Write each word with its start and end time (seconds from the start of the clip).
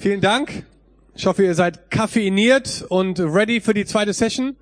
Vielen 0.00 0.20
Dank. 0.20 0.64
Ich 1.16 1.26
hoffe, 1.26 1.42
ihr 1.42 1.56
seid 1.56 1.90
kaffeiniert 1.90 2.86
und 2.88 3.18
ready 3.18 3.60
für 3.60 3.74
die 3.74 3.84
zweite 3.84 4.12
Session. 4.12 4.56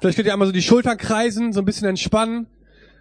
Vielleicht 0.00 0.16
könnt 0.16 0.26
ihr 0.26 0.32
einmal 0.32 0.48
so 0.48 0.52
die 0.52 0.62
Schultern 0.62 0.96
kreisen, 0.96 1.52
so 1.52 1.60
ein 1.60 1.66
bisschen 1.66 1.86
entspannen. 1.86 2.46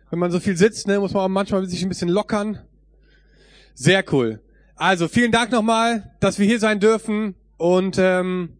Wenn 0.10 0.20
man 0.20 0.30
so 0.30 0.42
viel 0.42 0.58
sitzt, 0.58 0.88
ne, 0.88 1.00
muss 1.00 1.14
man 1.14 1.24
auch 1.24 1.30
manchmal 1.30 1.66
sich 1.66 1.82
ein 1.82 1.88
bisschen 1.88 2.10
lockern. 2.10 2.60
Sehr 3.76 4.04
cool. 4.12 4.42
Also 4.76 5.08
vielen 5.08 5.32
Dank 5.32 5.54
nochmal, 5.54 6.12
dass 6.20 6.38
wir 6.38 6.46
hier 6.46 6.60
sein 6.60 6.82
dürfen. 6.82 7.36
Und 7.56 7.96
ähm, 7.98 8.58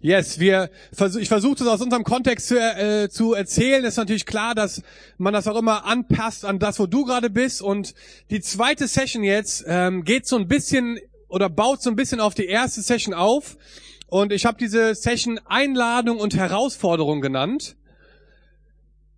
yes, 0.00 0.40
wir 0.40 0.68
ich 1.20 1.28
versuche 1.28 1.54
das 1.58 1.68
aus 1.68 1.80
unserem 1.80 2.02
Kontext 2.02 2.48
zu, 2.48 2.58
äh, 2.58 3.08
zu 3.08 3.34
erzählen. 3.34 3.84
ist 3.84 3.98
natürlich 3.98 4.26
klar, 4.26 4.56
dass 4.56 4.82
man 5.16 5.32
das 5.32 5.46
auch 5.46 5.56
immer 5.56 5.84
anpasst 5.84 6.44
an 6.44 6.58
das, 6.58 6.80
wo 6.80 6.86
du 6.88 7.04
gerade 7.04 7.30
bist. 7.30 7.62
Und 7.62 7.94
die 8.30 8.40
zweite 8.40 8.88
Session 8.88 9.22
jetzt 9.22 9.64
ähm, 9.68 10.02
geht 10.02 10.26
so 10.26 10.36
ein 10.36 10.48
bisschen 10.48 10.98
oder 11.32 11.48
baut 11.48 11.82
so 11.82 11.88
ein 11.88 11.96
bisschen 11.96 12.20
auf 12.20 12.34
die 12.34 12.44
erste 12.44 12.82
Session 12.82 13.14
auf. 13.14 13.56
Und 14.06 14.32
ich 14.32 14.44
habe 14.44 14.58
diese 14.58 14.94
Session 14.94 15.40
Einladung 15.46 16.18
und 16.18 16.36
Herausforderung 16.36 17.22
genannt. 17.22 17.76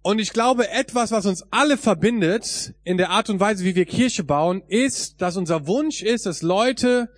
Und 0.03 0.21
ich 0.21 0.33
glaube, 0.33 0.71
etwas, 0.71 1.11
was 1.11 1.27
uns 1.27 1.45
alle 1.51 1.77
verbindet 1.77 2.75
in 2.85 2.99
der 2.99 3.11
Art 3.11 3.31
und 3.31 3.41
Weise, 3.41 3.65
wie 3.65 3.75
wir 3.75 3.85
Kirche 3.85 4.23
bauen, 4.23 4.63
ist, 4.69 5.21
dass 5.23 5.37
unser 5.37 5.67
Wunsch 5.67 6.03
ist, 6.03 6.27
dass 6.27 6.43
Leute 6.43 7.11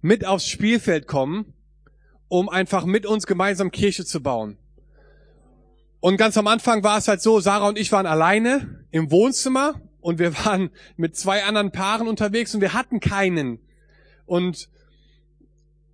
mit 0.00 0.24
aufs 0.24 0.46
Spielfeld 0.46 1.08
kommen, 1.08 1.52
um 2.28 2.48
einfach 2.48 2.84
mit 2.84 3.04
uns 3.04 3.26
gemeinsam 3.26 3.72
Kirche 3.72 4.04
zu 4.04 4.22
bauen. 4.22 4.58
Und 5.98 6.18
ganz 6.18 6.38
am 6.38 6.46
Anfang 6.46 6.84
war 6.84 6.98
es 6.98 7.08
halt 7.08 7.20
so, 7.20 7.40
Sarah 7.40 7.66
und 7.66 7.78
ich 7.78 7.90
waren 7.90 8.06
alleine 8.06 8.84
im 8.92 9.10
Wohnzimmer 9.10 9.80
und 10.00 10.20
wir 10.20 10.36
waren 10.44 10.70
mit 10.96 11.16
zwei 11.16 11.42
anderen 11.42 11.72
Paaren 11.72 12.06
unterwegs 12.06 12.54
und 12.54 12.60
wir 12.60 12.74
hatten 12.74 13.00
keinen, 13.00 13.58
und, 14.26 14.68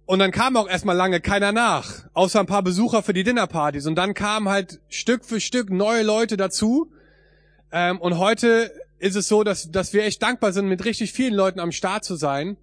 und 0.07 0.19
dann 0.19 0.31
kam 0.31 0.57
auch 0.57 0.69
erstmal 0.69 0.97
lange 0.97 1.21
keiner 1.21 1.53
nach, 1.53 2.05
außer 2.15 2.41
ein 2.41 2.47
paar 2.47 2.63
Besucher 2.63 3.03
für 3.03 3.13
die 3.13 3.25
Dinnerpartys. 3.25 3.87
Und 3.87 3.95
dann 3.95 4.15
kamen 4.15 4.49
halt 4.49 4.81
Stück 4.89 5.25
für 5.25 5.41
Stück 5.41 5.71
neue 5.71 6.03
Leute 6.03 6.37
dazu. 6.37 6.91
Ähm, 7.71 8.01
und 8.01 8.19
heute 8.19 8.73
ist 8.99 9.17
es 9.17 9.29
so, 9.29 9.45
dass, 9.45 9.71
dass 9.71 9.93
wir 9.93 10.05
echt 10.05 10.23
dankbar 10.23 10.53
sind, 10.53 10.67
mit 10.67 10.85
richtig 10.85 11.13
vielen 11.13 11.35
Leuten 11.35 11.61
am 11.61 11.73
Start 11.73 12.05
zu 12.05 12.17
sein. 12.17 12.57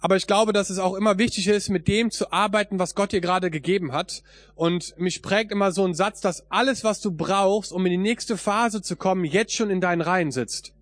Aber 0.00 0.16
ich 0.16 0.26
glaube, 0.26 0.52
dass 0.52 0.68
es 0.68 0.78
auch 0.78 0.94
immer 0.94 1.16
wichtig 1.16 1.48
ist, 1.48 1.70
mit 1.70 1.88
dem 1.88 2.10
zu 2.10 2.30
arbeiten, 2.30 2.78
was 2.78 2.94
Gott 2.94 3.12
dir 3.12 3.22
gerade 3.22 3.50
gegeben 3.50 3.92
hat. 3.92 4.22
Und 4.54 4.98
mich 4.98 5.22
prägt 5.22 5.50
immer 5.50 5.72
so 5.72 5.82
ein 5.86 5.94
Satz, 5.94 6.20
dass 6.20 6.44
alles, 6.50 6.84
was 6.84 7.00
du 7.00 7.10
brauchst, 7.10 7.72
um 7.72 7.86
in 7.86 7.92
die 7.92 7.96
nächste 7.96 8.36
Phase 8.36 8.82
zu 8.82 8.96
kommen, 8.96 9.24
jetzt 9.24 9.54
schon 9.54 9.70
in 9.70 9.80
deinen 9.80 10.02
Reihen 10.02 10.30
sitzt. 10.30 10.73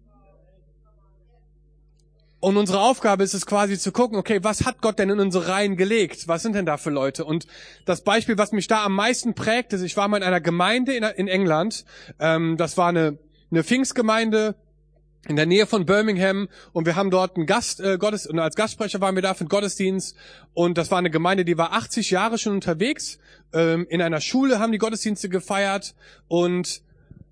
Und 2.42 2.56
unsere 2.56 2.80
Aufgabe 2.80 3.22
ist 3.22 3.34
es 3.34 3.46
quasi 3.46 3.78
zu 3.78 3.92
gucken, 3.92 4.18
okay, 4.18 4.40
was 4.42 4.64
hat 4.64 4.82
Gott 4.82 4.98
denn 4.98 5.08
in 5.10 5.20
unsere 5.20 5.46
Reihen 5.46 5.76
gelegt? 5.76 6.26
Was 6.26 6.42
sind 6.42 6.56
denn 6.56 6.66
da 6.66 6.76
für 6.76 6.90
Leute? 6.90 7.24
Und 7.24 7.46
das 7.84 8.02
Beispiel, 8.02 8.36
was 8.36 8.50
mich 8.50 8.66
da 8.66 8.84
am 8.84 8.96
meisten 8.96 9.34
prägt, 9.34 9.72
ist, 9.72 9.82
ich 9.82 9.96
war 9.96 10.08
mal 10.08 10.16
in 10.16 10.24
einer 10.24 10.40
Gemeinde 10.40 10.92
in, 10.92 11.28
England. 11.28 11.84
Ähm, 12.18 12.56
das 12.56 12.76
war 12.76 12.88
eine, 12.88 13.16
eine 13.52 13.62
Pfingstgemeinde 13.62 14.56
in 15.28 15.36
der 15.36 15.46
Nähe 15.46 15.66
von 15.66 15.86
Birmingham 15.86 16.48
und 16.72 16.84
wir 16.84 16.96
haben 16.96 17.12
dort 17.12 17.36
einen 17.36 17.46
Gast, 17.46 17.78
äh, 17.78 17.96
Gottes, 17.96 18.26
und 18.26 18.40
als 18.40 18.56
Gastsprecher 18.56 19.00
waren 19.00 19.14
wir 19.14 19.22
da 19.22 19.34
für 19.34 19.44
den 19.44 19.48
Gottesdienst 19.48 20.16
und 20.52 20.76
das 20.76 20.90
war 20.90 20.98
eine 20.98 21.10
Gemeinde, 21.10 21.44
die 21.44 21.56
war 21.56 21.72
80 21.72 22.10
Jahre 22.10 22.38
schon 22.38 22.54
unterwegs. 22.54 23.20
Ähm, 23.52 23.86
in 23.88 24.02
einer 24.02 24.20
Schule 24.20 24.58
haben 24.58 24.72
die 24.72 24.78
Gottesdienste 24.78 25.28
gefeiert 25.28 25.94
und 26.26 26.82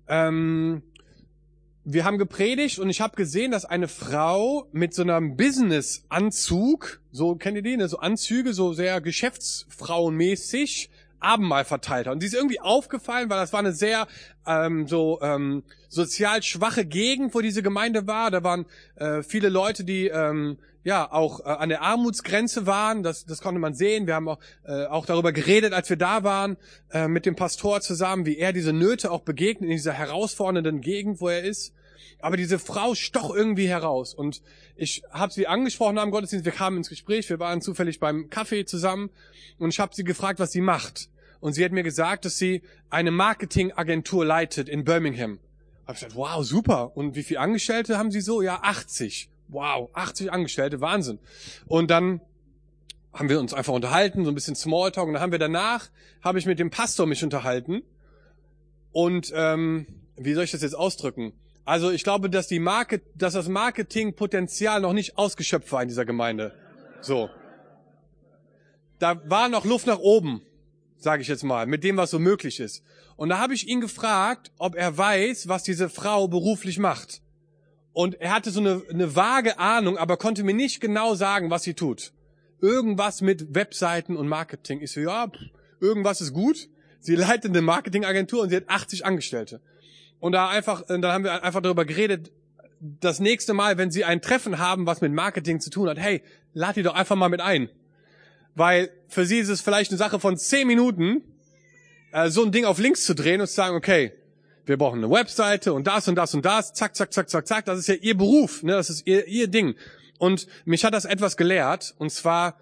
ähm, 0.07 0.83
wir 1.83 2.05
haben 2.05 2.17
gepredigt 2.17 2.79
und 2.79 2.89
ich 2.89 3.01
habe 3.01 3.15
gesehen, 3.15 3.51
dass 3.51 3.65
eine 3.65 3.87
Frau 3.87 4.67
mit 4.71 4.93
so 4.93 5.01
einem 5.01 5.35
Business-Anzug, 5.35 7.01
so 7.11 7.35
kennt 7.35 7.57
ihr 7.57 7.63
die, 7.63 7.77
ne? 7.77 7.87
so 7.87 7.97
Anzüge, 7.97 8.53
so 8.53 8.73
sehr 8.73 9.01
geschäftsfrauenmäßig, 9.01 10.89
Abendmahl 11.21 11.65
verteilt 11.65 12.07
hat. 12.07 12.13
Und 12.13 12.21
sie 12.21 12.27
ist 12.27 12.33
irgendwie 12.33 12.59
aufgefallen, 12.59 13.29
weil 13.29 13.39
das 13.39 13.53
war 13.53 13.59
eine 13.59 13.73
sehr 13.73 14.07
ähm, 14.45 14.87
so 14.87 15.19
ähm, 15.21 15.63
sozial 15.87 16.43
schwache 16.43 16.85
Gegend, 16.85 17.33
wo 17.33 17.41
diese 17.41 17.63
Gemeinde 17.63 18.07
war. 18.07 18.31
Da 18.31 18.43
waren 18.43 18.65
äh, 18.95 19.23
viele 19.23 19.49
Leute, 19.49 19.83
die 19.83 20.07
ähm, 20.07 20.57
ja 20.83 21.11
auch 21.11 21.41
äh, 21.41 21.43
an 21.43 21.69
der 21.69 21.81
Armutsgrenze 21.81 22.65
waren. 22.65 23.03
Das, 23.03 23.25
das 23.25 23.41
konnte 23.41 23.59
man 23.59 23.73
sehen. 23.73 24.07
Wir 24.07 24.15
haben 24.15 24.27
auch, 24.27 24.39
äh, 24.65 24.85
auch 24.85 25.05
darüber 25.05 25.31
geredet, 25.31 25.73
als 25.73 25.89
wir 25.89 25.97
da 25.97 26.23
waren, 26.23 26.57
äh, 26.91 27.07
mit 27.07 27.25
dem 27.25 27.35
Pastor 27.35 27.81
zusammen, 27.81 28.25
wie 28.25 28.37
er 28.37 28.53
diese 28.53 28.73
Nöte 28.73 29.11
auch 29.11 29.21
begegnet 29.21 29.69
in 29.69 29.75
dieser 29.75 29.93
herausfordernden 29.93 30.81
Gegend, 30.81 31.21
wo 31.21 31.29
er 31.29 31.43
ist. 31.43 31.73
Aber 32.19 32.37
diese 32.37 32.59
Frau 32.59 32.95
stoch 32.95 33.35
irgendwie 33.35 33.67
heraus. 33.67 34.13
Und 34.13 34.41
ich 34.75 35.03
habe 35.11 35.31
sie 35.31 35.47
angesprochen 35.47 35.97
am 35.97 36.11
Gottesdienst. 36.11 36.45
Wir 36.45 36.51
kamen 36.51 36.77
ins 36.77 36.89
Gespräch. 36.89 37.29
Wir 37.29 37.39
waren 37.39 37.61
zufällig 37.61 37.99
beim 37.99 38.29
Kaffee 38.29 38.65
zusammen. 38.65 39.09
Und 39.57 39.69
ich 39.69 39.79
habe 39.79 39.95
sie 39.95 40.03
gefragt, 40.03 40.39
was 40.39 40.51
sie 40.51 40.61
macht. 40.61 41.09
Und 41.39 41.53
sie 41.53 41.65
hat 41.65 41.71
mir 41.71 41.83
gesagt, 41.83 42.25
dass 42.25 42.37
sie 42.37 42.61
eine 42.89 43.11
Marketingagentur 43.11 44.23
leitet 44.23 44.69
in 44.69 44.83
Birmingham. 44.83 45.39
Hab 45.87 45.95
ich 45.95 46.01
gesagt, 46.01 46.15
wow, 46.15 46.43
super. 46.45 46.95
Und 46.95 47.15
wie 47.15 47.23
viele 47.23 47.39
Angestellte 47.39 47.97
haben 47.97 48.11
Sie 48.11 48.21
so? 48.21 48.41
Ja, 48.41 48.59
80. 48.61 49.29
Wow, 49.47 49.89
80 49.93 50.31
Angestellte, 50.31 50.79
Wahnsinn. 50.79 51.19
Und 51.65 51.91
dann 51.91 52.21
haben 53.13 53.27
wir 53.27 53.39
uns 53.39 53.53
einfach 53.53 53.73
unterhalten, 53.73 54.23
so 54.23 54.31
ein 54.31 54.35
bisschen 54.35 54.55
Smalltalk. 54.55 55.07
Und 55.07 55.13
dann 55.13 55.21
haben 55.21 55.31
wir 55.31 55.39
danach, 55.39 55.89
habe 56.21 56.39
ich 56.39 56.45
mit 56.45 56.59
dem 56.59 56.69
Pastor 56.69 57.07
mich 57.07 57.23
unterhalten. 57.23 57.81
Und 58.91 59.33
ähm, 59.35 59.87
wie 60.15 60.33
soll 60.33 60.43
ich 60.43 60.51
das 60.51 60.61
jetzt 60.61 60.75
ausdrücken? 60.75 61.33
Also 61.65 61.91
ich 61.91 62.03
glaube, 62.03 62.29
dass 62.29 62.47
die 62.47 62.59
Market, 62.59 63.03
dass 63.15 63.33
das 63.33 63.47
Marketingpotenzial 63.47 64.81
noch 64.81 64.93
nicht 64.93 65.17
ausgeschöpft 65.17 65.71
war 65.71 65.81
in 65.81 65.87
dieser 65.87 66.05
Gemeinde. 66.05 66.53
So. 67.01 67.29
Da 68.99 69.21
war 69.29 69.49
noch 69.49 69.65
Luft 69.65 69.87
nach 69.87 69.99
oben, 69.99 70.41
sage 70.97 71.21
ich 71.21 71.27
jetzt 71.27 71.43
mal, 71.43 71.65
mit 71.65 71.83
dem, 71.83 71.97
was 71.97 72.11
so 72.11 72.19
möglich 72.19 72.59
ist. 72.59 72.83
Und 73.15 73.29
da 73.29 73.39
habe 73.39 73.53
ich 73.53 73.67
ihn 73.67 73.81
gefragt, 73.81 74.51
ob 74.57 74.75
er 74.75 74.97
weiß, 74.97 75.47
was 75.47 75.63
diese 75.63 75.89
Frau 75.89 76.27
beruflich 76.27 76.79
macht. 76.79 77.21
Und 77.93 78.19
er 78.21 78.33
hatte 78.33 78.51
so 78.51 78.59
eine, 78.59 78.81
eine 78.89 79.15
vage 79.15 79.59
Ahnung, 79.59 79.97
aber 79.97 80.17
konnte 80.17 80.43
mir 80.43 80.53
nicht 80.53 80.81
genau 80.81 81.13
sagen, 81.15 81.49
was 81.49 81.63
sie 81.63 81.73
tut. 81.73 82.13
Irgendwas 82.61 83.21
mit 83.21 83.53
Webseiten 83.53 84.15
und 84.15 84.27
Marketing. 84.27 84.81
Ich 84.81 84.91
so, 84.91 85.01
ja, 85.01 85.27
pff, 85.27 85.39
irgendwas 85.79 86.21
ist 86.21 86.33
gut. 86.33 86.69
Sie 86.99 87.15
leitet 87.15 87.51
eine 87.51 87.61
Marketingagentur 87.61 88.43
und 88.43 88.49
sie 88.49 88.55
hat 88.55 88.69
80 88.69 89.05
Angestellte. 89.05 89.61
Und 90.21 90.31
da 90.31 90.47
einfach, 90.47 90.87
äh, 90.89 90.99
da 90.99 91.11
haben 91.11 91.25
wir 91.25 91.43
einfach 91.43 91.61
darüber 91.61 91.83
geredet, 91.83 92.31
das 92.79 93.19
nächste 93.19 93.53
Mal, 93.53 93.77
wenn 93.77 93.91
Sie 93.91 94.05
ein 94.05 94.21
Treffen 94.21 94.59
haben, 94.59 94.85
was 94.85 95.01
mit 95.01 95.11
Marketing 95.11 95.59
zu 95.59 95.69
tun 95.69 95.89
hat, 95.89 95.99
hey, 95.99 96.23
lad 96.53 96.77
die 96.77 96.83
doch 96.83 96.95
einfach 96.95 97.15
mal 97.15 97.27
mit 97.27 97.41
ein. 97.41 97.69
Weil 98.55 98.91
für 99.07 99.25
Sie 99.25 99.39
ist 99.39 99.49
es 99.49 99.61
vielleicht 99.61 99.91
eine 99.91 99.97
Sache 99.97 100.19
von 100.19 100.37
zehn 100.37 100.67
Minuten, 100.67 101.23
äh, 102.13 102.29
so 102.29 102.43
ein 102.43 102.51
Ding 102.51 102.65
auf 102.65 102.79
links 102.79 103.03
zu 103.03 103.13
drehen 103.13 103.41
und 103.41 103.47
zu 103.47 103.53
sagen, 103.53 103.75
okay, 103.75 104.13
wir 104.65 104.77
brauchen 104.77 105.03
eine 105.03 105.11
Webseite 105.11 105.73
und 105.73 105.87
das 105.87 106.07
und 106.07 106.15
das 106.15 106.33
und 106.33 106.45
das, 106.45 106.73
zack, 106.73 106.95
zack, 106.95 107.11
zack, 107.11 107.29
zack, 107.29 107.47
zack, 107.47 107.65
das 107.65 107.79
ist 107.79 107.87
ja 107.87 107.95
Ihr 107.95 108.15
Beruf, 108.15 108.63
ne? 108.63 108.73
das 108.73 108.89
ist 108.89 109.07
Ihr, 109.07 109.27
Ihr 109.27 109.47
Ding. 109.47 109.75
Und 110.19 110.47
mich 110.65 110.85
hat 110.85 110.93
das 110.93 111.05
etwas 111.05 111.35
gelehrt, 111.35 111.95
und 111.97 112.11
zwar, 112.11 112.57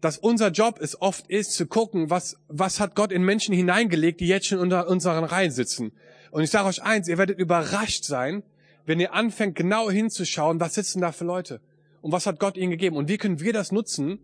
dass 0.00 0.18
unser 0.18 0.50
Job 0.50 0.78
es 0.80 1.00
oft 1.00 1.28
ist, 1.28 1.52
zu 1.54 1.66
gucken, 1.66 2.10
was, 2.10 2.36
was 2.46 2.78
hat 2.78 2.94
Gott 2.94 3.10
in 3.10 3.24
Menschen 3.24 3.54
hineingelegt, 3.54 4.20
die 4.20 4.28
jetzt 4.28 4.46
schon 4.46 4.60
unter 4.60 4.88
unseren 4.88 5.24
Reihen 5.24 5.50
sitzen. 5.50 5.92
Und 6.36 6.42
ich 6.42 6.50
sage 6.50 6.68
euch 6.68 6.82
eins, 6.82 7.08
ihr 7.08 7.16
werdet 7.16 7.38
überrascht 7.38 8.04
sein, 8.04 8.42
wenn 8.84 9.00
ihr 9.00 9.14
anfängt, 9.14 9.54
genau 9.54 9.88
hinzuschauen, 9.88 10.60
was 10.60 10.74
sitzen 10.74 11.00
da 11.00 11.10
für 11.10 11.24
Leute? 11.24 11.62
Und 12.02 12.12
was 12.12 12.26
hat 12.26 12.38
Gott 12.38 12.58
ihnen 12.58 12.70
gegeben? 12.70 12.98
Und 12.98 13.08
wie 13.08 13.16
können 13.16 13.40
wir 13.40 13.54
das 13.54 13.72
nutzen? 13.72 14.18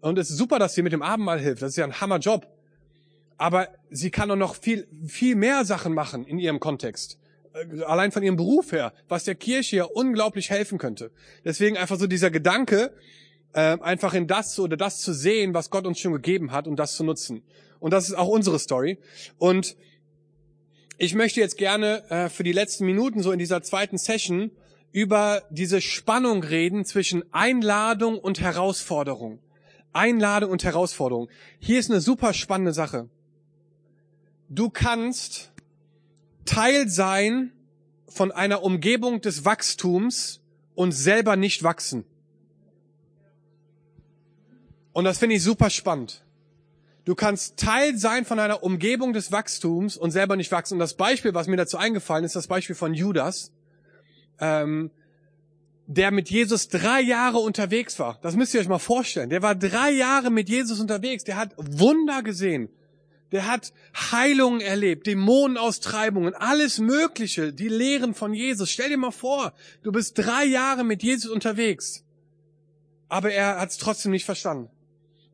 Und 0.00 0.18
es 0.18 0.30
ist 0.30 0.38
super, 0.38 0.58
dass 0.58 0.72
sie 0.72 0.80
mit 0.80 0.94
dem 0.94 1.02
Abendmahl 1.02 1.38
hilft. 1.38 1.60
Das 1.60 1.72
ist 1.72 1.76
ja 1.76 1.84
ein 1.84 2.00
Hammerjob. 2.00 2.46
Aber 3.36 3.68
sie 3.90 4.10
kann 4.10 4.30
auch 4.30 4.36
noch 4.36 4.54
viel, 4.54 4.88
viel 5.06 5.36
mehr 5.36 5.66
Sachen 5.66 5.92
machen 5.92 6.24
in 6.24 6.38
ihrem 6.38 6.58
Kontext. 6.58 7.18
Äh, 7.52 7.82
allein 7.82 8.12
von 8.12 8.22
ihrem 8.22 8.36
Beruf 8.36 8.72
her, 8.72 8.94
was 9.06 9.24
der 9.24 9.34
Kirche 9.34 9.76
ja 9.76 9.84
unglaublich 9.84 10.48
helfen 10.48 10.78
könnte. 10.78 11.10
Deswegen 11.44 11.76
einfach 11.76 11.98
so 11.98 12.06
dieser 12.06 12.30
Gedanke, 12.30 12.94
äh, 13.52 13.76
einfach 13.78 14.14
in 14.14 14.26
das 14.26 14.58
oder 14.58 14.78
das 14.78 15.02
zu 15.02 15.12
sehen, 15.12 15.52
was 15.52 15.68
Gott 15.68 15.86
uns 15.86 15.98
schon 15.98 16.14
gegeben 16.14 16.50
hat 16.50 16.66
und 16.66 16.76
das 16.76 16.96
zu 16.96 17.04
nutzen. 17.04 17.42
Und 17.78 17.92
das 17.92 18.08
ist 18.08 18.14
auch 18.14 18.28
unsere 18.28 18.58
Story. 18.58 18.98
Und 19.36 19.76
ich 20.98 21.14
möchte 21.14 21.40
jetzt 21.40 21.56
gerne 21.56 22.02
äh, 22.10 22.28
für 22.28 22.42
die 22.42 22.52
letzten 22.52 22.84
Minuten 22.84 23.22
so 23.22 23.30
in 23.30 23.38
dieser 23.38 23.62
zweiten 23.62 23.98
Session 23.98 24.50
über 24.90 25.44
diese 25.48 25.80
Spannung 25.80 26.42
reden 26.42 26.84
zwischen 26.84 27.22
Einladung 27.32 28.18
und 28.18 28.40
Herausforderung. 28.40 29.38
Einladung 29.92 30.50
und 30.50 30.64
Herausforderung. 30.64 31.28
Hier 31.60 31.78
ist 31.78 31.90
eine 31.90 32.00
super 32.00 32.34
spannende 32.34 32.72
Sache. 32.72 33.08
Du 34.48 34.70
kannst 34.70 35.52
Teil 36.44 36.88
sein 36.88 37.52
von 38.08 38.32
einer 38.32 38.64
Umgebung 38.64 39.20
des 39.20 39.44
Wachstums 39.44 40.40
und 40.74 40.92
selber 40.92 41.36
nicht 41.36 41.62
wachsen. 41.62 42.04
Und 44.92 45.04
das 45.04 45.18
finde 45.18 45.36
ich 45.36 45.44
super 45.44 45.70
spannend. 45.70 46.24
Du 47.08 47.14
kannst 47.14 47.56
Teil 47.56 47.96
sein 47.96 48.26
von 48.26 48.38
einer 48.38 48.62
Umgebung 48.62 49.14
des 49.14 49.32
Wachstums 49.32 49.96
und 49.96 50.10
selber 50.10 50.36
nicht 50.36 50.52
wachsen. 50.52 50.74
Und 50.74 50.80
das 50.80 50.92
Beispiel, 50.92 51.32
was 51.32 51.46
mir 51.46 51.56
dazu 51.56 51.78
eingefallen 51.78 52.22
ist, 52.22 52.36
das 52.36 52.48
Beispiel 52.48 52.76
von 52.76 52.92
Judas. 52.92 53.50
Ähm, 54.38 54.90
der 55.86 56.10
mit 56.10 56.28
Jesus 56.28 56.68
drei 56.68 57.00
Jahre 57.00 57.38
unterwegs 57.38 57.98
war. 57.98 58.18
Das 58.20 58.36
müsst 58.36 58.52
ihr 58.52 58.60
euch 58.60 58.68
mal 58.68 58.78
vorstellen. 58.78 59.30
Der 59.30 59.40
war 59.40 59.54
drei 59.54 59.90
Jahre 59.90 60.30
mit 60.30 60.50
Jesus 60.50 60.80
unterwegs. 60.80 61.24
Der 61.24 61.36
hat 61.36 61.54
Wunder 61.56 62.22
gesehen. 62.22 62.68
Der 63.32 63.46
hat 63.46 63.72
Heilungen 64.12 64.60
erlebt, 64.60 65.06
Dämonenaustreibungen, 65.06 66.34
alles 66.34 66.78
Mögliche, 66.78 67.54
die 67.54 67.68
Lehren 67.68 68.12
von 68.12 68.34
Jesus. 68.34 68.68
Stell 68.68 68.90
dir 68.90 68.98
mal 68.98 69.12
vor, 69.12 69.54
du 69.82 69.92
bist 69.92 70.18
drei 70.18 70.44
Jahre 70.44 70.84
mit 70.84 71.02
Jesus 71.02 71.30
unterwegs. 71.30 72.04
Aber 73.08 73.32
er 73.32 73.58
hat 73.58 73.70
es 73.70 73.78
trotzdem 73.78 74.12
nicht 74.12 74.26
verstanden. 74.26 74.68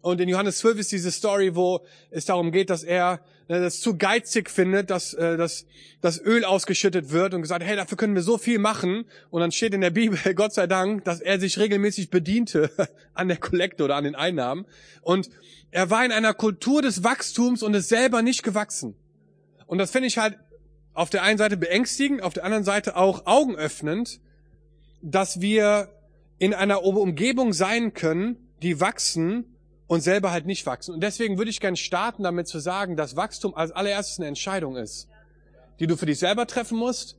Und 0.05 0.21
in 0.21 0.29
Johannes 0.29 0.59
12 0.59 0.81
ist 0.81 0.93
diese 0.93 1.11
Story, 1.11 1.55
wo 1.55 1.81
es 2.11 2.27
darum 2.27 2.53
geht, 2.53 2.69
dass 2.69 2.85
er 2.85 3.21
äh, 3.49 3.59
das 3.59 3.81
zu 3.81 3.97
geizig 3.97 4.51
findet, 4.51 4.91
dass, 4.91 5.15
äh, 5.15 5.39
dass 5.39 5.65
das 6.03 6.21
Öl 6.23 6.45
ausgeschüttet 6.45 7.11
wird 7.11 7.33
und 7.33 7.41
gesagt, 7.41 7.65
hey, 7.65 7.75
dafür 7.75 7.97
können 7.97 8.15
wir 8.15 8.21
so 8.21 8.37
viel 8.37 8.59
machen. 8.59 9.07
Und 9.31 9.41
dann 9.41 9.51
steht 9.51 9.73
in 9.73 9.81
der 9.81 9.89
Bibel, 9.89 10.19
Gott 10.35 10.53
sei 10.53 10.67
Dank, 10.67 11.05
dass 11.05 11.23
er 11.23 11.41
sich 11.41 11.59
regelmäßig 11.59 12.11
bediente 12.11 12.71
an 13.15 13.29
der 13.29 13.39
Kollekte 13.39 13.83
oder 13.83 13.97
an 13.97 14.05
den 14.05 14.15
Einnahmen. 14.15 14.67
Und 15.01 15.31
er 15.71 15.89
war 15.89 16.05
in 16.05 16.13
einer 16.13 16.35
Kultur 16.35 16.83
des 16.83 17.03
Wachstums 17.03 17.63
und 17.63 17.73
ist 17.73 17.89
selber 17.89 18.21
nicht 18.21 18.43
gewachsen. 18.43 18.95
Und 19.65 19.79
das 19.79 19.91
finde 19.91 20.09
ich 20.09 20.19
halt 20.19 20.37
auf 20.93 21.09
der 21.09 21.23
einen 21.23 21.39
Seite 21.39 21.57
beängstigend, 21.57 22.23
auf 22.23 22.35
der 22.35 22.45
anderen 22.45 22.65
Seite 22.65 22.97
auch 22.97 23.25
augenöffnend, 23.25 24.21
dass 25.01 25.41
wir 25.41 25.89
in 26.37 26.53
einer 26.53 26.83
Umgebung 26.83 27.55
sein 27.55 27.95
können, 27.95 28.37
die 28.61 28.83
wachsen 28.83 29.47
und 29.87 30.01
selber 30.01 30.31
halt 30.31 30.47
nicht 30.47 30.67
wachsen. 30.67 30.95
Und 30.95 31.03
deswegen 31.03 31.39
würde 31.39 31.51
ich 31.51 31.61
gerne 31.61 31.77
starten, 31.77 32.23
damit 32.23 32.49
zu 32.49 32.59
sagen, 32.59 32.97
dass 32.97 33.17
Wachstum 33.17 33.55
als 33.55 33.71
allererstes 33.73 34.19
eine 34.19 34.29
Entscheidung 34.29 34.77
ist, 34.77 35.09
die 35.81 35.87
du 35.87 35.97
für 35.97 36.07
dich 36.07 36.19
selber 36.19 36.47
treffen 36.47 36.79
musst 36.79 37.17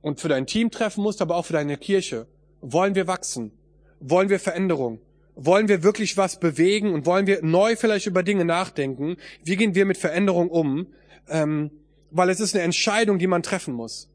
und 0.00 0.20
für 0.20 0.28
dein 0.28 0.46
Team 0.46 0.70
treffen 0.70 1.02
musst, 1.02 1.22
aber 1.22 1.36
auch 1.36 1.46
für 1.46 1.52
deine 1.52 1.76
Kirche. 1.76 2.26
Wollen 2.60 2.94
wir 2.94 3.06
wachsen? 3.06 3.52
Wollen 4.00 4.28
wir 4.28 4.40
Veränderung? 4.40 5.00
Wollen 5.34 5.68
wir 5.68 5.82
wirklich 5.82 6.16
was 6.16 6.38
bewegen 6.38 6.92
und 6.92 7.06
wollen 7.06 7.26
wir 7.26 7.42
neu 7.42 7.76
vielleicht 7.76 8.06
über 8.06 8.22
Dinge 8.22 8.44
nachdenken? 8.44 9.16
Wie 9.42 9.56
gehen 9.56 9.74
wir 9.74 9.86
mit 9.86 9.96
Veränderung 9.96 10.50
um? 10.50 10.88
Ähm, 11.28 11.70
weil 12.10 12.28
es 12.28 12.40
ist 12.40 12.54
eine 12.54 12.64
Entscheidung, 12.64 13.18
die 13.18 13.26
man 13.26 13.42
treffen 13.42 13.72
muss. 13.72 14.10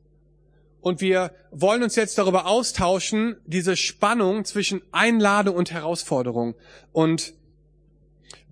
Und 0.81 1.01
wir 1.01 1.31
wollen 1.51 1.83
uns 1.83 1.95
jetzt 1.95 2.17
darüber 2.17 2.45
austauschen, 2.45 3.37
diese 3.45 3.75
Spannung 3.75 4.45
zwischen 4.45 4.81
Einladung 4.91 5.55
und 5.55 5.71
Herausforderung. 5.71 6.53
Und 6.91 7.33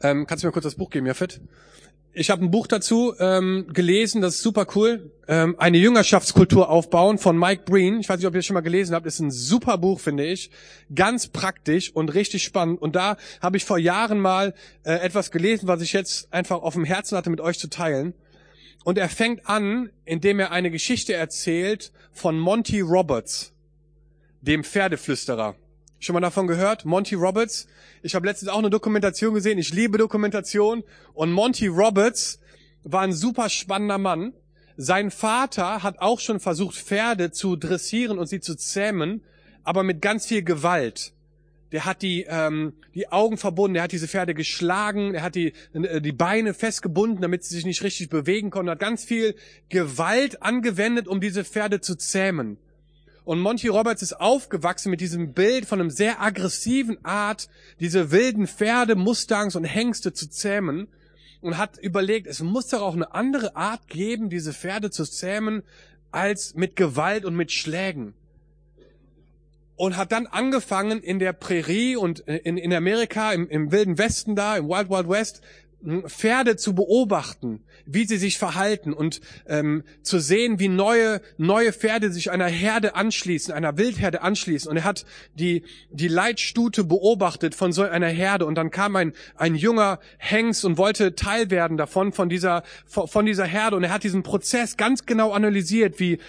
ähm, 0.01 0.25
kannst 0.27 0.43
du 0.43 0.47
mir 0.47 0.51
kurz 0.51 0.63
das 0.63 0.75
Buch 0.75 0.89
geben, 0.89 1.05
Jafet? 1.05 1.41
Ich 2.17 2.29
habe 2.29 2.45
ein 2.45 2.49
Buch 2.49 2.65
dazu 2.67 3.13
ähm, 3.19 3.67
gelesen, 3.73 4.21
das 4.21 4.35
ist 4.35 4.41
super 4.41 4.67
cool. 4.73 5.11
Ähm, 5.27 5.55
eine 5.59 5.77
Jüngerschaftskultur 5.77 6.69
aufbauen 6.69 7.17
von 7.17 7.37
Mike 7.37 7.63
Breen. 7.65 7.99
Ich 7.99 8.07
weiß 8.07 8.19
nicht, 8.19 8.25
ob 8.25 8.33
ihr 8.33 8.39
das 8.39 8.45
schon 8.45 8.53
mal 8.53 8.61
gelesen 8.61 8.95
habt. 8.95 9.05
Ist 9.05 9.19
ein 9.19 9.31
super 9.31 9.77
Buch, 9.77 9.99
finde 9.99 10.25
ich. 10.25 10.49
Ganz 10.95 11.27
praktisch 11.27 11.93
und 11.93 12.13
richtig 12.13 12.43
spannend. 12.43 12.81
Und 12.81 12.95
da 12.95 13.17
habe 13.41 13.57
ich 13.57 13.65
vor 13.65 13.77
Jahren 13.77 14.21
mal 14.21 14.53
äh, 14.83 14.93
etwas 14.93 15.29
gelesen, 15.29 15.67
was 15.67 15.81
ich 15.81 15.91
jetzt 15.91 16.31
einfach 16.31 16.61
auf 16.61 16.75
dem 16.75 16.85
Herzen 16.85 17.17
hatte, 17.17 17.29
mit 17.29 17.41
euch 17.41 17.59
zu 17.59 17.69
teilen. 17.69 18.13
Und 18.85 18.97
er 18.97 19.09
fängt 19.09 19.49
an, 19.49 19.89
indem 20.05 20.39
er 20.39 20.51
eine 20.53 20.71
Geschichte 20.71 21.13
erzählt 21.13 21.91
von 22.13 22.39
Monty 22.39 22.79
Roberts, 22.79 23.51
dem 24.39 24.63
Pferdeflüsterer. 24.63 25.55
Schon 26.05 26.13
mal 26.13 26.19
davon 26.19 26.45
gehört? 26.45 26.85
Monty 26.85 27.15
Roberts. 27.15 27.65
Ich 28.03 28.13
habe 28.13 28.27
letztens 28.27 28.51
auch 28.51 28.59
eine 28.59 28.69
Dokumentation 28.69 29.33
gesehen. 29.33 29.57
Ich 29.57 29.73
liebe 29.73 29.97
Dokumentation. 29.97 30.83
Und 31.15 31.31
Monty 31.31 31.65
Roberts 31.65 32.39
war 32.83 33.01
ein 33.01 33.11
super 33.11 33.49
spannender 33.49 33.97
Mann. 33.97 34.33
Sein 34.77 35.09
Vater 35.09 35.81
hat 35.81 35.97
auch 35.97 36.19
schon 36.19 36.39
versucht, 36.39 36.75
Pferde 36.75 37.31
zu 37.31 37.55
dressieren 37.55 38.19
und 38.19 38.27
sie 38.27 38.39
zu 38.39 38.55
zähmen, 38.55 39.23
aber 39.63 39.81
mit 39.81 39.99
ganz 39.99 40.27
viel 40.27 40.43
Gewalt. 40.43 41.13
Der 41.71 41.85
hat 41.85 42.03
die, 42.03 42.27
ähm, 42.29 42.73
die 42.93 43.11
Augen 43.11 43.39
verbunden, 43.39 43.73
der 43.73 43.81
hat 43.81 43.91
diese 43.91 44.07
Pferde 44.07 44.35
geschlagen, 44.35 45.15
er 45.15 45.23
hat 45.23 45.33
die, 45.33 45.53
äh, 45.73 46.01
die 46.01 46.11
Beine 46.11 46.53
festgebunden, 46.53 47.19
damit 47.19 47.45
sie 47.45 47.55
sich 47.55 47.65
nicht 47.65 47.81
richtig 47.81 48.09
bewegen 48.09 48.51
konnten, 48.51 48.69
hat 48.69 48.77
ganz 48.77 49.05
viel 49.05 49.33
Gewalt 49.69 50.43
angewendet, 50.43 51.07
um 51.07 51.19
diese 51.19 51.43
Pferde 51.43 51.81
zu 51.81 51.95
zähmen. 51.95 52.59
Und 53.25 53.39
Monty 53.39 53.67
Roberts 53.69 54.03
ist 54.03 54.13
aufgewachsen 54.13 54.91
mit 54.91 55.01
diesem 55.01 55.33
Bild 55.33 55.65
von 55.65 55.79
einem 55.79 55.89
sehr 55.89 56.21
aggressiven 56.21 57.03
Art, 57.03 57.49
diese 57.79 58.11
wilden 58.11 58.45
Pferde, 58.47 58.95
Mustangs 58.95 59.55
und 59.55 59.63
Hengste 59.63 60.13
zu 60.13 60.29
zähmen 60.29 60.87
und 61.41 61.57
hat 61.57 61.79
überlegt, 61.79 62.27
es 62.27 62.41
muss 62.41 62.67
doch 62.67 62.83
auch 62.83 62.93
eine 62.93 63.15
andere 63.15 63.55
Art 63.55 63.87
geben, 63.87 64.29
diese 64.29 64.53
Pferde 64.53 64.91
zu 64.91 65.05
zähmen, 65.05 65.63
als 66.11 66.53
mit 66.53 66.75
Gewalt 66.75 67.25
und 67.25 67.35
mit 67.35 67.51
Schlägen. 67.51 68.13
Und 69.75 69.97
hat 69.97 70.11
dann 70.11 70.27
angefangen 70.27 71.01
in 71.01 71.17
der 71.17 71.33
Prärie 71.33 71.97
und 71.97 72.19
in, 72.19 72.57
in 72.57 72.71
Amerika, 72.73 73.33
im, 73.33 73.49
im 73.49 73.71
wilden 73.71 73.97
Westen 73.97 74.35
da, 74.35 74.55
im 74.55 74.69
Wild 74.69 74.89
Wild 74.89 75.09
West, 75.09 75.41
Pferde 76.07 76.55
zu 76.55 76.73
beobachten, 76.73 77.63
wie 77.85 78.05
sie 78.05 78.17
sich 78.17 78.37
verhalten 78.37 78.93
und 78.93 79.21
ähm, 79.47 79.83
zu 80.01 80.19
sehen, 80.19 80.59
wie 80.59 80.67
neue 80.67 81.21
neue 81.37 81.71
Pferde 81.73 82.11
sich 82.11 82.31
einer 82.31 82.47
Herde 82.47 82.95
anschließen, 82.95 83.53
einer 83.53 83.77
Wildherde 83.77 84.21
anschließen. 84.21 84.69
Und 84.69 84.77
er 84.77 84.83
hat 84.83 85.05
die 85.35 85.63
die 85.91 86.07
Leitstute 86.07 86.83
beobachtet 86.83 87.55
von 87.55 87.71
so 87.71 87.83
einer 87.83 88.07
Herde 88.07 88.45
und 88.45 88.55
dann 88.55 88.71
kam 88.71 88.95
ein 88.95 89.13
ein 89.35 89.55
junger 89.55 89.99
Hengst 90.17 90.65
und 90.65 90.77
wollte 90.77 91.15
Teil 91.15 91.51
werden 91.51 91.77
davon 91.77 92.11
von 92.11 92.29
dieser 92.29 92.63
von 92.85 93.25
dieser 93.25 93.45
Herde 93.45 93.75
und 93.75 93.83
er 93.83 93.93
hat 93.93 94.03
diesen 94.03 94.23
Prozess 94.23 94.77
ganz 94.77 95.05
genau 95.05 95.31
analysiert, 95.31 95.99
wie 95.99 96.19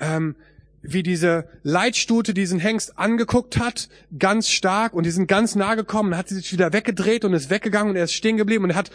ähm, 0.00 0.36
wie 0.82 1.02
diese 1.02 1.48
Leitstute 1.62 2.34
diesen 2.34 2.58
Hengst 2.58 2.98
angeguckt 2.98 3.58
hat, 3.58 3.88
ganz 4.18 4.48
stark, 4.48 4.92
und 4.94 5.04
die 5.04 5.10
sind 5.10 5.26
ganz 5.26 5.54
nah 5.54 5.74
gekommen, 5.74 6.16
hat 6.16 6.28
sie 6.28 6.36
sich 6.36 6.52
wieder 6.52 6.72
weggedreht 6.72 7.24
und 7.24 7.32
ist 7.34 7.50
weggegangen 7.50 7.90
und 7.90 7.96
er 7.96 8.04
ist 8.04 8.12
stehen 8.12 8.36
geblieben 8.36 8.64
und 8.64 8.74
hat, 8.74 8.90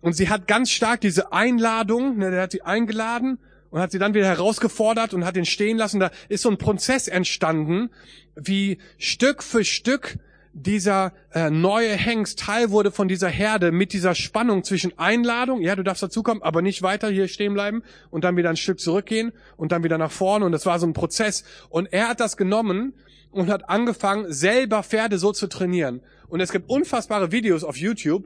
und 0.00 0.14
sie 0.14 0.28
hat 0.28 0.48
ganz 0.48 0.70
stark 0.70 1.00
diese 1.00 1.32
Einladung, 1.32 2.18
ne, 2.18 2.30
der 2.30 2.42
hat 2.42 2.52
sie 2.52 2.62
eingeladen 2.62 3.38
und 3.70 3.80
hat 3.80 3.92
sie 3.92 3.98
dann 3.98 4.14
wieder 4.14 4.26
herausgefordert 4.26 5.14
und 5.14 5.24
hat 5.24 5.36
ihn 5.36 5.44
stehen 5.44 5.76
lassen. 5.76 6.00
Da 6.00 6.10
ist 6.28 6.42
so 6.42 6.50
ein 6.50 6.58
Prozess 6.58 7.08
entstanden, 7.08 7.90
wie 8.34 8.78
Stück 8.98 9.42
für 9.42 9.64
Stück 9.64 10.18
dieser 10.58 11.12
äh, 11.34 11.50
neue 11.50 11.92
Hengst 11.92 12.38
Teil 12.38 12.70
wurde 12.70 12.90
von 12.90 13.08
dieser 13.08 13.28
Herde 13.28 13.72
mit 13.72 13.92
dieser 13.92 14.14
Spannung 14.14 14.64
zwischen 14.64 14.98
Einladung, 14.98 15.60
ja, 15.60 15.76
du 15.76 15.82
darfst 15.82 16.02
dazukommen, 16.02 16.42
aber 16.42 16.62
nicht 16.62 16.80
weiter 16.80 17.10
hier 17.10 17.28
stehen 17.28 17.52
bleiben 17.52 17.82
und 18.10 18.24
dann 18.24 18.38
wieder 18.38 18.48
ein 18.48 18.56
Stück 18.56 18.80
zurückgehen 18.80 19.32
und 19.58 19.70
dann 19.70 19.84
wieder 19.84 19.98
nach 19.98 20.10
vorne 20.10 20.46
und 20.46 20.52
das 20.52 20.64
war 20.64 20.78
so 20.78 20.86
ein 20.86 20.94
Prozess 20.94 21.44
und 21.68 21.92
er 21.92 22.08
hat 22.08 22.20
das 22.20 22.38
genommen 22.38 22.94
und 23.32 23.50
hat 23.50 23.68
angefangen 23.68 24.32
selber 24.32 24.82
Pferde 24.82 25.18
so 25.18 25.32
zu 25.32 25.46
trainieren 25.46 26.00
und 26.28 26.40
es 26.40 26.52
gibt 26.52 26.70
unfassbare 26.70 27.32
Videos 27.32 27.62
auf 27.62 27.76
YouTube, 27.76 28.24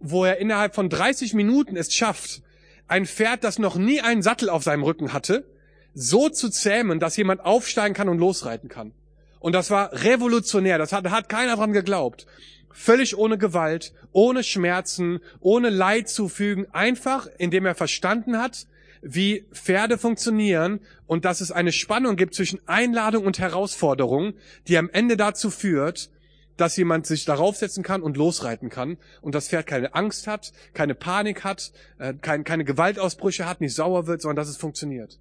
wo 0.00 0.26
er 0.26 0.36
innerhalb 0.36 0.74
von 0.74 0.90
30 0.90 1.32
Minuten 1.32 1.76
es 1.76 1.94
schafft, 1.94 2.42
ein 2.88 3.06
Pferd, 3.06 3.42
das 3.42 3.58
noch 3.58 3.76
nie 3.76 4.02
einen 4.02 4.20
Sattel 4.20 4.50
auf 4.50 4.64
seinem 4.64 4.82
Rücken 4.82 5.14
hatte, 5.14 5.46
so 5.94 6.28
zu 6.28 6.50
zähmen, 6.50 7.00
dass 7.00 7.16
jemand 7.16 7.40
aufsteigen 7.40 7.94
kann 7.94 8.10
und 8.10 8.18
losreiten 8.18 8.68
kann. 8.68 8.92
Und 9.40 9.54
das 9.54 9.70
war 9.70 9.92
revolutionär. 9.92 10.78
Das 10.78 10.92
hat, 10.92 11.10
hat 11.10 11.28
keiner 11.28 11.56
dran 11.56 11.72
geglaubt. 11.72 12.26
Völlig 12.72 13.18
ohne 13.18 13.36
Gewalt, 13.36 13.92
ohne 14.12 14.44
Schmerzen, 14.44 15.18
ohne 15.40 15.70
Leid 15.70 16.08
zufügen. 16.08 16.66
Einfach, 16.72 17.26
indem 17.38 17.66
er 17.66 17.74
verstanden 17.74 18.38
hat, 18.38 18.68
wie 19.02 19.44
Pferde 19.52 19.98
funktionieren 19.98 20.80
und 21.06 21.24
dass 21.24 21.40
es 21.40 21.50
eine 21.50 21.72
Spannung 21.72 22.16
gibt 22.16 22.34
zwischen 22.34 22.60
Einladung 22.66 23.24
und 23.24 23.38
Herausforderung, 23.38 24.34
die 24.68 24.76
am 24.76 24.90
Ende 24.90 25.16
dazu 25.16 25.50
führt, 25.50 26.10
dass 26.58 26.76
jemand 26.76 27.06
sich 27.06 27.24
darauf 27.24 27.56
setzen 27.56 27.82
kann 27.82 28.02
und 28.02 28.18
losreiten 28.18 28.68
kann 28.68 28.98
und 29.22 29.34
das 29.34 29.48
Pferd 29.48 29.66
keine 29.66 29.94
Angst 29.94 30.26
hat, 30.26 30.52
keine 30.74 30.94
Panik 30.94 31.42
hat, 31.42 31.72
äh, 31.98 32.12
kein, 32.12 32.44
keine 32.44 32.64
Gewaltausbrüche 32.64 33.46
hat, 33.46 33.62
nicht 33.62 33.74
sauer 33.74 34.06
wird, 34.06 34.20
sondern 34.20 34.36
dass 34.36 34.50
es 34.50 34.58
funktioniert. 34.58 35.18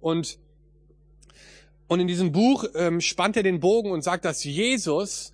Und 0.00 0.38
und 1.88 2.00
in 2.00 2.06
diesem 2.06 2.32
Buch 2.32 2.64
ähm, 2.74 3.00
spannt 3.00 3.36
er 3.36 3.42
den 3.42 3.60
Bogen 3.60 3.90
und 3.90 4.02
sagt, 4.02 4.24
dass 4.24 4.42
Jesus 4.44 5.32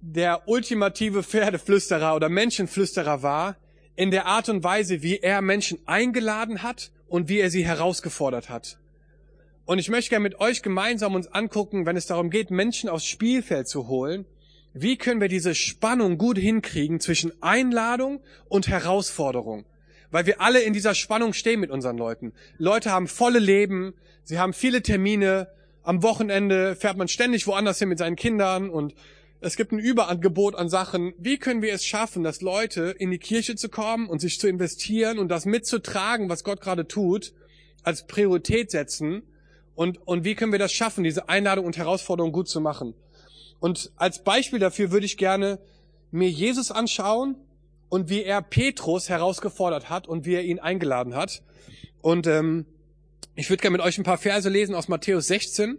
der 0.00 0.46
ultimative 0.46 1.22
Pferdeflüsterer 1.22 2.14
oder 2.14 2.28
Menschenflüsterer 2.28 3.22
war, 3.22 3.56
in 3.96 4.10
der 4.10 4.26
Art 4.26 4.48
und 4.48 4.62
Weise, 4.62 5.02
wie 5.02 5.18
er 5.18 5.42
Menschen 5.42 5.78
eingeladen 5.86 6.62
hat 6.62 6.92
und 7.08 7.28
wie 7.28 7.40
er 7.40 7.50
sie 7.50 7.64
herausgefordert 7.64 8.50
hat. 8.50 8.78
Und 9.64 9.78
ich 9.78 9.88
möchte 9.88 10.10
gerne 10.10 10.22
mit 10.22 10.38
euch 10.38 10.62
gemeinsam 10.62 11.14
uns 11.14 11.26
angucken, 11.26 11.86
wenn 11.86 11.96
es 11.96 12.06
darum 12.06 12.30
geht, 12.30 12.50
Menschen 12.50 12.88
aufs 12.88 13.06
Spielfeld 13.06 13.66
zu 13.66 13.88
holen, 13.88 14.26
wie 14.74 14.98
können 14.98 15.22
wir 15.22 15.28
diese 15.28 15.54
Spannung 15.54 16.18
gut 16.18 16.36
hinkriegen 16.36 17.00
zwischen 17.00 17.32
Einladung 17.42 18.20
und 18.48 18.68
Herausforderung? 18.68 19.64
Weil 20.10 20.26
wir 20.26 20.40
alle 20.40 20.60
in 20.60 20.74
dieser 20.74 20.94
Spannung 20.94 21.32
stehen 21.32 21.60
mit 21.60 21.70
unseren 21.70 21.96
Leuten. 21.96 22.32
Leute 22.58 22.90
haben 22.90 23.08
volle 23.08 23.38
Leben, 23.38 23.94
sie 24.22 24.38
haben 24.38 24.52
viele 24.52 24.82
Termine, 24.82 25.48
am 25.86 26.02
Wochenende 26.02 26.74
fährt 26.74 26.96
man 26.96 27.06
ständig 27.06 27.46
woanders 27.46 27.78
hin 27.78 27.88
mit 27.88 27.98
seinen 27.98 28.16
Kindern 28.16 28.70
und 28.70 28.94
es 29.40 29.54
gibt 29.56 29.70
ein 29.70 29.78
Überangebot 29.78 30.56
an 30.56 30.68
Sachen. 30.68 31.14
Wie 31.16 31.38
können 31.38 31.62
wir 31.62 31.72
es 31.72 31.84
schaffen, 31.84 32.24
dass 32.24 32.40
Leute 32.40 32.94
in 32.98 33.12
die 33.12 33.18
Kirche 33.18 33.54
zu 33.54 33.68
kommen 33.68 34.08
und 34.08 34.20
sich 34.20 34.40
zu 34.40 34.48
investieren 34.48 35.20
und 35.20 35.28
das 35.28 35.44
mitzutragen, 35.44 36.28
was 36.28 36.42
Gott 36.42 36.60
gerade 36.60 36.88
tut, 36.88 37.34
als 37.84 38.08
Priorität 38.08 38.72
setzen? 38.72 39.22
Und, 39.76 40.04
und 40.08 40.24
wie 40.24 40.34
können 40.34 40.50
wir 40.50 40.58
das 40.58 40.72
schaffen, 40.72 41.04
diese 41.04 41.28
Einladung 41.28 41.64
und 41.64 41.76
Herausforderung 41.76 42.32
gut 42.32 42.48
zu 42.48 42.60
machen? 42.60 42.94
Und 43.60 43.92
als 43.94 44.24
Beispiel 44.24 44.58
dafür 44.58 44.90
würde 44.90 45.06
ich 45.06 45.16
gerne 45.16 45.60
mir 46.10 46.28
Jesus 46.28 46.72
anschauen 46.72 47.36
und 47.88 48.08
wie 48.08 48.24
er 48.24 48.42
Petrus 48.42 49.08
herausgefordert 49.08 49.88
hat 49.88 50.08
und 50.08 50.26
wie 50.26 50.34
er 50.34 50.42
ihn 50.42 50.58
eingeladen 50.58 51.14
hat. 51.14 51.44
Und 52.02 52.26
ähm, 52.26 52.66
ich 53.34 53.50
würde 53.50 53.60
gerne 53.60 53.76
mit 53.76 53.84
euch 53.84 53.98
ein 53.98 54.04
paar 54.04 54.18
Verse 54.18 54.48
lesen 54.48 54.74
aus 54.74 54.88
Matthäus 54.88 55.26
16. 55.26 55.78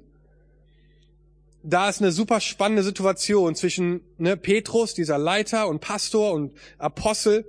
Da 1.63 1.89
ist 1.89 2.01
eine 2.01 2.11
super 2.11 2.39
spannende 2.39 2.83
Situation 2.83 3.55
zwischen 3.55 4.01
ne, 4.17 4.37
Petrus, 4.37 4.93
dieser 4.93 5.17
Leiter 5.17 5.67
und 5.67 5.79
Pastor 5.79 6.33
und 6.33 6.53
Apostel, 6.77 7.45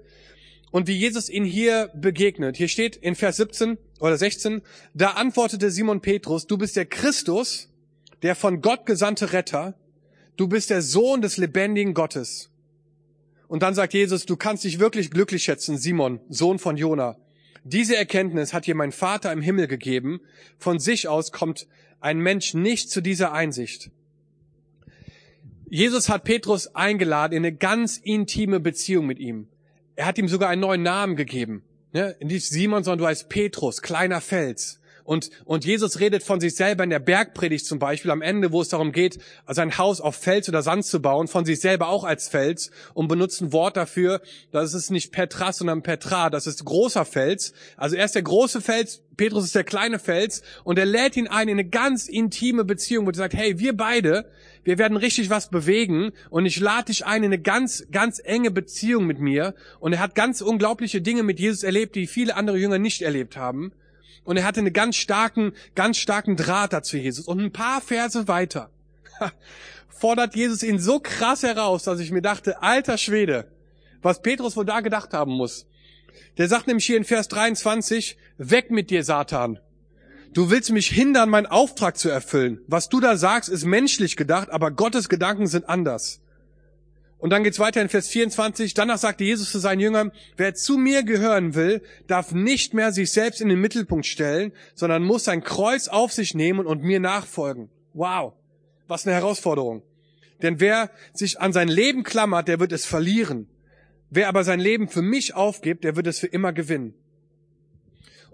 und 0.70 0.86
wie 0.86 0.96
Jesus 0.96 1.30
ihn 1.30 1.44
hier 1.44 1.90
begegnet. 1.94 2.56
Hier 2.56 2.68
steht 2.68 2.96
in 2.96 3.14
Vers 3.14 3.36
17 3.36 3.78
oder 4.00 4.16
16, 4.16 4.62
da 4.94 5.10
antwortete 5.10 5.70
Simon 5.70 6.00
Petrus, 6.00 6.46
du 6.46 6.58
bist 6.58 6.76
der 6.76 6.86
Christus, 6.86 7.68
der 8.22 8.34
von 8.34 8.60
Gott 8.60 8.86
gesandte 8.86 9.32
Retter, 9.32 9.74
du 10.36 10.48
bist 10.48 10.70
der 10.70 10.82
Sohn 10.82 11.22
des 11.22 11.36
lebendigen 11.36 11.94
Gottes. 11.94 12.50
Und 13.48 13.62
dann 13.62 13.74
sagt 13.74 13.94
Jesus, 13.94 14.26
du 14.26 14.36
kannst 14.36 14.64
dich 14.64 14.78
wirklich 14.78 15.10
glücklich 15.10 15.42
schätzen, 15.42 15.78
Simon, 15.78 16.20
Sohn 16.28 16.58
von 16.58 16.76
Jona. 16.76 17.16
Diese 17.64 17.96
Erkenntnis 17.96 18.52
hat 18.52 18.66
dir 18.66 18.74
mein 18.74 18.92
Vater 18.92 19.32
im 19.32 19.42
Himmel 19.42 19.66
gegeben. 19.66 20.20
Von 20.58 20.78
sich 20.78 21.08
aus 21.08 21.32
kommt 21.32 21.66
ein 22.00 22.18
Mensch 22.18 22.54
nicht 22.54 22.90
zu 22.90 23.00
dieser 23.00 23.32
Einsicht. 23.32 23.90
Jesus 25.70 26.08
hat 26.08 26.24
Petrus 26.24 26.74
eingeladen 26.74 27.36
in 27.36 27.44
eine 27.44 27.54
ganz 27.54 27.98
intime 27.98 28.60
Beziehung 28.60 29.06
mit 29.06 29.18
ihm. 29.18 29.48
Er 29.96 30.06
hat 30.06 30.18
ihm 30.18 30.28
sogar 30.28 30.48
einen 30.48 30.62
neuen 30.62 30.82
Namen 30.82 31.16
gegeben. 31.16 31.62
Ne? 31.92 32.16
Nicht 32.22 32.48
Simon, 32.48 32.84
sondern 32.84 33.00
du 33.00 33.06
heißt 33.06 33.28
Petrus, 33.28 33.82
kleiner 33.82 34.20
Fels. 34.20 34.80
Und, 35.08 35.30
und 35.46 35.64
Jesus 35.64 36.00
redet 36.00 36.22
von 36.22 36.38
sich 36.38 36.54
selber 36.54 36.84
in 36.84 36.90
der 36.90 36.98
Bergpredigt 36.98 37.64
zum 37.64 37.78
Beispiel 37.78 38.10
am 38.10 38.20
Ende, 38.20 38.52
wo 38.52 38.60
es 38.60 38.68
darum 38.68 38.92
geht, 38.92 39.18
sein 39.46 39.78
Haus 39.78 40.02
auf 40.02 40.16
Fels 40.16 40.50
oder 40.50 40.60
Sand 40.60 40.84
zu 40.84 41.00
bauen, 41.00 41.28
von 41.28 41.46
sich 41.46 41.60
selber 41.60 41.88
auch 41.88 42.04
als 42.04 42.28
Fels 42.28 42.70
und 42.92 43.08
benutzt 43.08 43.40
ein 43.40 43.50
Wort 43.54 43.78
dafür, 43.78 44.20
das 44.52 44.74
ist 44.74 44.90
nicht 44.90 45.10
Petras, 45.10 45.56
sondern 45.56 45.82
Petra, 45.82 46.28
das 46.28 46.46
ist 46.46 46.62
großer 46.62 47.06
Fels. 47.06 47.54
Also 47.78 47.96
er 47.96 48.04
ist 48.04 48.16
der 48.16 48.22
große 48.22 48.60
Fels, 48.60 49.02
Petrus 49.16 49.44
ist 49.44 49.54
der 49.54 49.64
kleine 49.64 49.98
Fels 49.98 50.42
und 50.62 50.78
er 50.78 50.84
lädt 50.84 51.16
ihn 51.16 51.26
ein 51.26 51.48
in 51.48 51.58
eine 51.58 51.66
ganz 51.66 52.06
intime 52.06 52.66
Beziehung, 52.66 53.06
wo 53.06 53.10
er 53.10 53.14
sagt, 53.14 53.32
hey, 53.32 53.58
wir 53.58 53.74
beide, 53.74 54.30
wir 54.62 54.76
werden 54.76 54.98
richtig 54.98 55.30
was 55.30 55.48
bewegen 55.48 56.12
und 56.28 56.44
ich 56.44 56.60
lade 56.60 56.88
dich 56.88 57.06
ein 57.06 57.22
in 57.22 57.32
eine 57.32 57.40
ganz, 57.40 57.86
ganz 57.90 58.20
enge 58.22 58.50
Beziehung 58.50 59.06
mit 59.06 59.20
mir 59.20 59.54
und 59.80 59.94
er 59.94 60.00
hat 60.00 60.14
ganz 60.14 60.42
unglaubliche 60.42 61.00
Dinge 61.00 61.22
mit 61.22 61.40
Jesus 61.40 61.62
erlebt, 61.62 61.94
die 61.94 62.06
viele 62.06 62.36
andere 62.36 62.58
Jünger 62.58 62.78
nicht 62.78 63.00
erlebt 63.00 63.38
haben. 63.38 63.72
Und 64.28 64.36
er 64.36 64.44
hatte 64.44 64.60
einen 64.60 64.74
ganz 64.74 64.96
starken, 64.96 65.54
ganz 65.74 65.96
starken 65.96 66.36
Draht 66.36 66.74
dazu 66.74 66.98
Jesus. 66.98 67.26
Und 67.26 67.40
ein 67.40 67.50
paar 67.50 67.80
Verse 67.80 68.28
weiter 68.28 68.70
fordert 69.88 70.36
Jesus 70.36 70.62
ihn 70.62 70.78
so 70.78 71.00
krass 71.00 71.42
heraus, 71.42 71.84
dass 71.84 71.98
ich 71.98 72.10
mir 72.10 72.20
dachte, 72.20 72.60
alter 72.60 72.98
Schwede, 72.98 73.50
was 74.02 74.20
Petrus 74.20 74.54
wohl 74.54 74.66
da 74.66 74.80
gedacht 74.80 75.14
haben 75.14 75.32
muss. 75.32 75.66
Der 76.36 76.46
sagt 76.46 76.66
nämlich 76.66 76.84
hier 76.84 76.98
in 76.98 77.04
Vers 77.04 77.28
23, 77.28 78.18
weg 78.36 78.70
mit 78.70 78.90
dir, 78.90 79.02
Satan. 79.02 79.60
Du 80.34 80.50
willst 80.50 80.72
mich 80.72 80.88
hindern, 80.88 81.30
meinen 81.30 81.46
Auftrag 81.46 81.96
zu 81.96 82.10
erfüllen. 82.10 82.60
Was 82.66 82.90
du 82.90 83.00
da 83.00 83.16
sagst, 83.16 83.48
ist 83.48 83.64
menschlich 83.64 84.14
gedacht, 84.14 84.50
aber 84.50 84.72
Gottes 84.72 85.08
Gedanken 85.08 85.46
sind 85.46 85.66
anders. 85.70 86.20
Und 87.18 87.30
dann 87.30 87.42
geht's 87.42 87.58
weiter 87.58 87.82
in 87.82 87.88
Vers 87.88 88.08
24. 88.08 88.74
Danach 88.74 88.98
sagte 88.98 89.24
Jesus 89.24 89.50
zu 89.50 89.58
seinen 89.58 89.80
Jüngern, 89.80 90.12
wer 90.36 90.54
zu 90.54 90.78
mir 90.78 91.02
gehören 91.02 91.54
will, 91.54 91.82
darf 92.06 92.32
nicht 92.32 92.74
mehr 92.74 92.92
sich 92.92 93.10
selbst 93.10 93.40
in 93.40 93.48
den 93.48 93.60
Mittelpunkt 93.60 94.06
stellen, 94.06 94.52
sondern 94.74 95.02
muss 95.02 95.24
sein 95.24 95.42
Kreuz 95.42 95.88
auf 95.88 96.12
sich 96.12 96.34
nehmen 96.34 96.64
und 96.64 96.82
mir 96.82 97.00
nachfolgen. 97.00 97.70
Wow. 97.92 98.34
Was 98.86 99.06
eine 99.06 99.16
Herausforderung. 99.16 99.82
Denn 100.42 100.60
wer 100.60 100.90
sich 101.12 101.40
an 101.40 101.52
sein 101.52 101.68
Leben 101.68 102.04
klammert, 102.04 102.46
der 102.46 102.60
wird 102.60 102.70
es 102.70 102.86
verlieren. 102.86 103.48
Wer 104.10 104.28
aber 104.28 104.44
sein 104.44 104.60
Leben 104.60 104.88
für 104.88 105.02
mich 105.02 105.34
aufgibt, 105.34 105.82
der 105.82 105.96
wird 105.96 106.06
es 106.06 106.20
für 106.20 106.28
immer 106.28 106.52
gewinnen. 106.52 106.94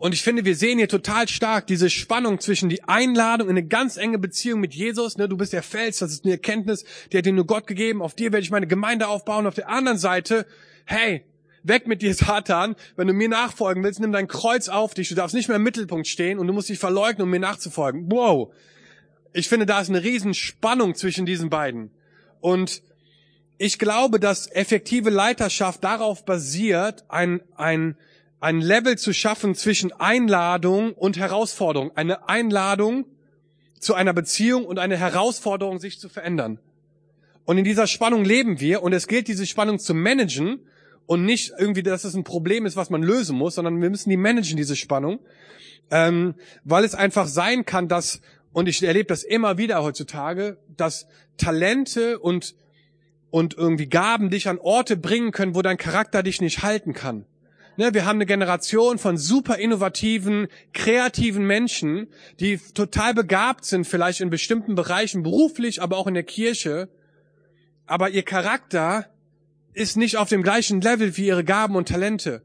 Und 0.04 0.12
ich 0.12 0.22
finde, 0.22 0.44
wir 0.44 0.54
sehen 0.54 0.76
hier 0.76 0.90
total 0.90 1.28
stark 1.28 1.66
diese 1.66 1.88
Spannung 1.88 2.38
zwischen 2.38 2.68
die 2.68 2.84
Einladung 2.84 3.48
in 3.48 3.56
eine 3.56 3.66
ganz 3.66 3.96
enge 3.96 4.18
Beziehung 4.18 4.60
mit 4.60 4.74
Jesus. 4.74 5.16
Ne, 5.16 5.30
du 5.30 5.38
bist 5.38 5.54
der 5.54 5.62
Fels, 5.62 6.00
das 6.00 6.12
ist 6.12 6.26
eine 6.26 6.34
Erkenntnis, 6.34 6.84
die 7.10 7.16
hat 7.16 7.24
dir 7.24 7.32
nur 7.32 7.46
Gott 7.46 7.66
gegeben. 7.66 8.02
Auf 8.02 8.12
dir 8.14 8.30
werde 8.30 8.44
ich 8.44 8.50
meine 8.50 8.66
Gemeinde 8.66 9.08
aufbauen. 9.08 9.46
Auf 9.46 9.54
der 9.54 9.70
anderen 9.70 9.96
Seite, 9.96 10.44
hey, 10.84 11.24
weg 11.62 11.86
mit 11.86 12.02
dir, 12.02 12.12
Satan. 12.14 12.76
Wenn 12.96 13.06
du 13.06 13.14
mir 13.14 13.30
nachfolgen 13.30 13.82
willst, 13.82 13.98
nimm 13.98 14.12
dein 14.12 14.28
Kreuz 14.28 14.68
auf 14.68 14.92
dich. 14.92 15.08
Du 15.08 15.14
darfst 15.14 15.34
nicht 15.34 15.48
mehr 15.48 15.56
im 15.56 15.62
Mittelpunkt 15.62 16.06
stehen 16.06 16.38
und 16.38 16.48
du 16.48 16.52
musst 16.52 16.68
dich 16.68 16.78
verleugnen, 16.78 17.22
um 17.22 17.30
mir 17.30 17.40
nachzufolgen. 17.40 18.12
Wow. 18.12 18.52
Ich 19.32 19.48
finde, 19.48 19.64
da 19.64 19.80
ist 19.80 19.88
eine 19.88 20.04
riesen 20.04 20.34
Spannung 20.34 20.94
zwischen 20.96 21.24
diesen 21.24 21.48
beiden. 21.48 21.90
Und 22.42 22.82
ich 23.56 23.78
glaube, 23.78 24.20
dass 24.20 24.52
effektive 24.52 25.08
Leiterschaft 25.08 25.82
darauf 25.82 26.26
basiert, 26.26 27.06
ein, 27.08 27.40
ein, 27.56 27.96
ein 28.40 28.60
Level 28.60 28.98
zu 28.98 29.12
schaffen 29.12 29.54
zwischen 29.54 29.92
Einladung 29.92 30.92
und 30.92 31.16
Herausforderung. 31.16 31.96
Eine 31.96 32.28
Einladung 32.28 33.06
zu 33.78 33.94
einer 33.94 34.12
Beziehung 34.12 34.64
und 34.64 34.78
eine 34.78 34.96
Herausforderung, 34.96 35.78
sich 35.78 35.98
zu 35.98 36.08
verändern. 36.08 36.58
Und 37.44 37.58
in 37.58 37.64
dieser 37.64 37.86
Spannung 37.86 38.24
leben 38.24 38.60
wir 38.60 38.82
und 38.82 38.92
es 38.92 39.06
gilt, 39.06 39.28
diese 39.28 39.46
Spannung 39.46 39.78
zu 39.78 39.94
managen 39.94 40.60
und 41.06 41.24
nicht 41.24 41.52
irgendwie, 41.58 41.82
dass 41.82 42.04
es 42.04 42.14
ein 42.14 42.24
Problem 42.24 42.66
ist, 42.66 42.76
was 42.76 42.90
man 42.90 43.02
lösen 43.02 43.36
muss, 43.36 43.56
sondern 43.56 43.80
wir 43.80 43.90
müssen 43.90 44.08
die 44.08 44.16
managen, 44.16 44.56
diese 44.56 44.76
Spannung, 44.76 45.20
ähm, 45.90 46.34
weil 46.64 46.84
es 46.84 46.94
einfach 46.94 47.26
sein 47.26 47.66
kann, 47.66 47.88
dass, 47.88 48.22
und 48.52 48.68
ich 48.68 48.82
erlebe 48.82 49.08
das 49.08 49.22
immer 49.22 49.58
wieder 49.58 49.82
heutzutage, 49.82 50.56
dass 50.76 51.06
Talente 51.36 52.18
und, 52.18 52.54
und 53.30 53.54
irgendwie 53.54 53.88
Gaben 53.88 54.30
dich 54.30 54.48
an 54.48 54.58
Orte 54.58 54.96
bringen 54.96 55.30
können, 55.30 55.54
wo 55.54 55.60
dein 55.60 55.76
Charakter 55.76 56.22
dich 56.22 56.40
nicht 56.40 56.62
halten 56.62 56.94
kann. 56.94 57.26
Ne, 57.76 57.92
wir 57.92 58.04
haben 58.04 58.18
eine 58.18 58.26
Generation 58.26 58.98
von 58.98 59.18
super 59.18 59.58
innovativen, 59.58 60.46
kreativen 60.72 61.44
Menschen, 61.44 62.06
die 62.38 62.58
total 62.58 63.14
begabt 63.14 63.64
sind, 63.64 63.84
vielleicht 63.84 64.20
in 64.20 64.30
bestimmten 64.30 64.76
Bereichen, 64.76 65.24
beruflich, 65.24 65.82
aber 65.82 65.96
auch 65.96 66.06
in 66.06 66.14
der 66.14 66.22
Kirche. 66.22 66.88
Aber 67.86 68.10
ihr 68.10 68.22
Charakter 68.22 69.06
ist 69.72 69.96
nicht 69.96 70.18
auf 70.18 70.28
dem 70.28 70.44
gleichen 70.44 70.80
Level 70.80 71.16
wie 71.16 71.26
ihre 71.26 71.42
Gaben 71.42 71.74
und 71.74 71.88
Talente. 71.88 72.42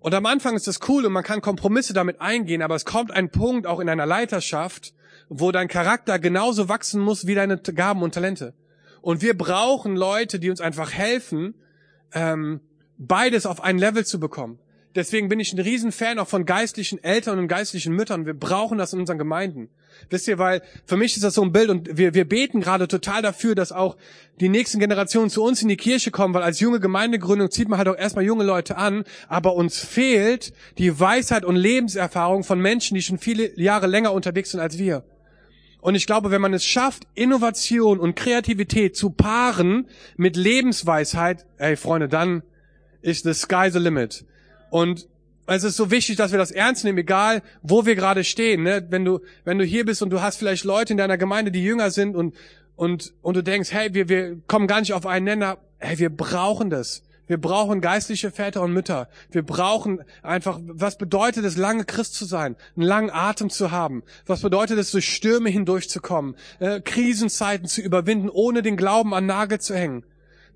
Und 0.00 0.14
am 0.14 0.26
Anfang 0.26 0.54
ist 0.54 0.66
das 0.66 0.80
cool 0.86 1.06
und 1.06 1.12
man 1.12 1.24
kann 1.24 1.40
Kompromisse 1.40 1.94
damit 1.94 2.20
eingehen, 2.20 2.60
aber 2.60 2.74
es 2.74 2.84
kommt 2.84 3.10
ein 3.10 3.30
Punkt 3.30 3.66
auch 3.66 3.80
in 3.80 3.88
einer 3.88 4.06
Leiterschaft, 4.06 4.92
wo 5.30 5.50
dein 5.50 5.68
Charakter 5.68 6.18
genauso 6.18 6.68
wachsen 6.68 7.00
muss 7.00 7.26
wie 7.26 7.34
deine 7.34 7.56
Gaben 7.56 8.02
und 8.02 8.12
Talente. 8.12 8.52
Und 9.00 9.22
wir 9.22 9.36
brauchen 9.36 9.96
Leute, 9.96 10.38
die 10.38 10.50
uns 10.50 10.60
einfach 10.60 10.92
helfen, 10.92 11.54
ähm, 12.12 12.60
beides 12.98 13.46
auf 13.46 13.62
ein 13.62 13.78
Level 13.78 14.04
zu 14.04 14.20
bekommen. 14.20 14.58
Deswegen 14.94 15.28
bin 15.28 15.38
ich 15.38 15.52
ein 15.52 15.60
Riesenfan 15.60 16.18
auch 16.18 16.28
von 16.28 16.44
geistlichen 16.44 17.02
Eltern 17.04 17.38
und 17.38 17.46
geistlichen 17.46 17.94
Müttern. 17.94 18.26
Wir 18.26 18.34
brauchen 18.34 18.78
das 18.78 18.92
in 18.92 18.98
unseren 18.98 19.18
Gemeinden. 19.18 19.68
Wisst 20.10 20.28
ihr, 20.28 20.38
weil 20.38 20.62
für 20.86 20.96
mich 20.96 21.14
ist 21.14 21.24
das 21.24 21.34
so 21.34 21.42
ein 21.42 21.52
Bild 21.52 21.70
und 21.70 21.96
wir, 21.96 22.14
wir 22.14 22.24
beten 22.24 22.60
gerade 22.60 22.88
total 22.88 23.20
dafür, 23.22 23.54
dass 23.54 23.70
auch 23.70 23.96
die 24.40 24.48
nächsten 24.48 24.80
Generationen 24.80 25.30
zu 25.30 25.42
uns 25.44 25.62
in 25.62 25.68
die 25.68 25.76
Kirche 25.76 26.10
kommen, 26.10 26.34
weil 26.34 26.42
als 26.42 26.60
junge 26.60 26.80
Gemeindegründung 26.80 27.50
zieht 27.50 27.68
man 27.68 27.78
halt 27.78 27.88
auch 27.88 27.96
erstmal 27.96 28.24
junge 28.24 28.44
Leute 28.44 28.76
an, 28.76 29.04
aber 29.28 29.54
uns 29.54 29.78
fehlt 29.78 30.52
die 30.78 30.98
Weisheit 30.98 31.44
und 31.44 31.56
Lebenserfahrung 31.56 32.42
von 32.42 32.60
Menschen, 32.60 32.94
die 32.94 33.02
schon 33.02 33.18
viele 33.18 33.58
Jahre 33.60 33.86
länger 33.86 34.12
unterwegs 34.12 34.50
sind 34.50 34.60
als 34.60 34.78
wir. 34.78 35.04
Und 35.80 35.94
ich 35.94 36.06
glaube, 36.06 36.30
wenn 36.30 36.40
man 36.40 36.54
es 36.54 36.64
schafft, 36.64 37.04
Innovation 37.14 38.00
und 38.00 38.16
Kreativität 38.16 38.96
zu 38.96 39.10
paaren 39.10 39.86
mit 40.16 40.36
Lebensweisheit, 40.36 41.46
ey 41.58 41.76
Freunde, 41.76 42.08
dann 42.08 42.42
ist 43.02 43.24
the 43.24 43.34
sky 43.34 43.70
the 43.70 43.78
limit. 43.78 44.24
Und 44.70 45.08
es 45.46 45.64
ist 45.64 45.76
so 45.76 45.90
wichtig, 45.90 46.16
dass 46.16 46.32
wir 46.32 46.38
das 46.38 46.50
ernst 46.50 46.84
nehmen, 46.84 46.98
egal 46.98 47.42
wo 47.62 47.86
wir 47.86 47.94
gerade 47.94 48.22
stehen. 48.24 48.64
Ne? 48.64 48.86
Wenn 48.90 49.04
du 49.04 49.20
wenn 49.44 49.58
du 49.58 49.64
hier 49.64 49.84
bist 49.84 50.02
und 50.02 50.10
du 50.10 50.20
hast 50.20 50.36
vielleicht 50.36 50.64
Leute 50.64 50.92
in 50.92 50.98
deiner 50.98 51.16
Gemeinde, 51.16 51.50
die 51.50 51.62
jünger 51.62 51.90
sind 51.90 52.16
und 52.16 52.34
und 52.76 53.14
und 53.22 53.36
du 53.36 53.42
denkst, 53.42 53.72
hey, 53.72 53.94
wir 53.94 54.08
wir 54.08 54.38
kommen 54.46 54.66
gar 54.66 54.80
nicht 54.80 54.92
auf 54.92 55.06
einen 55.06 55.24
Nenner. 55.24 55.58
Hey, 55.78 55.98
wir 55.98 56.10
brauchen 56.10 56.70
das. 56.70 57.02
Wir 57.28 57.38
brauchen 57.38 57.82
geistliche 57.82 58.30
Väter 58.30 58.62
und 58.62 58.72
Mütter. 58.72 59.08
Wir 59.30 59.42
brauchen 59.42 60.00
einfach, 60.22 60.58
was 60.62 60.96
bedeutet 60.96 61.44
es, 61.44 61.58
lange 61.58 61.84
Christ 61.84 62.14
zu 62.14 62.24
sein, 62.24 62.56
einen 62.74 62.86
langen 62.86 63.10
Atem 63.10 63.50
zu 63.50 63.70
haben? 63.70 64.02
Was 64.26 64.40
bedeutet 64.40 64.78
es, 64.78 64.90
durch 64.90 65.14
Stürme 65.14 65.50
hindurchzukommen, 65.50 66.36
äh, 66.58 66.80
Krisenzeiten 66.80 67.68
zu 67.68 67.82
überwinden, 67.82 68.30
ohne 68.30 68.62
den 68.62 68.78
Glauben 68.78 69.12
an 69.12 69.26
Nagel 69.26 69.60
zu 69.60 69.74
hängen? 69.74 70.04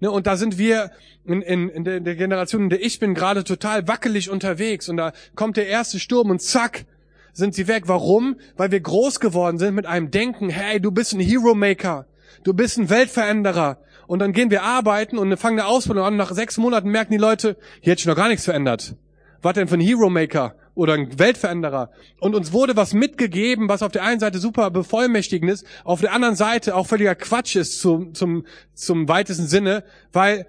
Ne, 0.02 0.10
und 0.10 0.26
da 0.26 0.36
sind 0.36 0.58
wir 0.58 0.90
in, 1.24 1.42
in, 1.42 1.68
in, 1.68 1.84
der, 1.84 2.16
Generation, 2.16 2.64
in 2.64 2.70
der 2.70 2.84
ich 2.84 2.98
bin, 2.98 3.14
gerade 3.14 3.44
total 3.44 3.86
wackelig 3.86 4.30
unterwegs. 4.30 4.88
Und 4.88 4.96
da 4.96 5.12
kommt 5.36 5.56
der 5.56 5.68
erste 5.68 6.00
Sturm 6.00 6.30
und 6.30 6.42
zack, 6.42 6.86
sind 7.32 7.54
sie 7.54 7.68
weg. 7.68 7.84
Warum? 7.86 8.34
Weil 8.56 8.72
wir 8.72 8.80
groß 8.80 9.20
geworden 9.20 9.58
sind 9.58 9.76
mit 9.76 9.86
einem 9.86 10.10
Denken, 10.10 10.50
hey, 10.50 10.80
du 10.80 10.90
bist 10.90 11.12
ein 11.12 11.20
Hero 11.20 11.54
Maker. 11.54 12.06
Du 12.42 12.52
bist 12.52 12.78
ein 12.78 12.90
Weltveränderer. 12.90 13.78
Und 14.08 14.18
dann 14.18 14.32
gehen 14.32 14.50
wir 14.50 14.64
arbeiten 14.64 15.18
und 15.18 15.36
fangen 15.36 15.60
eine 15.60 15.68
Ausbildung 15.68 16.04
an. 16.04 16.16
Nach 16.16 16.32
sechs 16.32 16.58
Monaten 16.58 16.90
merken 16.90 17.12
die 17.12 17.18
Leute, 17.18 17.56
hier 17.80 17.92
hat 17.92 17.98
sich 18.00 18.08
noch 18.08 18.16
gar 18.16 18.26
nichts 18.26 18.44
verändert. 18.44 18.96
Was 19.40 19.54
denn 19.54 19.68
für 19.68 19.76
ein 19.76 19.80
Hero 19.80 20.10
Maker? 20.10 20.56
Oder 20.74 20.94
ein 20.94 21.18
Weltveränderer. 21.18 21.90
Und 22.20 22.34
uns 22.34 22.52
wurde 22.52 22.76
was 22.76 22.94
mitgegeben, 22.94 23.68
was 23.68 23.82
auf 23.82 23.92
der 23.92 24.04
einen 24.04 24.20
Seite 24.20 24.38
super 24.38 24.70
bevollmächtigend 24.70 25.50
ist, 25.50 25.66
auf 25.84 26.00
der 26.00 26.12
anderen 26.12 26.36
Seite 26.36 26.74
auch 26.74 26.86
völliger 26.86 27.14
Quatsch 27.14 27.56
ist 27.56 27.80
zum, 27.80 28.14
zum, 28.14 28.46
zum 28.74 29.08
weitesten 29.08 29.46
Sinne, 29.46 29.84
weil 30.12 30.46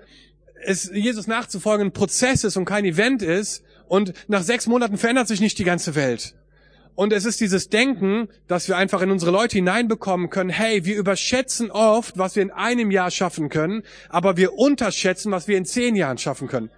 es 0.65 0.89
Jesus 0.93 1.27
nachzufolgen 1.27 1.87
ein 1.87 1.93
Prozess 1.93 2.43
ist 2.43 2.57
und 2.57 2.65
kein 2.65 2.85
Event 2.85 3.21
ist. 3.21 3.63
Und 3.87 4.13
nach 4.27 4.43
sechs 4.43 4.65
Monaten 4.65 4.97
verändert 4.97 5.27
sich 5.27 5.41
nicht 5.41 5.59
die 5.59 5.65
ganze 5.65 5.95
Welt. 5.95 6.35
Und 6.95 7.11
es 7.11 7.25
ist 7.25 7.41
dieses 7.41 7.69
Denken, 7.69 8.29
dass 8.47 8.67
wir 8.67 8.77
einfach 8.77 9.01
in 9.01 9.09
unsere 9.09 9.31
Leute 9.31 9.57
hineinbekommen 9.57 10.29
können, 10.29 10.51
hey, 10.51 10.85
wir 10.85 10.95
überschätzen 10.95 11.71
oft, 11.71 12.17
was 12.17 12.35
wir 12.35 12.43
in 12.43 12.51
einem 12.51 12.91
Jahr 12.91 13.09
schaffen 13.09 13.49
können, 13.49 13.81
aber 14.09 14.37
wir 14.37 14.53
unterschätzen, 14.53 15.31
was 15.31 15.47
wir 15.47 15.57
in 15.57 15.65
zehn 15.65 15.95
Jahren 15.95 16.19
schaffen 16.19 16.47
können. 16.47 16.69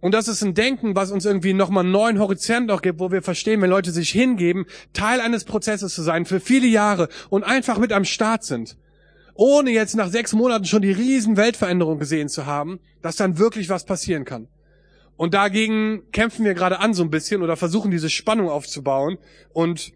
Und 0.00 0.14
das 0.14 0.28
ist 0.28 0.42
ein 0.42 0.54
Denken, 0.54 0.94
was 0.94 1.10
uns 1.10 1.24
irgendwie 1.24 1.54
nochmal 1.54 1.82
einen 1.82 1.92
neuen 1.92 2.18
Horizont 2.20 2.70
auch 2.70 2.82
gibt, 2.82 3.00
wo 3.00 3.10
wir 3.10 3.22
verstehen, 3.22 3.60
wenn 3.60 3.70
Leute 3.70 3.90
sich 3.90 4.10
hingeben, 4.10 4.66
Teil 4.92 5.20
eines 5.20 5.44
Prozesses 5.44 5.94
zu 5.94 6.02
sein 6.02 6.24
für 6.24 6.40
viele 6.40 6.68
Jahre 6.68 7.08
und 7.30 7.42
einfach 7.42 7.78
mit 7.78 7.92
am 7.92 8.04
Start 8.04 8.44
sind. 8.44 8.76
Ohne 9.34 9.70
jetzt 9.70 9.96
nach 9.96 10.08
sechs 10.08 10.32
Monaten 10.32 10.64
schon 10.64 10.82
die 10.82 10.92
riesen 10.92 11.36
Weltveränderung 11.36 11.98
gesehen 11.98 12.28
zu 12.28 12.46
haben, 12.46 12.80
dass 13.02 13.16
dann 13.16 13.38
wirklich 13.38 13.68
was 13.68 13.84
passieren 13.84 14.24
kann. 14.24 14.48
Und 15.16 15.34
dagegen 15.34 16.10
kämpfen 16.12 16.44
wir 16.44 16.54
gerade 16.54 16.78
an 16.78 16.94
so 16.94 17.02
ein 17.02 17.10
bisschen 17.10 17.42
oder 17.42 17.56
versuchen 17.56 17.90
diese 17.90 18.08
Spannung 18.08 18.48
aufzubauen. 18.48 19.18
Und 19.52 19.92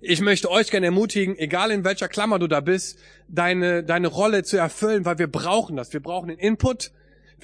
ich 0.00 0.20
möchte 0.20 0.50
euch 0.50 0.70
gerne 0.72 0.86
ermutigen, 0.86 1.38
egal 1.38 1.70
in 1.70 1.84
welcher 1.84 2.08
Klammer 2.08 2.40
du 2.40 2.48
da 2.48 2.60
bist, 2.60 2.98
deine, 3.28 3.84
deine 3.84 4.08
Rolle 4.08 4.42
zu 4.42 4.56
erfüllen, 4.56 5.04
weil 5.04 5.18
wir 5.18 5.28
brauchen 5.28 5.76
das. 5.76 5.92
Wir 5.92 6.00
brauchen 6.00 6.28
den 6.28 6.38
Input, 6.38 6.90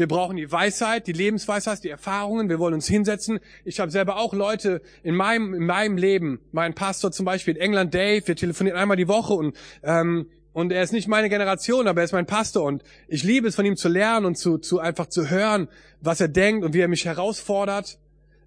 wir 0.01 0.09
brauchen 0.09 0.39
die 0.39 0.51
Weisheit, 0.51 1.07
die 1.07 1.13
Lebensweisheit, 1.13 1.85
die 1.85 1.91
Erfahrungen. 1.91 2.49
Wir 2.49 2.59
wollen 2.59 2.73
uns 2.73 2.89
hinsetzen. 2.89 3.39
Ich 3.67 3.81
habe 3.81 3.91
selber 3.91 4.17
auch 4.17 4.33
Leute 4.33 4.81
in 5.03 5.15
meinem, 5.15 5.53
in 5.53 5.67
meinem 5.67 5.99
Leben, 5.99 6.41
mein 6.53 6.75
Pastor 6.75 7.13
zum 7.13 7.27
Beispiel 7.27 7.55
in 7.55 7.61
England, 7.61 7.93
Dave, 7.93 8.27
wir 8.27 8.35
telefonieren 8.35 8.79
einmal 8.79 8.97
die 8.97 9.09
Woche 9.09 9.35
und 9.35 9.55
ähm, 9.83 10.27
und 10.53 10.73
er 10.73 10.83
ist 10.83 10.93
nicht 10.93 11.07
meine 11.07 11.29
Generation, 11.29 11.87
aber 11.87 12.01
er 12.01 12.07
ist 12.07 12.13
mein 12.13 12.27
Pastor 12.27 12.65
und 12.65 12.83
ich 13.09 13.23
liebe 13.23 13.47
es 13.47 13.55
von 13.55 13.65
ihm 13.67 13.77
zu 13.77 13.89
lernen 13.89 14.27
und 14.27 14.37
zu, 14.37 14.59
zu 14.59 14.81
einfach 14.81 15.07
zu 15.07 15.29
hören, 15.31 15.69
was 16.01 16.21
er 16.21 16.29
denkt 16.29 16.65
und 16.65 16.73
wie 16.73 16.81
er 16.81 16.89
mich 16.89 17.05
herausfordert, 17.05 17.99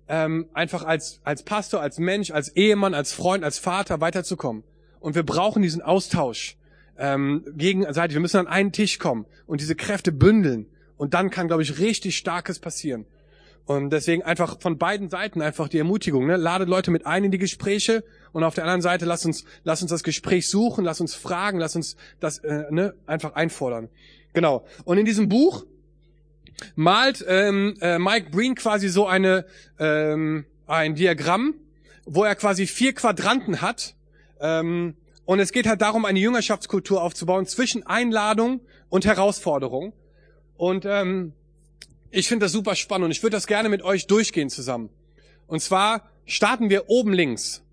ähm, 0.09 0.47
einfach 0.53 0.83
als, 0.83 1.21
als 1.23 1.43
Pastor, 1.43 1.81
als 1.81 1.99
Mensch, 1.99 2.31
als 2.31 2.49
Ehemann, 2.57 2.93
als 2.93 3.13
Freund, 3.13 3.43
als 3.43 3.57
Vater 3.59 4.01
weiterzukommen. 4.01 4.63
Und 4.99 5.15
wir 5.15 5.23
brauchen 5.23 5.61
diesen 5.61 5.81
Austausch 5.81 6.57
ähm, 6.97 7.45
gegenseitig. 7.55 8.15
Wir 8.15 8.21
müssen 8.21 8.37
an 8.37 8.47
einen 8.47 8.71
Tisch 8.71 8.99
kommen 8.99 9.25
und 9.45 9.61
diese 9.61 9.75
Kräfte 9.75 10.11
bündeln. 10.11 10.65
Und 11.03 11.13
dann 11.13 11.29
kann, 11.29 11.47
glaube 11.47 11.63
ich, 11.63 11.79
richtig 11.79 12.15
Starkes 12.15 12.59
passieren. 12.59 13.05
Und 13.65 13.89
deswegen 13.89 14.23
einfach 14.23 14.61
von 14.61 14.77
beiden 14.77 15.09
Seiten 15.09 15.41
einfach 15.41 15.67
die 15.67 15.77
Ermutigung, 15.77 16.27
ne? 16.27 16.37
ladet 16.37 16.69
Leute 16.69 16.91
mit 16.91 17.05
ein 17.05 17.25
in 17.25 17.31
die 17.31 17.37
Gespräche 17.37 18.05
und 18.31 18.45
auf 18.45 18.55
der 18.55 18.63
anderen 18.63 18.81
Seite 18.81 19.03
lasst 19.03 19.25
uns, 19.25 19.43
lasst 19.65 19.81
uns 19.81 19.91
das 19.91 20.03
Gespräch 20.03 20.47
suchen, 20.47 20.85
lasst 20.85 21.01
uns 21.01 21.13
fragen, 21.13 21.59
lasst 21.59 21.75
uns 21.75 21.97
das 22.21 22.37
äh, 22.37 22.71
ne? 22.71 22.93
einfach 23.05 23.35
einfordern. 23.35 23.89
Genau. 24.31 24.65
Und 24.85 24.97
in 24.97 25.03
diesem 25.03 25.27
Buch 25.27 25.65
malt 26.75 27.25
ähm, 27.27 27.75
äh, 27.81 27.99
Mike 27.99 28.29
Breen 28.29 28.55
quasi 28.55 28.87
so 28.87 29.05
eine 29.05 29.45
ähm, 29.79 30.45
ein 30.67 30.95
Diagramm, 30.95 31.55
wo 32.05 32.23
er 32.23 32.35
quasi 32.35 32.65
vier 32.65 32.93
Quadranten 32.93 33.59
hat. 33.61 33.95
Ähm, 34.39 34.95
und 35.25 35.41
es 35.41 35.51
geht 35.51 35.67
halt 35.67 35.81
darum, 35.81 36.05
eine 36.05 36.19
Jüngerschaftskultur 36.19 37.01
aufzubauen 37.01 37.45
zwischen 37.45 37.85
Einladung 37.85 38.61
und 38.87 39.03
Herausforderung. 39.03 39.91
Und 40.63 40.85
ähm, 40.85 41.33
ich 42.09 42.29
finde 42.29 42.45
das 42.45 42.53
super 42.53 42.77
spannend 42.77 43.03
und 43.03 43.11
ich 43.11 43.21
würde 43.21 43.35
das 43.35 43.47
gerne 43.47 43.67
mit 43.67 43.81
euch 43.81 44.07
durchgehen 44.07 44.49
zusammen. 44.49 44.89
Und 45.45 45.61
zwar 45.61 46.09
starten 46.25 46.69
wir 46.69 46.89
oben 46.89 47.11
links. 47.11 47.63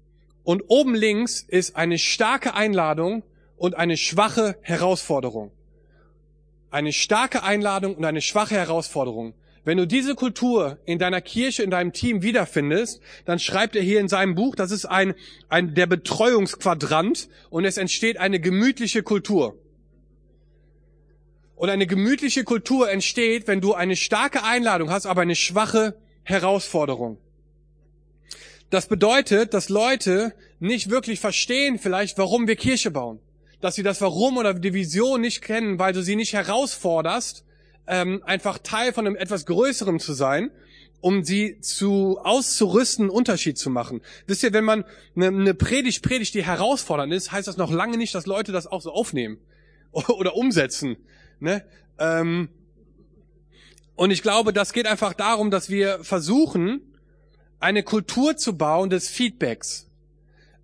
Und 0.42 0.64
oben 0.66 0.97
links 0.97 1.40
ist 1.47 1.76
eine 1.76 1.99
starke 1.99 2.52
Einladung 2.54 3.23
und 3.56 3.76
eine 3.76 3.97
schwache 3.97 4.56
Herausforderung. 4.62 5.52
Eine 6.73 6.92
starke 6.92 7.44
Einladung 7.44 7.94
und 7.94 8.04
eine 8.04 8.23
schwache 8.23 8.56
Herausforderung. 8.56 9.35
Wenn 9.62 9.78
du 9.78 9.87
diese 9.87 10.16
Kultur 10.16 10.78
in 10.85 10.99
deiner 10.99 11.20
Kirche, 11.20 11.62
in 11.62 11.70
deinem 11.70 11.92
Team 11.92 12.23
wiederfindest, 12.23 13.00
dann 13.25 13.38
schreibt 13.38 13.76
er 13.76 13.83
hier 13.83 14.00
in 14.00 14.09
seinem 14.09 14.35
Buch, 14.35 14.57
das 14.57 14.72
ist 14.72 14.87
ein, 14.87 15.14
ein 15.48 15.76
der 15.76 15.87
Betreuungsquadrant 15.87 17.29
und 17.50 17.64
es 17.64 17.76
entsteht 17.76 18.16
eine 18.16 18.40
gemütliche 18.40 19.05
Kultur. 19.05 19.60
Und 21.61 21.68
eine 21.68 21.87
gemütliche 21.87 22.42
Kultur 22.42 22.90
entsteht, 22.90 23.46
wenn 23.46 23.61
du 23.61 23.75
eine 23.75 23.94
starke 23.94 24.44
Einladung 24.44 24.88
hast, 24.88 25.05
aber 25.05 25.20
eine 25.20 25.37
schwache 25.37 25.94
Herausforderung. 26.23 27.18
Das 28.70 28.87
bedeutet, 28.87 29.53
dass 29.53 29.68
Leute 29.68 30.33
nicht 30.59 30.88
wirklich 30.88 31.20
verstehen 31.20 31.79
vielleicht, 31.79 32.16
warum 32.16 32.49
wir 32.49 32.57
Kirche 32.57 32.90
bauen. 32.90 33.18
Dass 33.61 33.75
sie 33.75 33.83
das 33.83 34.01
Warum 34.01 34.38
oder 34.38 34.55
die 34.55 34.73
Vision 34.73 35.20
nicht 35.20 35.42
kennen, 35.42 35.79
weil 35.79 35.92
du 35.92 36.03
sie 36.03 36.16
nicht 36.16 36.33
herausforderst, 36.33 37.44
ähm, 37.87 38.23
einfach 38.25 38.57
Teil 38.57 38.94
von 38.94 39.07
einem 39.07 39.16
etwas 39.16 39.44
Größerem 39.44 40.01
zu 40.01 40.14
sein, 40.14 40.51
um 41.03 41.25
sie 41.25 41.61
zu 41.61 42.20
auszurüsten, 42.20 43.05
einen 43.05 43.11
Unterschied 43.11 43.59
zu 43.59 43.68
machen. 43.68 44.01
Wisst 44.27 44.44
ihr, 44.44 44.55
wenn 44.55 44.64
man 44.64 44.87
eine, 45.14 45.27
eine 45.27 45.53
Predigt 45.53 46.03
predigt, 46.03 46.33
die 46.33 46.42
herausfordernd 46.42 47.12
ist, 47.12 47.33
heißt 47.33 47.49
das 47.49 47.59
noch 47.59 47.70
lange 47.70 47.99
nicht, 47.99 48.14
dass 48.14 48.25
Leute 48.25 48.51
das 48.51 48.66
auch 48.66 48.81
so 48.81 48.92
aufnehmen 48.92 49.37
oder 49.92 50.37
umsetzen. 50.37 50.96
Ne? 51.40 51.64
Ähm, 51.98 52.48
und 53.96 54.11
ich 54.11 54.22
glaube, 54.22 54.53
das 54.53 54.72
geht 54.72 54.87
einfach 54.87 55.14
darum, 55.14 55.50
dass 55.50 55.68
wir 55.68 56.03
versuchen, 56.05 56.81
eine 57.59 57.83
Kultur 57.83 58.37
zu 58.37 58.57
bauen 58.57 58.88
des 58.88 59.09
Feedbacks. 59.09 59.90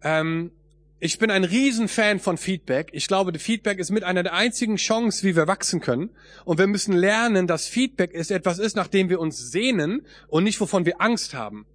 Ähm, 0.03 0.53
ich 0.99 1.19
bin 1.19 1.31
ein 1.31 1.45
Riesenfan 1.45 2.19
von 2.19 2.39
Feedback. 2.39 2.89
Ich 2.93 3.07
glaube, 3.07 3.39
Feedback 3.39 3.79
ist 3.79 3.91
mit 3.91 4.03
einer 4.03 4.23
der 4.23 4.33
einzigen 4.33 4.77
Chancen, 4.77 5.29
wie 5.29 5.37
wir 5.37 5.47
wachsen 5.47 5.81
können. 5.81 6.09
Und 6.47 6.59
wir 6.59 6.67
müssen 6.67 6.95
lernen, 6.95 7.47
dass 7.47 7.67
Feedback 7.67 8.12
ist 8.12 8.31
etwas 8.31 8.59
ist, 8.59 8.77
nach 8.77 8.89
dem 8.89 9.11
wir 9.11 9.21
uns 9.21 9.51
sehnen 9.51 10.07
und 10.29 10.45
nicht 10.45 10.59
wovon 10.59 10.87
wir 10.87 11.03
Angst 11.03 11.35
haben. 11.35 11.67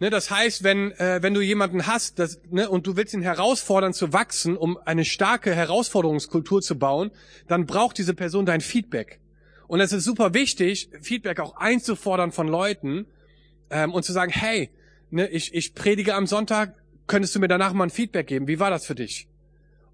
Ne, 0.00 0.10
das 0.10 0.30
heißt, 0.30 0.62
wenn, 0.62 0.92
äh, 0.92 1.22
wenn 1.22 1.34
du 1.34 1.40
jemanden 1.40 1.88
hast 1.88 2.20
das, 2.20 2.40
ne, 2.50 2.70
und 2.70 2.86
du 2.86 2.96
willst 2.96 3.14
ihn 3.14 3.22
herausfordern 3.22 3.92
zu 3.92 4.12
wachsen, 4.12 4.56
um 4.56 4.78
eine 4.84 5.04
starke 5.04 5.52
Herausforderungskultur 5.52 6.62
zu 6.62 6.78
bauen, 6.78 7.10
dann 7.48 7.66
braucht 7.66 7.98
diese 7.98 8.14
Person 8.14 8.46
dein 8.46 8.60
Feedback. 8.60 9.18
Und 9.66 9.80
es 9.80 9.92
ist 9.92 10.04
super 10.04 10.34
wichtig, 10.34 10.88
Feedback 11.00 11.40
auch 11.40 11.56
einzufordern 11.56 12.30
von 12.30 12.46
Leuten 12.46 13.06
ähm, 13.70 13.92
und 13.92 14.04
zu 14.04 14.12
sagen, 14.12 14.30
hey, 14.30 14.70
ne, 15.10 15.28
ich, 15.30 15.52
ich 15.52 15.74
predige 15.74 16.14
am 16.14 16.28
Sonntag, 16.28 16.74
könntest 17.08 17.34
du 17.34 17.40
mir 17.40 17.48
danach 17.48 17.72
mal 17.72 17.84
ein 17.84 17.90
Feedback 17.90 18.28
geben? 18.28 18.46
Wie 18.46 18.60
war 18.60 18.70
das 18.70 18.86
für 18.86 18.94
dich? 18.94 19.26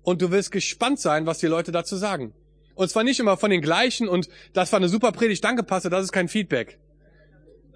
Und 0.03 0.21
du 0.21 0.31
wirst 0.31 0.53
gespannt 0.53 1.01
sein, 1.01 1.25
was 1.25 1.39
die 1.39 1.47
Leute 1.47 1.73
dazu 1.73 1.97
sagen. 1.97 2.35
Und 2.75 2.91
zwar 2.91 3.05
nicht 3.05 3.21
immer 3.21 3.39
von 3.39 3.51
den 3.51 3.63
gleichen 3.63 4.09
und 4.09 4.29
das 4.53 4.71
war 4.71 4.81
eine 4.81 4.91
super 4.91 5.13
Predigt, 5.13 5.43
danke 5.43 5.63
Pastor, 5.63 5.91
das 5.91 6.05
ist 6.05 6.13
kein 6.13 6.29
Feedback 6.29 6.79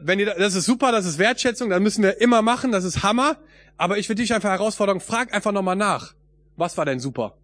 wenn 0.00 0.18
ihr, 0.18 0.26
das 0.26 0.54
ist 0.54 0.64
super, 0.64 0.92
das 0.92 1.06
ist 1.06 1.18
Wertschätzung, 1.18 1.70
das 1.70 1.80
müssen 1.80 2.02
wir 2.02 2.20
immer 2.20 2.42
machen, 2.42 2.72
das 2.72 2.84
ist 2.84 3.02
Hammer. 3.02 3.36
Aber 3.76 3.98
ich 3.98 4.08
will 4.08 4.16
dich 4.16 4.34
einfach 4.34 4.50
herausfordern, 4.50 5.00
frag 5.00 5.32
einfach 5.32 5.52
nochmal 5.52 5.76
nach. 5.76 6.14
Was 6.56 6.76
war 6.76 6.84
denn 6.84 6.98
super? 6.98 7.36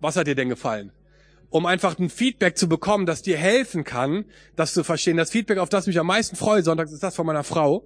Was 0.00 0.16
hat 0.16 0.26
dir 0.28 0.36
denn 0.36 0.48
gefallen? 0.48 0.92
Um 1.50 1.66
einfach 1.66 1.98
ein 1.98 2.10
Feedback 2.10 2.56
zu 2.56 2.68
bekommen, 2.68 3.06
das 3.06 3.22
dir 3.22 3.36
helfen 3.36 3.82
kann, 3.82 4.24
das 4.54 4.74
zu 4.74 4.84
verstehen. 4.84 5.16
Das 5.16 5.30
Feedback, 5.30 5.58
auf 5.58 5.68
das 5.68 5.86
mich 5.86 5.98
am 5.98 6.06
meisten 6.06 6.36
freue 6.36 6.62
sonntags, 6.62 6.92
ist 6.92 7.02
das 7.02 7.16
von 7.16 7.26
meiner 7.26 7.42
Frau. 7.42 7.84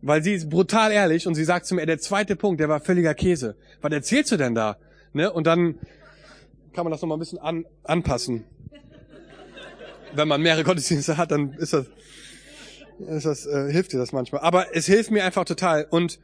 Weil 0.00 0.22
sie 0.22 0.32
ist 0.32 0.48
brutal 0.48 0.92
ehrlich 0.92 1.26
und 1.26 1.34
sie 1.34 1.44
sagt 1.44 1.66
zu 1.66 1.74
mir, 1.74 1.84
der 1.84 1.98
zweite 1.98 2.34
Punkt, 2.36 2.60
der 2.60 2.70
war 2.70 2.80
völliger 2.80 3.12
Käse. 3.12 3.56
Was 3.82 3.92
erzählst 3.92 4.32
du 4.32 4.38
denn 4.38 4.54
da? 4.54 4.78
Ne? 5.12 5.30
Und 5.30 5.46
dann 5.46 5.78
kann 6.72 6.84
man 6.84 6.92
das 6.92 7.02
nochmal 7.02 7.18
ein 7.18 7.20
bisschen 7.20 7.38
an, 7.38 7.66
anpassen. 7.84 8.44
Wenn 10.14 10.26
man 10.26 10.40
mehrere 10.40 10.64
Gottesdienste 10.64 11.18
hat, 11.18 11.30
dann 11.30 11.52
ist 11.54 11.74
das, 11.74 11.86
ist 13.08 13.26
das, 13.26 13.46
äh, 13.46 13.70
hilft 13.70 13.92
dir 13.92 13.98
das 13.98 14.12
manchmal. 14.12 14.42
Aber 14.42 14.74
es 14.74 14.86
hilft 14.86 15.10
mir 15.10 15.24
einfach 15.24 15.44
total. 15.44 15.86
Und 15.90 16.18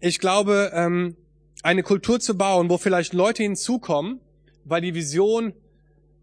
ich 0.00 0.18
glaube, 0.18 0.70
ähm, 0.74 1.16
eine 1.62 1.82
Kultur 1.82 2.20
zu 2.20 2.36
bauen, 2.36 2.68
wo 2.68 2.78
vielleicht 2.78 3.12
Leute 3.12 3.42
hinzukommen, 3.42 4.20
weil 4.64 4.80
die 4.80 4.94
Vision 4.94 5.54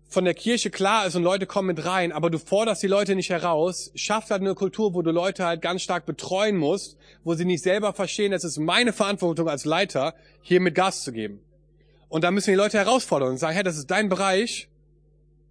von 0.07 0.25
der 0.25 0.33
Kirche 0.33 0.69
klar 0.69 1.07
ist 1.07 1.15
und 1.15 1.23
Leute 1.23 1.45
kommen 1.45 1.67
mit 1.67 1.85
rein, 1.85 2.11
aber 2.11 2.29
du 2.29 2.37
forderst 2.37 2.83
die 2.83 2.87
Leute 2.87 3.15
nicht 3.15 3.29
heraus, 3.29 3.91
schafft 3.95 4.29
halt 4.29 4.41
eine 4.41 4.55
Kultur, 4.55 4.93
wo 4.93 5.01
du 5.01 5.11
Leute 5.11 5.45
halt 5.45 5.61
ganz 5.61 5.83
stark 5.83 6.05
betreuen 6.05 6.57
musst, 6.57 6.97
wo 7.23 7.33
sie 7.33 7.45
nicht 7.45 7.63
selber 7.63 7.93
verstehen, 7.93 8.33
es 8.33 8.43
ist 8.43 8.59
meine 8.59 8.91
Verantwortung 8.91 9.47
als 9.47 9.63
Leiter, 9.63 10.13
hier 10.41 10.59
mit 10.59 10.75
Gas 10.75 11.03
zu 11.03 11.13
geben. 11.13 11.39
Und 12.09 12.25
da 12.25 12.31
müssen 12.31 12.47
wir 12.47 12.55
die 12.55 12.61
Leute 12.61 12.77
herausfordern 12.77 13.29
und 13.29 13.37
sagen, 13.37 13.55
hey, 13.55 13.63
das 13.63 13.77
ist 13.77 13.89
dein 13.89 14.09
Bereich, 14.09 14.67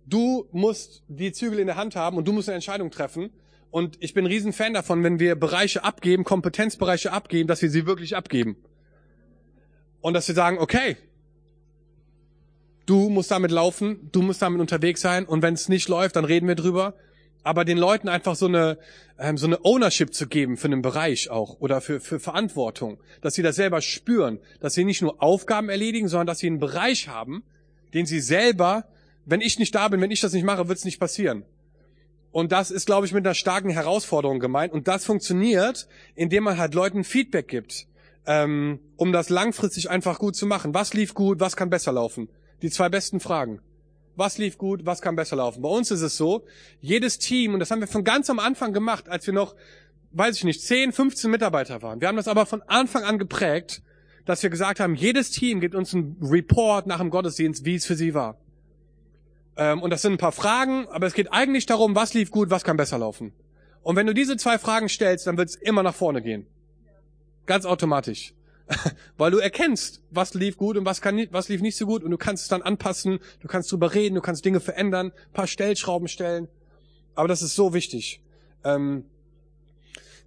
du 0.05 0.47
musst 0.53 1.05
die 1.09 1.33
Zügel 1.33 1.59
in 1.59 1.67
der 1.67 1.77
Hand 1.77 1.97
haben 1.97 2.19
und 2.19 2.29
du 2.29 2.33
musst 2.33 2.51
eine 2.51 2.57
Entscheidung 2.57 2.91
treffen 2.91 3.31
und 3.71 3.97
ich 4.01 4.15
bin 4.15 4.25
ein 4.25 4.31
Riesenfan 4.31 4.75
davon, 4.75 5.03
wenn 5.05 5.21
wir 5.21 5.35
Bereiche 5.37 5.85
abgeben, 5.85 6.25
Kompetenzbereiche 6.25 7.13
abgeben, 7.13 7.49
dass 7.49 7.63
wir 7.63 7.71
sie 7.71 7.87
wirklich 7.87 8.17
abgeben. 8.17 8.57
Und 10.01 10.15
dass 10.15 10.27
wir 10.29 10.35
sagen, 10.35 10.59
okay, 10.59 10.97
du 12.87 13.09
musst 13.11 13.31
damit 13.31 13.51
laufen, 13.51 14.09
du 14.13 14.23
musst 14.23 14.43
damit 14.43 14.61
unterwegs 14.61 15.01
sein 15.01 15.25
und 15.25 15.43
wenn 15.43 15.55
es 15.55 15.69
nicht 15.69 15.89
läuft, 15.89 16.17
dann 16.17 16.25
reden 16.25 16.49
wir 16.49 16.57
drüber. 16.57 16.95
aber 17.43 17.65
den 17.65 17.79
Leuten 17.79 18.09
einfach 18.09 18.37
so 18.37 18.47
eine, 18.47 18.79
ähm, 19.19 19.39
so 19.39 19.47
eine 19.47 19.65
Ownership 19.65 20.15
zu 20.15 20.27
geben 20.27 20.57
für 20.57 20.67
einen 20.67 20.83
Bereich 20.83 21.31
auch 21.31 21.61
oder 21.61 21.81
für, 21.81 22.01
für 22.01 22.21
Verantwortung, 22.21 22.99
dass 23.23 23.35
sie 23.35 23.43
das 23.43 23.57
selber 23.57 23.81
spüren, 23.81 24.39
dass 24.61 24.75
sie 24.75 24.85
nicht 24.85 25.03
nur 25.03 25.23
Aufgaben 25.23 25.69
erledigen, 25.69 26.09
sondern 26.09 26.27
dass 26.27 26.39
sie 26.39 26.49
einen 26.49 26.59
Bereich 26.59 27.09
haben, 27.09 27.43
den 27.95 28.07
sie 28.07 28.21
selber, 28.21 28.85
wenn 29.25 29.41
ich 29.41 29.59
nicht 29.59 29.75
da 29.75 29.89
bin, 29.89 30.01
wenn 30.01 30.11
ich 30.11 30.21
das 30.21 30.33
nicht 30.33 30.45
mache, 30.45 30.69
wird 30.69 30.79
es 30.79 30.85
nicht 30.85 31.01
passieren. 31.01 31.45
Und 32.33 32.53
das 32.53 32.71
ist, 32.71 32.87
glaube 32.87 33.07
ich, 33.07 33.13
mit 33.13 33.27
einer 33.27 33.35
starken 33.35 33.71
Herausforderung 33.71 34.39
gemeint. 34.39 34.73
Und 34.73 34.89
das 34.89 35.05
funktioniert, 35.05 35.89
indem 36.15 36.45
man 36.45 36.59
halt 36.59 36.75
Leuten 36.75 37.05
Feedback 37.05 37.49
gibt, 37.49 37.87
ähm, 38.27 38.79
um 38.97 39.13
das 39.13 39.31
langfristig 39.31 39.91
einfach 39.91 40.19
gut 40.19 40.37
zu 40.37 40.47
machen. 40.47 40.73
Was 40.75 40.95
lief 40.95 41.15
gut, 41.15 41.41
was 41.41 41.57
kann 41.57 41.71
besser 41.71 41.93
laufen? 41.93 42.29
Die 42.63 42.71
zwei 42.71 42.89
besten 42.89 43.21
Fragen. 43.21 43.61
Was 44.17 44.39
lief 44.39 44.59
gut, 44.59 44.85
was 44.87 45.01
kann 45.01 45.17
besser 45.17 45.37
laufen? 45.37 45.63
Bei 45.63 45.69
uns 45.69 45.91
ist 45.91 46.03
es 46.03 46.17
so, 46.17 46.45
jedes 46.81 47.19
Team, 47.19 47.55
und 47.55 47.61
das 47.61 47.71
haben 47.71 47.81
wir 47.81 47.89
von 47.89 48.05
ganz 48.05 48.29
am 48.29 48.39
Anfang 48.39 48.73
gemacht, 48.73 49.09
als 49.09 49.27
wir 49.27 49.35
noch, 49.35 49.55
weiß 50.13 50.37
ich 50.37 50.45
nicht, 50.45 50.63
10, 50.63 50.93
15 50.93 51.31
Mitarbeiter 51.31 51.83
waren. 51.83 52.01
Wir 52.01 52.09
haben 52.09 52.17
das 52.17 52.29
aber 52.29 52.45
von 52.45 52.63
Anfang 52.63 53.05
an 53.05 53.19
geprägt, 53.19 53.83
dass 54.27 54.43
wir 54.43 54.51
gesagt 54.51 54.79
haben, 54.79 54.95
jedes 54.95 55.31
Team 55.31 55.61
gibt 55.61 55.75
uns 55.75 55.95
einen 55.95 56.17
Report 56.21 56.87
nach 56.87 56.99
dem 56.99 57.11
Gottesdienst, 57.11 57.65
wie 57.65 57.77
es 57.77 57.87
für 57.87 57.97
sie 57.97 58.15
war. 58.15 58.39
Ähm, 59.61 59.83
und 59.83 59.91
das 59.91 60.01
sind 60.01 60.15
ein 60.15 60.19
paar 60.19 60.33
Fragen, 60.33 60.89
aber 60.89 61.07
es 61.07 61.13
geht 61.13 61.33
eigentlich 61.33 61.67
darum, 61.67 61.95
was 61.95 62.15
lief 62.15 62.31
gut, 62.31 62.49
was 62.49 62.65
kann 62.65 62.79
besser 62.79 62.99
laufen. 62.99 63.35
Und 63.83 63.95
wenn 63.95 64.07
du 64.07 64.15
diese 64.15 64.39
zwei 64.39 64.59
Fragen 64.59 64.89
stellst, 64.89 65.27
dann 65.27 65.37
wird 65.37 65.51
es 65.51 65.55
immer 65.55 65.83
nach 65.83 65.95
vorne 65.95 66.23
gehen. 66.23 66.47
Ganz 67.45 67.67
automatisch. 67.67 68.33
Weil 69.19 69.31
du 69.31 69.39
erkennst, 69.39 70.03
was 70.11 70.33
lief 70.33 70.57
gut 70.57 70.79
und 70.79 70.87
was, 70.87 71.03
kann, 71.03 71.27
was 71.31 71.51
lief 71.51 71.61
nicht 71.61 71.77
so 71.77 71.85
gut 71.85 72.03
und 72.03 72.11
du 72.11 72.17
kannst 72.17 72.45
es 72.45 72.49
dann 72.49 72.63
anpassen, 72.63 73.19
du 73.41 73.49
kannst 73.49 73.71
drüber 73.71 73.93
reden, 73.93 74.15
du 74.15 74.23
kannst 74.23 74.47
Dinge 74.47 74.61
verändern, 74.61 75.13
paar 75.35 75.47
Stellschrauben 75.47 76.09
stellen. 76.09 76.49
Aber 77.15 77.29
das 77.29 77.43
ist 77.43 77.55
so 77.55 77.75
wichtig. 77.75 78.23
Ähm, 78.65 79.05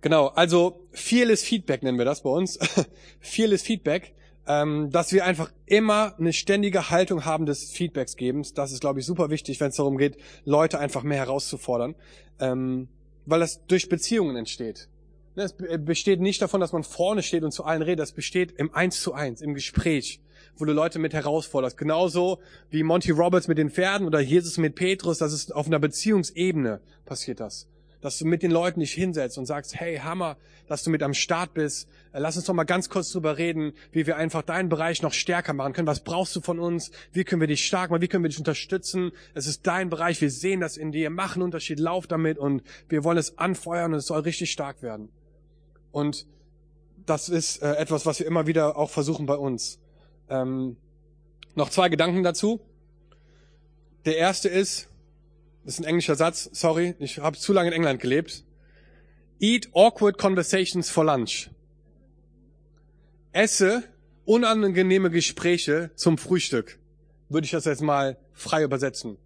genau, 0.01 0.27
also 0.27 0.85
vieles 0.91 1.43
Feedback 1.43 1.81
nennen 1.81 1.97
wir 1.97 2.05
das 2.05 2.21
bei 2.21 2.29
uns. 2.29 2.59
vieles 3.19 3.63
Feedback, 3.63 4.13
ähm, 4.47 4.89
dass 4.91 5.11
wir 5.11 5.25
einfach 5.25 5.51
immer 5.65 6.15
eine 6.19 6.33
ständige 6.33 6.89
Haltung 6.89 7.25
haben 7.25 7.45
des 7.45 7.71
Feedbacks 7.71 8.15
gebens. 8.17 8.53
Das 8.53 8.71
ist, 8.71 8.81
glaube 8.81 8.99
ich, 8.99 9.05
super 9.05 9.29
wichtig, 9.29 9.59
wenn 9.59 9.69
es 9.69 9.75
darum 9.75 9.97
geht, 9.97 10.17
Leute 10.45 10.79
einfach 10.79 11.03
mehr 11.03 11.19
herauszufordern. 11.19 11.95
Ähm, 12.39 12.89
weil 13.25 13.39
das 13.39 13.65
durch 13.67 13.89
Beziehungen 13.89 14.35
entsteht. 14.35 14.89
Ne, 15.35 15.43
es 15.43 15.55
besteht 15.79 16.19
nicht 16.19 16.41
davon, 16.41 16.61
dass 16.61 16.73
man 16.73 16.83
vorne 16.83 17.23
steht 17.23 17.43
und 17.43 17.51
zu 17.51 17.63
allen 17.63 17.81
redet. 17.81 18.03
Es 18.03 18.11
besteht 18.11 18.51
im 18.51 18.73
Eins 18.73 19.01
zu 19.01 19.13
Eins, 19.13 19.41
im 19.41 19.53
Gespräch, 19.53 20.19
wo 20.57 20.65
du 20.65 20.73
Leute 20.73 20.99
mit 20.99 21.13
herausforderst. 21.13 21.77
Genauso 21.77 22.39
wie 22.69 22.83
Monty 22.83 23.11
Roberts 23.11 23.47
mit 23.47 23.57
den 23.57 23.71
Pferden 23.71 24.05
oder 24.05 24.19
Jesus 24.19 24.57
mit 24.57 24.75
Petrus. 24.75 25.17
Das 25.17 25.33
ist 25.33 25.55
auf 25.55 25.65
einer 25.65 25.79
Beziehungsebene 25.79 26.81
passiert 27.05 27.39
das. 27.39 27.67
Dass 28.03 28.19
du 28.19 28.25
mit 28.25 28.43
den 28.43 28.51
Leuten 28.51 28.81
dich 28.81 28.93
hinsetzt 28.93 29.37
und 29.37 29.45
sagst, 29.45 29.79
hey, 29.79 29.97
Hammer, 29.97 30.37
dass 30.67 30.83
du 30.83 30.89
mit 30.89 31.01
am 31.01 31.13
Start 31.13 31.53
bist. 31.53 31.87
Äh, 32.11 32.19
lass 32.19 32.35
uns 32.35 32.45
doch 32.45 32.53
mal 32.53 32.65
ganz 32.65 32.89
kurz 32.89 33.11
drüber 33.11 33.37
reden, 33.37 33.73
wie 33.91 34.05
wir 34.05 34.17
einfach 34.17 34.43
deinen 34.43 34.69
Bereich 34.69 35.01
noch 35.01 35.13
stärker 35.13 35.53
machen 35.53 35.73
können. 35.73 35.87
Was 35.87 36.01
brauchst 36.01 36.35
du 36.35 36.41
von 36.41 36.59
uns? 36.59 36.91
Wie 37.11 37.23
können 37.23 37.41
wir 37.41 37.47
dich 37.47 37.65
stark 37.65 37.89
machen? 37.89 38.01
Wie 38.01 38.07
können 38.07 38.23
wir 38.23 38.29
dich 38.29 38.37
unterstützen? 38.37 39.11
Es 39.33 39.47
ist 39.47 39.65
dein 39.65 39.89
Bereich. 39.89 40.21
Wir 40.21 40.29
sehen 40.29 40.59
das 40.59 40.77
in 40.77 40.91
dir. 40.91 41.09
Mach 41.09 41.35
einen 41.35 41.43
Unterschied. 41.43 41.79
Lauf 41.79 42.05
damit 42.05 42.37
und 42.37 42.61
wir 42.89 43.03
wollen 43.03 43.17
es 43.17 43.37
anfeuern 43.37 43.93
und 43.93 43.99
es 43.99 44.07
soll 44.07 44.19
richtig 44.19 44.51
stark 44.51 44.83
werden. 44.83 45.09
Und 45.91 46.27
das 47.05 47.29
ist 47.29 47.61
äh, 47.61 47.75
etwas, 47.75 48.05
was 48.05 48.19
wir 48.19 48.27
immer 48.27 48.47
wieder 48.47 48.77
auch 48.77 48.89
versuchen 48.89 49.25
bei 49.25 49.35
uns. 49.35 49.79
Ähm, 50.29 50.77
noch 51.55 51.69
zwei 51.69 51.89
Gedanken 51.89 52.23
dazu. 52.23 52.59
Der 54.05 54.17
erste 54.17 54.49
ist, 54.49 54.89
das 55.65 55.75
ist 55.75 55.79
ein 55.79 55.85
englischer 55.85 56.15
Satz, 56.15 56.49
sorry, 56.51 56.95
ich 56.99 57.19
habe 57.19 57.37
zu 57.37 57.53
lange 57.53 57.69
in 57.69 57.73
England 57.73 58.01
gelebt. 58.01 58.43
Eat 59.39 59.69
awkward 59.73 60.17
conversations 60.17 60.89
for 60.89 61.05
lunch. 61.05 61.49
Esse 63.31 63.83
unangenehme 64.25 65.09
Gespräche 65.09 65.91
zum 65.95 66.17
Frühstück. 66.17 66.79
Würde 67.29 67.45
ich 67.45 67.51
das 67.51 67.65
jetzt 67.65 67.81
mal 67.81 68.17
frei 68.33 68.63
übersetzen. 68.63 69.17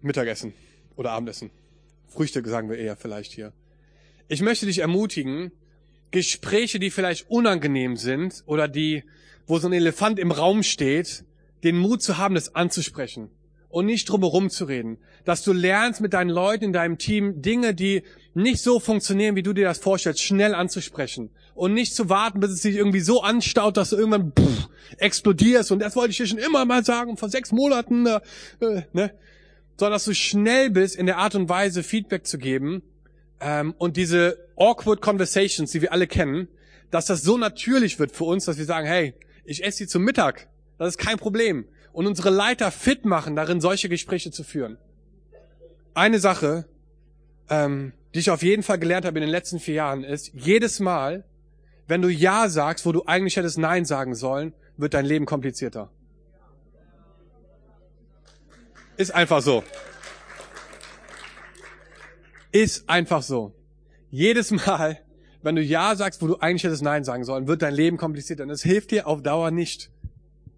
Mittagessen 0.00 0.52
oder 0.96 1.12
Abendessen. 1.12 1.50
Frühstück 2.08 2.46
sagen 2.46 2.68
wir 2.68 2.76
eher 2.76 2.96
vielleicht 2.96 3.32
hier. 3.32 3.52
Ich 4.28 4.42
möchte 4.42 4.66
dich 4.66 4.80
ermutigen, 4.80 5.52
Gespräche, 6.10 6.78
die 6.78 6.90
vielleicht 6.90 7.30
unangenehm 7.30 7.96
sind 7.96 8.42
oder 8.46 8.68
die, 8.68 9.04
wo 9.46 9.58
so 9.58 9.68
ein 9.68 9.72
Elefant 9.72 10.18
im 10.18 10.30
Raum 10.30 10.62
steht, 10.62 11.24
den 11.62 11.78
Mut 11.78 12.02
zu 12.02 12.18
haben, 12.18 12.34
das 12.34 12.54
anzusprechen 12.54 13.30
und 13.72 13.86
nicht 13.86 14.08
drumherum 14.08 14.50
zu 14.50 14.66
reden. 14.66 14.98
Dass 15.24 15.42
du 15.42 15.52
lernst 15.52 16.00
mit 16.00 16.12
deinen 16.12 16.30
Leuten 16.30 16.64
in 16.64 16.72
deinem 16.72 16.98
Team 16.98 17.42
Dinge, 17.42 17.74
die 17.74 18.02
nicht 18.34 18.62
so 18.62 18.78
funktionieren, 18.78 19.34
wie 19.34 19.42
du 19.42 19.52
dir 19.52 19.64
das 19.64 19.78
vorstellst, 19.78 20.22
schnell 20.22 20.54
anzusprechen 20.54 21.30
und 21.54 21.74
nicht 21.74 21.94
zu 21.94 22.08
warten, 22.08 22.40
bis 22.40 22.50
es 22.50 22.62
sich 22.62 22.76
irgendwie 22.76 23.00
so 23.00 23.22
anstaut, 23.22 23.76
dass 23.76 23.90
du 23.90 23.96
irgendwann 23.96 24.32
pff, 24.32 24.68
explodierst 24.98 25.72
und 25.72 25.80
das 25.80 25.96
wollte 25.96 26.10
ich 26.10 26.18
dir 26.18 26.26
schon 26.26 26.38
immer 26.38 26.64
mal 26.64 26.84
sagen, 26.84 27.16
vor 27.16 27.30
sechs 27.30 27.50
Monaten, 27.50 28.06
äh, 28.06 28.20
ne? 28.92 29.12
sondern 29.76 29.94
dass 29.94 30.04
du 30.04 30.14
schnell 30.14 30.70
bist, 30.70 30.94
in 30.94 31.06
der 31.06 31.18
Art 31.18 31.34
und 31.34 31.48
Weise 31.48 31.82
Feedback 31.82 32.26
zu 32.26 32.38
geben 32.38 32.82
ähm, 33.40 33.74
und 33.78 33.96
diese 33.96 34.38
awkward 34.56 35.00
conversations, 35.00 35.70
die 35.72 35.82
wir 35.82 35.92
alle 35.92 36.06
kennen, 36.06 36.48
dass 36.90 37.06
das 37.06 37.22
so 37.22 37.38
natürlich 37.38 37.98
wird 37.98 38.12
für 38.12 38.24
uns, 38.24 38.44
dass 38.44 38.58
wir 38.58 38.66
sagen, 38.66 38.86
hey, 38.86 39.14
ich 39.44 39.64
esse 39.64 39.78
sie 39.78 39.86
zum 39.86 40.04
Mittag. 40.04 40.48
Das 40.78 40.88
ist 40.88 40.98
kein 40.98 41.16
Problem. 41.16 41.64
Und 41.92 42.06
unsere 42.06 42.30
Leiter 42.30 42.70
fit 42.70 43.04
machen, 43.04 43.36
darin 43.36 43.60
solche 43.60 43.88
Gespräche 43.88 44.30
zu 44.30 44.44
führen. 44.44 44.78
Eine 45.94 46.18
Sache, 46.18 46.66
ähm, 47.50 47.92
die 48.14 48.20
ich 48.20 48.30
auf 48.30 48.42
jeden 48.42 48.62
Fall 48.62 48.78
gelernt 48.78 49.04
habe 49.04 49.18
in 49.18 49.22
den 49.22 49.30
letzten 49.30 49.58
vier 49.58 49.74
Jahren, 49.74 50.04
ist, 50.04 50.32
jedes 50.34 50.80
Mal, 50.80 51.24
wenn 51.86 52.00
du 52.00 52.08
Ja 52.08 52.48
sagst, 52.48 52.86
wo 52.86 52.92
du 52.92 53.04
eigentlich 53.04 53.36
hättest 53.36 53.58
Nein 53.58 53.84
sagen 53.84 54.14
sollen, 54.14 54.54
wird 54.76 54.94
dein 54.94 55.04
Leben 55.04 55.26
komplizierter. 55.26 55.90
Ist 58.96 59.14
einfach 59.14 59.42
so. 59.42 59.64
Ist 62.52 62.88
einfach 62.88 63.22
so. 63.22 63.54
Jedes 64.10 64.50
Mal, 64.50 64.98
wenn 65.42 65.56
du 65.56 65.62
Ja 65.62 65.96
sagst, 65.96 66.22
wo 66.22 66.26
du 66.26 66.36
eigentlich 66.38 66.64
hättest 66.64 66.82
Nein 66.82 67.04
sagen 67.04 67.24
sollen, 67.24 67.48
wird 67.48 67.62
dein 67.62 67.74
Leben 67.74 67.96
komplizierter. 67.96 68.44
Und 68.44 68.50
es 68.50 68.62
hilft 68.62 68.90
dir 68.90 69.06
auf 69.06 69.22
Dauer 69.22 69.50
nicht. 69.50 69.90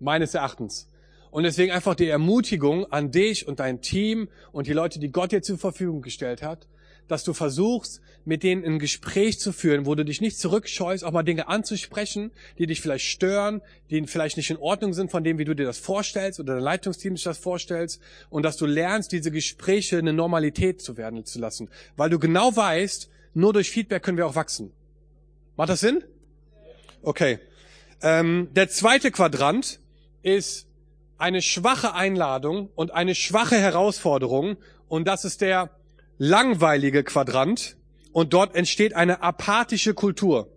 Meines 0.00 0.34
Erachtens. 0.34 0.88
Und 1.34 1.42
deswegen 1.42 1.72
einfach 1.72 1.96
die 1.96 2.06
Ermutigung 2.06 2.92
an 2.92 3.10
dich 3.10 3.48
und 3.48 3.58
dein 3.58 3.80
Team 3.80 4.28
und 4.52 4.68
die 4.68 4.72
Leute, 4.72 5.00
die 5.00 5.10
Gott 5.10 5.32
dir 5.32 5.42
zur 5.42 5.58
Verfügung 5.58 6.00
gestellt 6.00 6.42
hat, 6.44 6.68
dass 7.08 7.24
du 7.24 7.32
versuchst, 7.32 8.00
mit 8.24 8.44
denen 8.44 8.64
ein 8.64 8.78
Gespräch 8.78 9.40
zu 9.40 9.50
führen, 9.50 9.84
wo 9.84 9.96
du 9.96 10.04
dich 10.04 10.20
nicht 10.20 10.38
zurückscheust, 10.38 11.02
auch 11.02 11.10
mal 11.10 11.24
Dinge 11.24 11.48
anzusprechen, 11.48 12.30
die 12.56 12.68
dich 12.68 12.80
vielleicht 12.80 13.06
stören, 13.06 13.62
die 13.90 14.06
vielleicht 14.06 14.36
nicht 14.36 14.48
in 14.48 14.58
Ordnung 14.58 14.94
sind 14.94 15.10
von 15.10 15.24
dem, 15.24 15.38
wie 15.38 15.44
du 15.44 15.56
dir 15.56 15.66
das 15.66 15.78
vorstellst 15.78 16.38
oder 16.38 16.54
dein 16.54 16.62
Leitungsteam 16.62 17.16
sich 17.16 17.24
das 17.24 17.38
vorstellst 17.38 18.00
und 18.30 18.44
dass 18.44 18.56
du 18.56 18.66
lernst, 18.66 19.10
diese 19.10 19.32
Gespräche 19.32 19.98
eine 19.98 20.12
Normalität 20.12 20.82
zu 20.82 20.96
werden 20.96 21.24
zu 21.24 21.40
lassen, 21.40 21.68
weil 21.96 22.10
du 22.10 22.20
genau 22.20 22.54
weißt, 22.54 23.10
nur 23.34 23.52
durch 23.52 23.70
Feedback 23.70 24.04
können 24.04 24.18
wir 24.18 24.28
auch 24.28 24.36
wachsen. 24.36 24.70
Macht 25.56 25.70
das 25.70 25.80
Sinn? 25.80 26.04
Okay. 27.02 27.40
Ähm, 28.02 28.50
der 28.54 28.68
zweite 28.68 29.10
Quadrant 29.10 29.80
ist 30.22 30.68
eine 31.24 31.40
schwache 31.40 31.94
Einladung 31.94 32.68
und 32.74 32.92
eine 32.92 33.14
schwache 33.14 33.56
Herausforderung 33.56 34.58
und 34.88 35.08
das 35.08 35.24
ist 35.24 35.40
der 35.40 35.70
langweilige 36.18 37.02
Quadrant 37.02 37.78
und 38.12 38.34
dort 38.34 38.54
entsteht 38.54 38.94
eine 38.94 39.22
apathische 39.22 39.94
Kultur. 39.94 40.48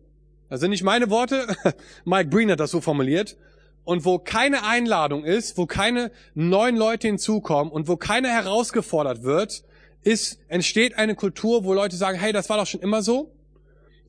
Das 0.50 0.60
sind 0.60 0.72
nicht 0.72 0.84
meine 0.84 1.10
Worte, 1.10 1.56
Mike 2.04 2.30
Breen 2.30 2.52
hat 2.52 2.60
das 2.60 2.72
so 2.72 2.82
formuliert. 2.82 3.38
Und 3.86 4.04
wo 4.04 4.20
keine 4.20 4.66
Einladung 4.66 5.24
ist, 5.24 5.58
wo 5.58 5.68
keine 5.68 6.12
neuen 6.36 6.76
Leute 6.76 7.08
hinzukommen 7.08 7.72
und 7.72 7.88
wo 7.88 7.96
keiner 7.96 8.28
herausgefordert 8.28 9.24
wird, 9.24 9.64
ist, 10.04 10.38
entsteht 10.50 10.98
eine 10.98 11.16
Kultur, 11.16 11.64
wo 11.64 11.74
Leute 11.74 11.96
sagen, 11.96 12.20
hey, 12.20 12.34
das 12.34 12.50
war 12.50 12.58
doch 12.58 12.68
schon 12.68 12.82
immer 12.82 13.02
so 13.02 13.32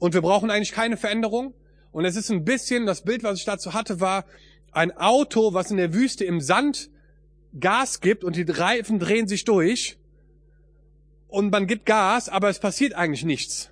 und 0.01 0.13
wir 0.13 0.23
brauchen 0.23 0.51
eigentlich 0.51 0.73
keine 0.73 0.97
Veränderung. 0.97 1.55
Und 1.93 2.05
es 2.05 2.17
ist 2.17 2.31
ein 2.31 2.45
bisschen, 2.45 2.85
das 2.85 3.03
Bild, 3.03 3.23
was 3.23 3.39
ich 3.39 3.45
dazu 3.45 3.75
hatte, 3.75 4.01
war 4.01 4.25
ein 4.73 4.97
Auto, 4.97 5.55
was 5.55 5.71
in 5.71 5.77
der 5.77 5.95
Wüste 5.95 6.25
im 6.25 6.41
Sand 6.41 6.91
Gas 7.59 8.01
gibt 8.01 8.25
und 8.25 8.37
die 8.37 8.43
Reifen 8.43 8.99
drehen 8.99 9.27
sich 9.27 9.45
durch 9.45 9.99
und 11.29 11.51
man 11.51 11.67
gibt 11.67 11.87
Gas, 11.87 12.29
aber 12.29 12.49
es 12.49 12.59
passiert 12.59 12.95
eigentlich 12.95 13.25
nichts. 13.25 13.71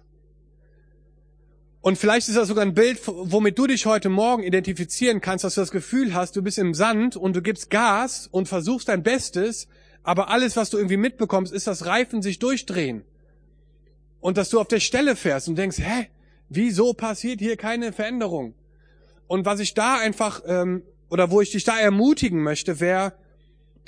Und 1.80 1.96
vielleicht 1.98 2.28
ist 2.28 2.36
das 2.36 2.48
sogar 2.48 2.64
ein 2.64 2.74
Bild, 2.74 3.00
womit 3.06 3.56
du 3.58 3.68
dich 3.68 3.86
heute 3.86 4.08
Morgen 4.08 4.42
identifizieren 4.42 5.20
kannst, 5.20 5.44
dass 5.44 5.54
du 5.54 5.60
das 5.60 5.70
Gefühl 5.70 6.14
hast, 6.14 6.34
du 6.34 6.42
bist 6.42 6.58
im 6.58 6.74
Sand 6.74 7.16
und 7.16 7.36
du 7.36 7.42
gibst 7.42 7.70
Gas 7.70 8.28
und 8.30 8.48
versuchst 8.48 8.88
dein 8.88 9.04
Bestes, 9.04 9.68
aber 10.02 10.28
alles, 10.28 10.56
was 10.56 10.70
du 10.70 10.78
irgendwie 10.78 10.96
mitbekommst, 10.96 11.52
ist, 11.52 11.68
dass 11.68 11.86
Reifen 11.86 12.22
sich 12.22 12.40
durchdrehen. 12.40 13.04
Und 14.18 14.36
dass 14.36 14.50
du 14.50 14.58
auf 14.58 14.66
der 14.66 14.80
Stelle 14.80 15.14
fährst 15.14 15.48
und 15.48 15.56
denkst, 15.56 15.78
hä, 15.78 16.08
wieso 16.48 16.92
passiert 16.92 17.38
hier 17.38 17.56
keine 17.56 17.92
Veränderung? 17.92 18.54
Und 19.28 19.44
was 19.44 19.60
ich 19.60 19.74
da 19.74 19.98
einfach, 19.98 20.42
ähm, 20.46 20.82
oder 21.08 21.30
wo 21.30 21.40
ich 21.40 21.50
dich 21.50 21.64
da 21.64 21.78
ermutigen 21.78 22.42
möchte, 22.42 22.80
wäre, 22.80 23.12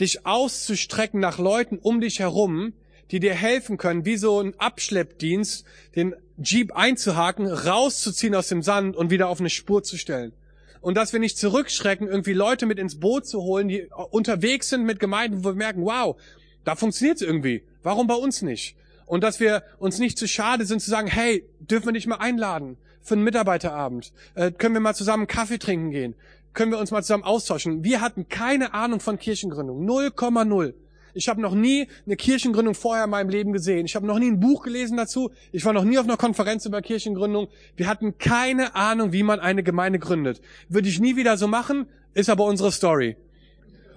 dich 0.01 0.27
auszustrecken 0.27 1.21
nach 1.21 1.39
Leuten 1.39 1.79
um 1.79 2.01
dich 2.01 2.21
herum, 2.21 2.73
die 3.11 3.21
dir 3.21 3.35
helfen 3.35 3.79
können, 3.79 4.05
wie 4.05 4.17
so 4.17 4.41
ein 4.41 4.55
Abschleppdienst, 4.59 5.65
den 5.97 6.15
Jeep 6.43 6.73
einzuhaken, 6.73 7.47
rauszuziehen 7.47 8.35
aus 8.35 8.49
dem 8.49 8.63
Sand 8.63 8.97
und 8.97 9.11
wieder 9.11 9.29
auf 9.29 9.41
eine 9.41 9.51
Spur 9.51 9.83
zu 9.83 9.97
stellen. 9.97 10.33
Und 10.81 10.97
dass 10.97 11.13
wir 11.13 11.21
nicht 11.21 11.39
zurückschrecken, 11.39 12.07
irgendwie 12.07 12.35
Leute 12.35 12.67
mit 12.67 12.79
ins 12.79 13.01
Boot 13.01 13.27
zu 13.27 13.43
holen, 13.43 13.69
die 13.69 13.89
unterwegs 14.11 14.69
sind 14.69 14.85
mit 14.85 15.01
Gemeinden, 15.01 15.43
wo 15.43 15.49
wir 15.49 15.55
merken, 15.55 15.85
wow, 15.85 16.17
da 16.65 16.77
funktioniert 16.77 17.17
es 17.17 17.23
irgendwie. 17.23 17.65
Warum 17.83 18.07
bei 18.07 18.15
uns 18.15 18.43
nicht? 18.43 18.77
Und 19.07 19.25
dass 19.25 19.41
wir 19.41 19.65
uns 19.79 19.99
nicht 19.99 20.19
zu 20.19 20.29
schade 20.29 20.67
sind 20.67 20.81
zu 20.81 20.91
sagen, 20.91 21.09
hey, 21.09 21.45
dürfen 21.59 21.87
wir 21.87 21.93
dich 21.95 22.07
mal 22.07 22.17
einladen 22.17 22.77
für 23.03 23.15
einen 23.15 23.25
Mitarbeiterabend? 23.25 24.13
Äh, 24.35 24.53
können 24.53 24.75
wir 24.75 24.81
mal 24.81 24.95
zusammen 24.95 25.27
Kaffee 25.27 25.59
trinken 25.59 25.91
gehen? 25.91 26.15
Können 26.55 26.73
wir 26.73 26.79
uns 26.79 26.91
mal 26.91 27.03
zusammen 27.03 27.25
austauschen? 27.25 27.85
Wir 27.85 28.01
hatten 28.01 28.29
keine 28.29 28.75
Ahnung 28.75 29.01
von 29.01 29.19
Kirchengründung. 29.19 29.87
0,0. 29.89 30.75
Ich 31.15 31.29
habe 31.29 31.41
noch 31.41 31.55
nie 31.55 31.89
eine 32.07 32.17
Kirchengründung 32.17 32.75
vorher 32.75 33.05
in 33.05 33.11
meinem 33.11 33.29
Leben 33.29 33.53
gesehen. 33.53 33.87
Ich 33.87 33.97
habe 33.97 34.07
noch 34.07 34.19
nie 34.19 34.31
ein 34.31 34.41
Buch 34.41 34.63
gelesen 34.63 34.97
dazu. 34.97 35.31
Ich 35.53 35.65
war 35.65 35.73
noch 35.73 35.85
nie 35.85 35.99
auf 35.99 36.05
einer 36.05 36.17
Konferenz 36.17 36.65
über 36.67 36.83
Kirchengründung. 36.83 37.49
Wir 37.77 37.89
hatten 37.89 38.19
keine 38.19 38.75
Ahnung, 38.75 39.13
wie 39.13 39.23
man 39.23 39.41
eine 39.41 39.63
Gemeinde 39.63 39.99
gründet. 39.99 40.41
Würde 40.69 40.89
ich 40.89 41.01
nie 41.01 41.17
wieder 41.17 41.37
so 41.37 41.49
machen, 41.49 41.87
ist 42.15 42.31
aber 42.31 42.45
unsere 42.45 42.73
Story. 42.73 43.17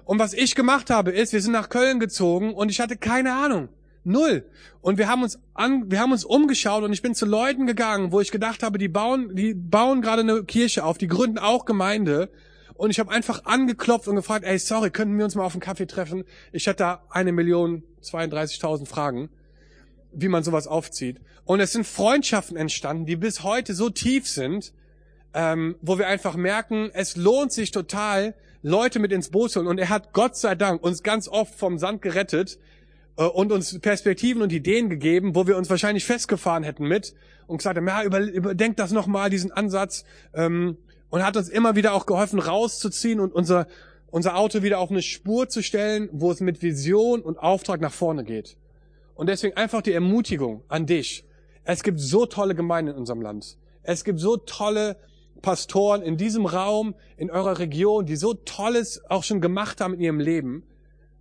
Und 0.05 0.19
was 0.19 0.33
ich 0.33 0.55
gemacht 0.55 0.89
habe, 0.89 1.11
ist, 1.11 1.31
wir 1.31 1.41
sind 1.41 1.51
nach 1.51 1.69
Köln 1.69 1.99
gezogen 1.99 2.53
und 2.53 2.69
ich 2.69 2.79
hatte 2.79 2.97
keine 2.97 3.33
Ahnung. 3.33 3.69
Null. 4.03 4.45
Und 4.81 4.97
wir 4.97 5.07
haben 5.07 5.23
uns 5.23 5.39
an, 5.53 5.91
wir 5.91 5.99
haben 5.99 6.11
uns 6.11 6.25
umgeschaut 6.25 6.83
und 6.83 6.93
ich 6.93 7.01
bin 7.01 7.13
zu 7.13 7.25
Leuten 7.25 7.67
gegangen, 7.67 8.11
wo 8.11 8.19
ich 8.19 8.31
gedacht 8.31 8.63
habe, 8.63 8.77
die 8.77 8.87
bauen, 8.87 9.35
die 9.35 9.53
bauen 9.53 10.01
gerade 10.01 10.21
eine 10.21 10.43
Kirche 10.43 10.83
auf, 10.83 10.97
die 10.97 11.07
gründen 11.07 11.37
auch 11.37 11.65
Gemeinde. 11.65 12.29
Und 12.73 12.89
ich 12.89 12.99
habe 12.99 13.11
einfach 13.11 13.45
angeklopft 13.45 14.07
und 14.07 14.15
gefragt, 14.15 14.43
ey, 14.43 14.57
sorry, 14.57 14.89
könnten 14.89 15.17
wir 15.17 15.25
uns 15.25 15.35
mal 15.35 15.43
auf 15.43 15.53
einen 15.53 15.61
Kaffee 15.61 15.85
treffen? 15.85 16.23
Ich 16.51 16.67
hatte 16.67 16.77
da 16.77 17.03
eine 17.09 17.31
Million 17.31 17.83
32.000 18.01 18.87
Fragen, 18.87 19.29
wie 20.11 20.29
man 20.29 20.43
sowas 20.43 20.65
aufzieht. 20.65 21.21
Und 21.45 21.59
es 21.59 21.73
sind 21.73 21.85
Freundschaften 21.85 22.57
entstanden, 22.57 23.05
die 23.05 23.15
bis 23.15 23.43
heute 23.43 23.75
so 23.75 23.91
tief 23.91 24.27
sind, 24.27 24.73
ähm, 25.33 25.75
wo 25.81 25.99
wir 25.99 26.07
einfach 26.07 26.35
merken, 26.35 26.89
es 26.93 27.15
lohnt 27.15 27.51
sich 27.51 27.69
total, 27.69 28.33
Leute 28.63 28.99
mit 28.99 29.11
ins 29.11 29.29
Boot 29.29 29.51
zu 29.51 29.59
holen. 29.59 29.67
Und 29.67 29.77
er 29.77 29.89
hat 29.89 30.13
Gott 30.13 30.35
sei 30.35 30.55
Dank 30.55 30.83
uns 30.83 31.03
ganz 31.03 31.27
oft 31.27 31.53
vom 31.53 31.77
Sand 31.77 32.01
gerettet 32.01 32.57
und 33.25 33.51
uns 33.51 33.79
Perspektiven 33.79 34.41
und 34.41 34.51
Ideen 34.51 34.89
gegeben, 34.89 35.35
wo 35.35 35.47
wir 35.47 35.57
uns 35.57 35.69
wahrscheinlich 35.69 36.05
festgefahren 36.05 36.63
hätten 36.63 36.87
mit 36.87 37.13
und 37.47 37.57
gesagt 37.57 37.77
haben, 37.77 37.87
ja, 37.87 38.03
über, 38.03 38.19
überdenkt 38.19 38.79
das 38.79 38.91
nochmal, 38.91 39.29
diesen 39.29 39.51
Ansatz. 39.51 40.05
Ähm, 40.33 40.77
und 41.11 41.23
hat 41.23 41.37
uns 41.37 41.49
immer 41.49 41.75
wieder 41.75 41.93
auch 41.93 42.05
geholfen, 42.05 42.39
rauszuziehen 42.39 43.19
und 43.19 43.33
unser, 43.33 43.67
unser 44.09 44.37
Auto 44.37 44.63
wieder 44.63 44.79
auf 44.79 44.89
eine 44.89 45.01
Spur 45.01 45.49
zu 45.49 45.61
stellen, 45.61 46.09
wo 46.11 46.31
es 46.31 46.39
mit 46.39 46.63
Vision 46.63 47.21
und 47.21 47.37
Auftrag 47.37 47.81
nach 47.81 47.91
vorne 47.91 48.23
geht. 48.23 48.57
Und 49.13 49.27
deswegen 49.27 49.55
einfach 49.57 49.81
die 49.81 49.91
Ermutigung 49.91 50.63
an 50.69 50.85
dich. 50.85 51.25
Es 51.63 51.83
gibt 51.83 51.99
so 51.99 52.25
tolle 52.25 52.55
Gemeinden 52.55 52.91
in 52.91 52.97
unserem 52.97 53.21
Land. 53.21 53.57
Es 53.83 54.03
gibt 54.03 54.19
so 54.19 54.37
tolle 54.37 54.95
Pastoren 55.41 56.01
in 56.01 56.17
diesem 56.17 56.45
Raum, 56.45 56.95
in 57.17 57.29
eurer 57.29 57.59
Region, 57.59 58.05
die 58.05 58.15
so 58.15 58.33
Tolles 58.33 59.01
auch 59.09 59.23
schon 59.23 59.41
gemacht 59.41 59.81
haben 59.81 59.93
in 59.95 60.01
ihrem 60.01 60.19
Leben. 60.19 60.63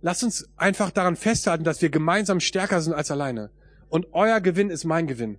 Lasst 0.01 0.23
uns 0.23 0.49
einfach 0.57 0.91
daran 0.91 1.15
festhalten, 1.15 1.63
dass 1.63 1.81
wir 1.81 1.89
gemeinsam 1.89 2.39
stärker 2.39 2.81
sind 2.81 2.93
als 2.93 3.11
alleine. 3.11 3.51
Und 3.89 4.07
euer 4.13 4.41
Gewinn 4.41 4.69
ist 4.69 4.83
mein 4.83 5.05
Gewinn. 5.05 5.37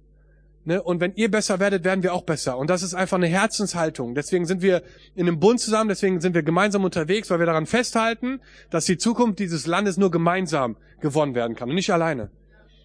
Ne? 0.64 0.80
Und 0.80 1.00
wenn 1.00 1.14
ihr 1.16 1.30
besser 1.30 1.58
werdet, 1.58 1.84
werden 1.84 2.04
wir 2.04 2.14
auch 2.14 2.22
besser. 2.22 2.56
Und 2.56 2.70
das 2.70 2.82
ist 2.82 2.94
einfach 2.94 3.16
eine 3.16 3.26
Herzenshaltung. 3.26 4.14
Deswegen 4.14 4.46
sind 4.46 4.62
wir 4.62 4.82
in 5.16 5.26
einem 5.26 5.40
Bund 5.40 5.58
zusammen, 5.58 5.88
deswegen 5.88 6.20
sind 6.20 6.34
wir 6.34 6.44
gemeinsam 6.44 6.84
unterwegs, 6.84 7.30
weil 7.30 7.40
wir 7.40 7.46
daran 7.46 7.66
festhalten, 7.66 8.40
dass 8.70 8.84
die 8.84 8.98
Zukunft 8.98 9.40
dieses 9.40 9.66
Landes 9.66 9.96
nur 9.96 10.12
gemeinsam 10.12 10.76
gewonnen 11.00 11.34
werden 11.34 11.56
kann 11.56 11.68
und 11.68 11.74
nicht 11.74 11.92
alleine. 11.92 12.30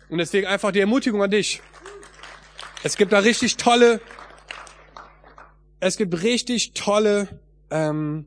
Und 0.09 0.17
deswegen 0.17 0.47
einfach 0.47 0.71
die 0.71 0.79
Ermutigung 0.79 1.21
an 1.21 1.29
dich. 1.29 1.61
Es 2.83 2.97
gibt 2.97 3.11
da 3.11 3.19
richtig 3.19 3.57
tolle, 3.57 4.01
es 5.79 5.97
gibt 5.97 6.23
richtig 6.23 6.73
tolle 6.73 7.27
ähm, 7.69 8.25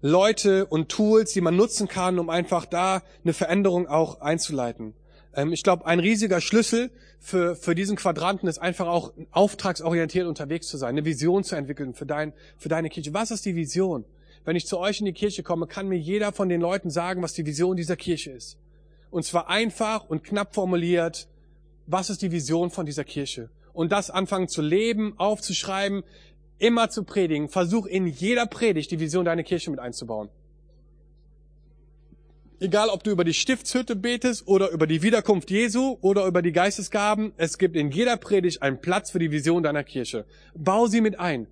Leute 0.00 0.66
und 0.66 0.88
Tools, 0.88 1.32
die 1.32 1.40
man 1.40 1.56
nutzen 1.56 1.88
kann, 1.88 2.18
um 2.18 2.30
einfach 2.30 2.66
da 2.66 3.02
eine 3.24 3.32
Veränderung 3.32 3.88
auch 3.88 4.20
einzuleiten. 4.20 4.94
Ähm, 5.34 5.52
ich 5.52 5.62
glaube, 5.62 5.86
ein 5.86 5.98
riesiger 6.00 6.40
Schlüssel 6.40 6.90
für, 7.18 7.56
für 7.56 7.74
diesen 7.74 7.96
Quadranten 7.96 8.48
ist 8.48 8.58
einfach 8.58 8.86
auch 8.86 9.12
auftragsorientiert 9.32 10.26
unterwegs 10.26 10.68
zu 10.68 10.76
sein, 10.76 10.90
eine 10.90 11.04
Vision 11.04 11.42
zu 11.42 11.56
entwickeln 11.56 11.94
für, 11.94 12.06
dein, 12.06 12.32
für 12.56 12.68
deine 12.68 12.90
Kirche. 12.90 13.12
Was 13.12 13.30
ist 13.30 13.44
die 13.44 13.56
Vision? 13.56 14.04
Wenn 14.44 14.56
ich 14.56 14.66
zu 14.66 14.78
euch 14.78 15.00
in 15.00 15.06
die 15.06 15.12
Kirche 15.12 15.42
komme, 15.42 15.66
kann 15.66 15.88
mir 15.88 15.98
jeder 15.98 16.32
von 16.32 16.48
den 16.48 16.60
Leuten 16.60 16.90
sagen, 16.90 17.22
was 17.22 17.32
die 17.32 17.44
Vision 17.44 17.76
dieser 17.76 17.96
Kirche 17.96 18.30
ist. 18.30 18.56
Und 19.10 19.24
zwar 19.24 19.48
einfach 19.48 20.08
und 20.08 20.22
knapp 20.22 20.54
formuliert, 20.54 21.28
was 21.86 22.08
ist 22.10 22.22
die 22.22 22.30
Vision 22.30 22.70
von 22.70 22.86
dieser 22.86 23.04
Kirche? 23.04 23.50
Und 23.72 23.92
das 23.92 24.10
anfangen 24.10 24.48
zu 24.48 24.62
leben, 24.62 25.14
aufzuschreiben, 25.18 26.02
immer 26.58 26.90
zu 26.90 27.04
predigen. 27.04 27.48
Versuch 27.48 27.86
in 27.86 28.06
jeder 28.06 28.46
Predigt 28.46 28.90
die 28.90 29.00
Vision 29.00 29.24
deiner 29.24 29.42
Kirche 29.42 29.70
mit 29.70 29.80
einzubauen. 29.80 30.28
Egal, 32.60 32.88
ob 32.88 33.04
du 33.04 33.12
über 33.12 33.22
die 33.22 33.34
Stiftshütte 33.34 33.94
betest 33.94 34.48
oder 34.48 34.70
über 34.70 34.88
die 34.88 35.02
Wiederkunft 35.02 35.48
Jesu 35.48 35.96
oder 36.00 36.26
über 36.26 36.42
die 36.42 36.50
Geistesgaben, 36.50 37.32
es 37.36 37.56
gibt 37.56 37.76
in 37.76 37.92
jeder 37.92 38.16
Predigt 38.16 38.62
einen 38.62 38.80
Platz 38.80 39.12
für 39.12 39.20
die 39.20 39.30
Vision 39.30 39.62
deiner 39.62 39.84
Kirche. 39.84 40.24
Bau 40.56 40.88
sie 40.88 41.00
mit 41.00 41.20
ein. 41.20 41.46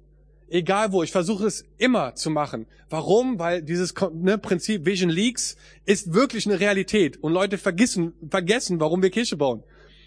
Egal 0.48 0.90
wo, 0.90 1.04
ich 1.04 1.12
versuche 1.12 1.46
es 1.46 1.64
immer 1.78 2.16
zu 2.16 2.30
machen. 2.30 2.66
Warum? 2.88 3.38
Weil 3.38 3.62
dieses 3.62 3.94
ne, 4.14 4.36
Prinzip 4.36 4.84
Vision 4.84 5.10
Leaks 5.10 5.56
ist 5.84 6.12
wirklich 6.12 6.46
eine 6.46 6.58
Realität 6.58 7.22
und 7.22 7.32
Leute 7.32 7.56
vergessen, 7.56 8.12
vergessen, 8.28 8.80
warum 8.80 9.00
wir 9.00 9.10
Kirche 9.10 9.36
bauen. 9.36 9.62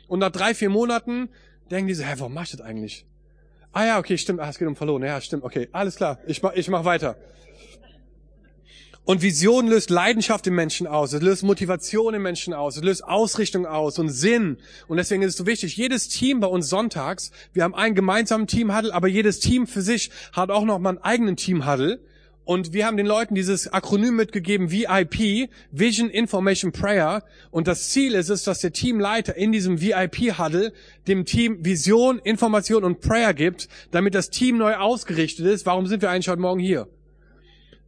Und 0.07 0.19
nach 0.19 0.31
drei, 0.31 0.53
vier 0.53 0.69
Monaten 0.69 1.29
denken 1.71 1.87
die 1.87 1.93
so, 1.93 2.03
hä, 2.03 2.13
warum 2.17 2.33
mach 2.33 2.43
ich 2.43 2.51
das 2.51 2.61
eigentlich? 2.61 3.05
Ah 3.71 3.85
ja, 3.85 3.99
okay, 3.99 4.17
stimmt, 4.17 4.39
ah, 4.39 4.49
es 4.49 4.57
geht 4.57 4.67
um 4.67 4.75
verloren. 4.75 5.03
Ja, 5.03 5.21
stimmt, 5.21 5.43
okay, 5.43 5.69
alles 5.71 5.95
klar, 5.95 6.19
ich 6.25 6.41
mach, 6.41 6.53
ich 6.53 6.67
mach 6.69 6.85
weiter. 6.85 7.15
Und 9.05 9.23
Vision 9.23 9.67
löst 9.67 9.89
Leidenschaft 9.89 10.45
im 10.45 10.53
Menschen 10.53 10.85
aus, 10.85 11.13
es 11.13 11.21
löst 11.23 11.41
Motivation 11.41 12.13
im 12.13 12.21
Menschen 12.21 12.53
aus, 12.53 12.77
es 12.77 12.83
löst 12.83 13.03
Ausrichtung 13.03 13.65
aus 13.65 13.97
und 13.97 14.09
Sinn. 14.09 14.57
Und 14.87 14.97
deswegen 14.97 15.23
ist 15.23 15.29
es 15.29 15.37
so 15.37 15.47
wichtig, 15.47 15.75
jedes 15.77 16.09
Team 16.09 16.39
bei 16.39 16.47
uns 16.47 16.69
sonntags, 16.69 17.31
wir 17.51 17.63
haben 17.63 17.73
einen 17.73 17.95
gemeinsamen 17.95 18.45
Teamhuddle, 18.45 18.93
aber 18.93 19.07
jedes 19.07 19.39
Team 19.39 19.65
für 19.65 19.81
sich 19.81 20.11
hat 20.31 20.51
auch 20.51 20.63
noch 20.63 20.77
mal 20.77 20.89
einen 20.89 20.97
eigenen 20.99 21.37
Teamhuddle. 21.37 21.99
Und 22.49 22.73
wir 22.73 22.87
haben 22.87 22.97
den 22.97 23.05
Leuten 23.05 23.35
dieses 23.35 23.71
Akronym 23.71 24.15
mitgegeben, 24.15 24.71
VIP, 24.71 25.51
Vision 25.69 26.09
Information 26.09 26.71
Prayer. 26.71 27.23
Und 27.51 27.67
das 27.67 27.91
Ziel 27.91 28.15
ist 28.15 28.29
es, 28.29 28.43
dass 28.43 28.57
der 28.57 28.73
Teamleiter 28.73 29.35
in 29.35 29.51
diesem 29.51 29.79
VIP-Huddle 29.79 30.73
dem 31.07 31.25
Team 31.25 31.63
Vision, 31.63 32.17
Information 32.17 32.83
und 32.83 33.01
Prayer 33.01 33.35
gibt, 33.35 33.69
damit 33.91 34.15
das 34.15 34.31
Team 34.31 34.57
neu 34.57 34.73
ausgerichtet 34.77 35.45
ist. 35.45 35.67
Warum 35.67 35.85
sind 35.85 36.01
wir 36.01 36.09
eigentlich 36.09 36.27
heute 36.27 36.41
Morgen 36.41 36.59
hier? 36.59 36.87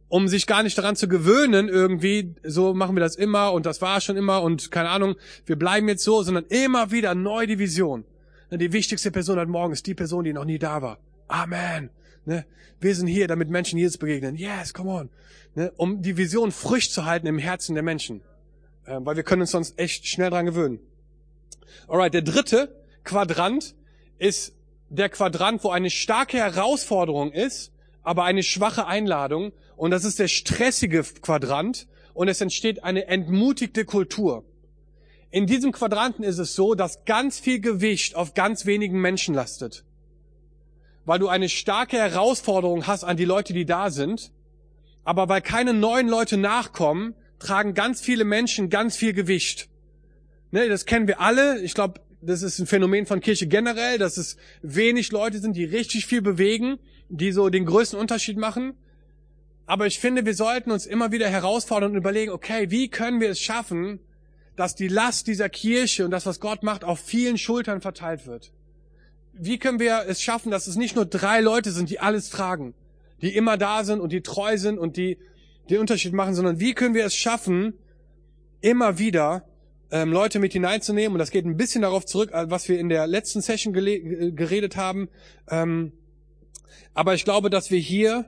um 0.06 0.28
sich 0.28 0.46
gar 0.46 0.62
nicht 0.62 0.78
daran 0.78 0.94
zu 0.94 1.08
gewöhnen, 1.08 1.68
irgendwie, 1.68 2.34
so 2.44 2.72
machen 2.74 2.94
wir 2.94 3.00
das 3.00 3.16
immer 3.16 3.52
und 3.52 3.66
das 3.66 3.80
war 3.80 4.00
schon 4.00 4.16
immer 4.16 4.42
und 4.42 4.70
keine 4.70 4.90
Ahnung, 4.90 5.16
wir 5.46 5.56
bleiben 5.56 5.88
jetzt 5.88 6.04
so, 6.04 6.22
sondern 6.22 6.44
immer 6.50 6.92
wieder 6.92 7.14
neu 7.16 7.46
die 7.46 7.58
Vision. 7.58 8.04
Die 8.52 8.72
wichtigste 8.72 9.10
Person 9.10 9.40
heute 9.40 9.50
Morgen 9.50 9.72
ist 9.72 9.86
die 9.86 9.94
Person, 9.94 10.22
die 10.22 10.34
noch 10.34 10.44
nie 10.44 10.58
da 10.58 10.82
war. 10.82 10.98
Amen. 11.26 11.90
Ne? 12.24 12.46
Wir 12.80 12.94
sind 12.94 13.06
hier, 13.06 13.28
damit 13.28 13.48
Menschen 13.48 13.78
Jesus 13.78 13.98
begegnen. 13.98 14.36
Yes, 14.36 14.74
come 14.74 14.90
on. 14.90 15.10
Ne? 15.54 15.72
Um 15.76 16.02
die 16.02 16.16
Vision 16.16 16.52
frisch 16.52 16.90
zu 16.90 17.04
halten 17.04 17.26
im 17.26 17.38
Herzen 17.38 17.74
der 17.74 17.82
Menschen. 17.82 18.22
Äh, 18.86 18.98
weil 19.00 19.16
wir 19.16 19.22
können 19.22 19.42
uns 19.42 19.50
sonst 19.50 19.78
echt 19.78 20.06
schnell 20.06 20.30
dran 20.30 20.46
gewöhnen. 20.46 20.80
Alright, 21.88 22.14
der 22.14 22.22
dritte 22.22 22.74
Quadrant 23.04 23.74
ist 24.18 24.54
der 24.88 25.08
Quadrant, 25.08 25.64
wo 25.64 25.70
eine 25.70 25.90
starke 25.90 26.36
Herausforderung 26.36 27.32
ist, 27.32 27.72
aber 28.02 28.24
eine 28.24 28.42
schwache 28.42 28.86
Einladung. 28.86 29.52
Und 29.76 29.90
das 29.90 30.04
ist 30.04 30.18
der 30.18 30.28
stressige 30.28 31.02
Quadrant. 31.02 31.88
Und 32.14 32.28
es 32.28 32.40
entsteht 32.40 32.84
eine 32.84 33.06
entmutigte 33.06 33.84
Kultur. 33.84 34.44
In 35.30 35.46
diesem 35.46 35.72
Quadranten 35.72 36.24
ist 36.24 36.38
es 36.38 36.54
so, 36.54 36.74
dass 36.74 37.06
ganz 37.06 37.40
viel 37.40 37.58
Gewicht 37.60 38.16
auf 38.16 38.34
ganz 38.34 38.66
wenigen 38.66 39.00
Menschen 39.00 39.34
lastet. 39.34 39.84
Weil 41.04 41.18
du 41.18 41.28
eine 41.28 41.48
starke 41.48 41.96
Herausforderung 41.96 42.86
hast 42.86 43.04
an 43.04 43.16
die 43.16 43.24
Leute, 43.24 43.52
die 43.52 43.64
da 43.64 43.90
sind. 43.90 44.32
Aber 45.04 45.28
weil 45.28 45.40
keine 45.40 45.74
neuen 45.74 46.08
Leute 46.08 46.36
nachkommen, 46.36 47.14
tragen 47.38 47.74
ganz 47.74 48.00
viele 48.00 48.24
Menschen 48.24 48.70
ganz 48.70 48.96
viel 48.96 49.12
Gewicht. 49.12 49.68
Ne, 50.52 50.68
das 50.68 50.86
kennen 50.86 51.08
wir 51.08 51.20
alle. 51.20 51.60
Ich 51.62 51.74
glaube, 51.74 52.00
das 52.20 52.42
ist 52.42 52.60
ein 52.60 52.66
Phänomen 52.66 53.06
von 53.06 53.20
Kirche 53.20 53.48
generell, 53.48 53.98
dass 53.98 54.16
es 54.16 54.36
wenig 54.62 55.10
Leute 55.10 55.40
sind, 55.40 55.56
die 55.56 55.64
richtig 55.64 56.06
viel 56.06 56.22
bewegen 56.22 56.78
die 57.12 57.30
so 57.32 57.50
den 57.50 57.66
größten 57.66 57.98
Unterschied 57.98 58.38
machen. 58.38 58.74
Aber 59.66 59.86
ich 59.86 60.00
finde, 60.00 60.24
wir 60.24 60.34
sollten 60.34 60.70
uns 60.70 60.86
immer 60.86 61.12
wieder 61.12 61.28
herausfordern 61.28 61.92
und 61.92 61.96
überlegen, 61.96 62.32
okay, 62.32 62.70
wie 62.70 62.88
können 62.88 63.20
wir 63.20 63.30
es 63.30 63.40
schaffen, 63.40 64.00
dass 64.56 64.74
die 64.74 64.88
Last 64.88 65.26
dieser 65.26 65.48
Kirche 65.48 66.04
und 66.04 66.10
das, 66.10 66.26
was 66.26 66.40
Gott 66.40 66.62
macht, 66.62 66.84
auf 66.84 66.98
vielen 66.98 67.38
Schultern 67.38 67.80
verteilt 67.80 68.26
wird? 68.26 68.52
Wie 69.32 69.58
können 69.58 69.80
wir 69.80 70.04
es 70.08 70.20
schaffen, 70.20 70.50
dass 70.50 70.66
es 70.66 70.76
nicht 70.76 70.94
nur 70.94 71.06
drei 71.06 71.40
Leute 71.40 71.72
sind, 71.72 71.90
die 71.90 72.00
alles 72.00 72.30
tragen, 72.30 72.74
die 73.22 73.34
immer 73.34 73.56
da 73.56 73.84
sind 73.84 74.00
und 74.00 74.12
die 74.12 74.20
treu 74.20 74.58
sind 74.58 74.78
und 74.78 74.96
die 74.96 75.18
den 75.70 75.78
Unterschied 75.78 76.12
machen, 76.12 76.34
sondern 76.34 76.60
wie 76.60 76.74
können 76.74 76.94
wir 76.94 77.06
es 77.06 77.14
schaffen, 77.14 77.74
immer 78.60 78.98
wieder 78.98 79.44
ähm, 79.90 80.12
Leute 80.12 80.38
mit 80.38 80.52
hineinzunehmen. 80.52 81.12
Und 81.14 81.18
das 81.18 81.30
geht 81.30 81.44
ein 81.44 81.56
bisschen 81.56 81.82
darauf 81.82 82.04
zurück, 82.04 82.32
äh, 82.32 82.50
was 82.50 82.68
wir 82.68 82.78
in 82.78 82.88
der 82.88 83.06
letzten 83.06 83.40
Session 83.40 83.72
geredet 83.72 84.76
haben. 84.76 85.08
Ähm, 85.48 85.92
aber 86.94 87.14
ich 87.14 87.24
glaube, 87.24 87.50
dass 87.50 87.70
wir 87.70 87.78
hier 87.78 88.26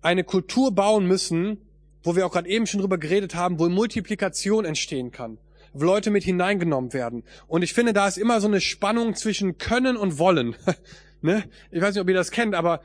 eine 0.00 0.24
Kultur 0.24 0.72
bauen 0.72 1.06
müssen, 1.06 1.58
wo 2.02 2.16
wir 2.16 2.26
auch 2.26 2.32
gerade 2.32 2.48
eben 2.48 2.66
schon 2.66 2.80
drüber 2.80 2.98
geredet 2.98 3.34
haben, 3.34 3.58
wo 3.58 3.68
Multiplikation 3.68 4.64
entstehen 4.64 5.12
kann, 5.12 5.38
Leute 5.74 6.10
mit 6.10 6.24
hineingenommen 6.24 6.92
werden. 6.92 7.24
Und 7.46 7.62
ich 7.62 7.72
finde, 7.72 7.92
da 7.92 8.06
ist 8.06 8.18
immer 8.18 8.40
so 8.40 8.48
eine 8.48 8.60
Spannung 8.60 9.14
zwischen 9.14 9.58
Können 9.58 9.96
und 9.96 10.18
Wollen. 10.18 10.54
ne? 11.22 11.44
Ich 11.70 11.80
weiß 11.80 11.94
nicht, 11.94 12.02
ob 12.02 12.08
ihr 12.08 12.14
das 12.14 12.30
kennt, 12.30 12.54
aber 12.54 12.82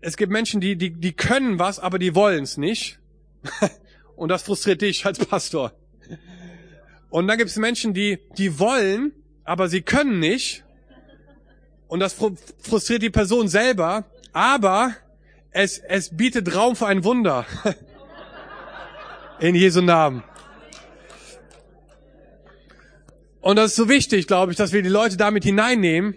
es 0.00 0.16
gibt 0.16 0.32
Menschen, 0.32 0.60
die, 0.60 0.76
die, 0.76 0.90
die 0.90 1.12
können 1.12 1.58
was, 1.58 1.78
aber 1.78 1.98
die 1.98 2.14
wollen 2.14 2.44
es 2.44 2.56
nicht. 2.56 2.98
und 4.16 4.28
das 4.28 4.42
frustriert 4.42 4.82
dich 4.82 5.06
als 5.06 5.18
Pastor. 5.18 5.72
Und 7.10 7.28
dann 7.28 7.38
gibt 7.38 7.50
es 7.50 7.56
Menschen, 7.56 7.94
die, 7.94 8.18
die 8.36 8.58
wollen, 8.58 9.12
aber 9.44 9.68
sie 9.68 9.82
können 9.82 10.18
nicht. 10.18 10.64
Und 11.86 12.00
das 12.00 12.14
frustriert 12.14 13.02
die 13.02 13.10
Person 13.10 13.48
selber. 13.48 14.04
Aber 14.32 14.94
es, 15.52 15.78
es 15.78 16.16
bietet 16.16 16.54
Raum 16.54 16.74
für 16.74 16.86
ein 16.86 17.04
Wunder. 17.04 17.46
In 19.40 19.54
Jesu 19.54 19.80
Namen. 19.80 20.24
Und 23.44 23.56
das 23.56 23.72
ist 23.72 23.76
so 23.76 23.90
wichtig, 23.90 24.26
glaube 24.26 24.52
ich, 24.52 24.56
dass 24.56 24.72
wir 24.72 24.80
die 24.80 24.88
Leute 24.88 25.18
damit 25.18 25.44
hineinnehmen 25.44 26.14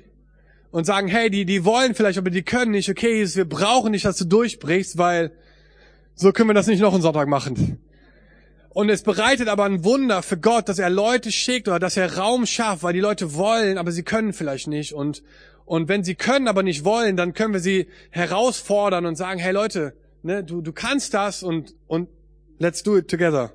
und 0.72 0.86
sagen, 0.86 1.10
hey, 1.10 1.30
die, 1.30 1.44
die 1.44 1.66
wollen 1.66 1.94
vielleicht, 1.94 2.18
aber 2.18 2.30
die 2.30 2.42
können 2.42 2.72
nicht. 2.72 2.90
Okay, 2.90 3.28
wir 3.36 3.44
brauchen 3.44 3.92
nicht, 3.92 4.06
dass 4.06 4.16
du 4.16 4.24
durchbrichst, 4.24 4.98
weil 4.98 5.34
so 6.16 6.32
können 6.32 6.50
wir 6.50 6.54
das 6.54 6.68
nicht 6.68 6.80
noch 6.80 6.94
einen 6.94 7.02
Sonntag 7.02 7.28
machen. 7.28 7.80
Und 8.70 8.88
es 8.88 9.04
bereitet 9.04 9.50
aber 9.50 9.66
ein 9.66 9.84
Wunder 9.84 10.22
für 10.22 10.38
Gott, 10.38 10.70
dass 10.70 10.80
er 10.80 10.90
Leute 10.90 11.34
schickt 11.34 11.68
oder 11.68 11.80
dass 11.80 11.98
er 11.98 12.16
Raum 12.18 12.46
schafft, 12.46 12.84
weil 12.84 12.94
die 12.94 13.02
Leute 13.02 13.34
wollen, 13.34 13.78
aber 13.78 13.92
sie 13.92 14.04
können 14.04 14.32
vielleicht 14.32 14.68
nicht. 14.68 14.94
Und, 14.94 15.22
und 15.66 15.90
wenn 15.90 16.06
sie 16.06 16.16
können, 16.16 16.48
aber 16.48 16.64
nicht 16.64 16.86
wollen, 16.86 17.18
dann 17.18 17.34
können 17.34 17.52
wir 17.52 17.60
sie 17.60 17.88
herausfordern 18.10 19.06
und 19.06 19.18
sagen, 19.18 19.38
hey 19.38 19.52
Leute, 19.52 19.96
ne, 20.24 20.46
du, 20.46 20.62
du 20.62 20.72
kannst 20.72 21.14
das 21.14 21.44
und, 21.44 21.76
und 21.88 22.08
let's 22.58 22.84
do 22.84 22.98
it 22.98 23.10
together. 23.10 23.52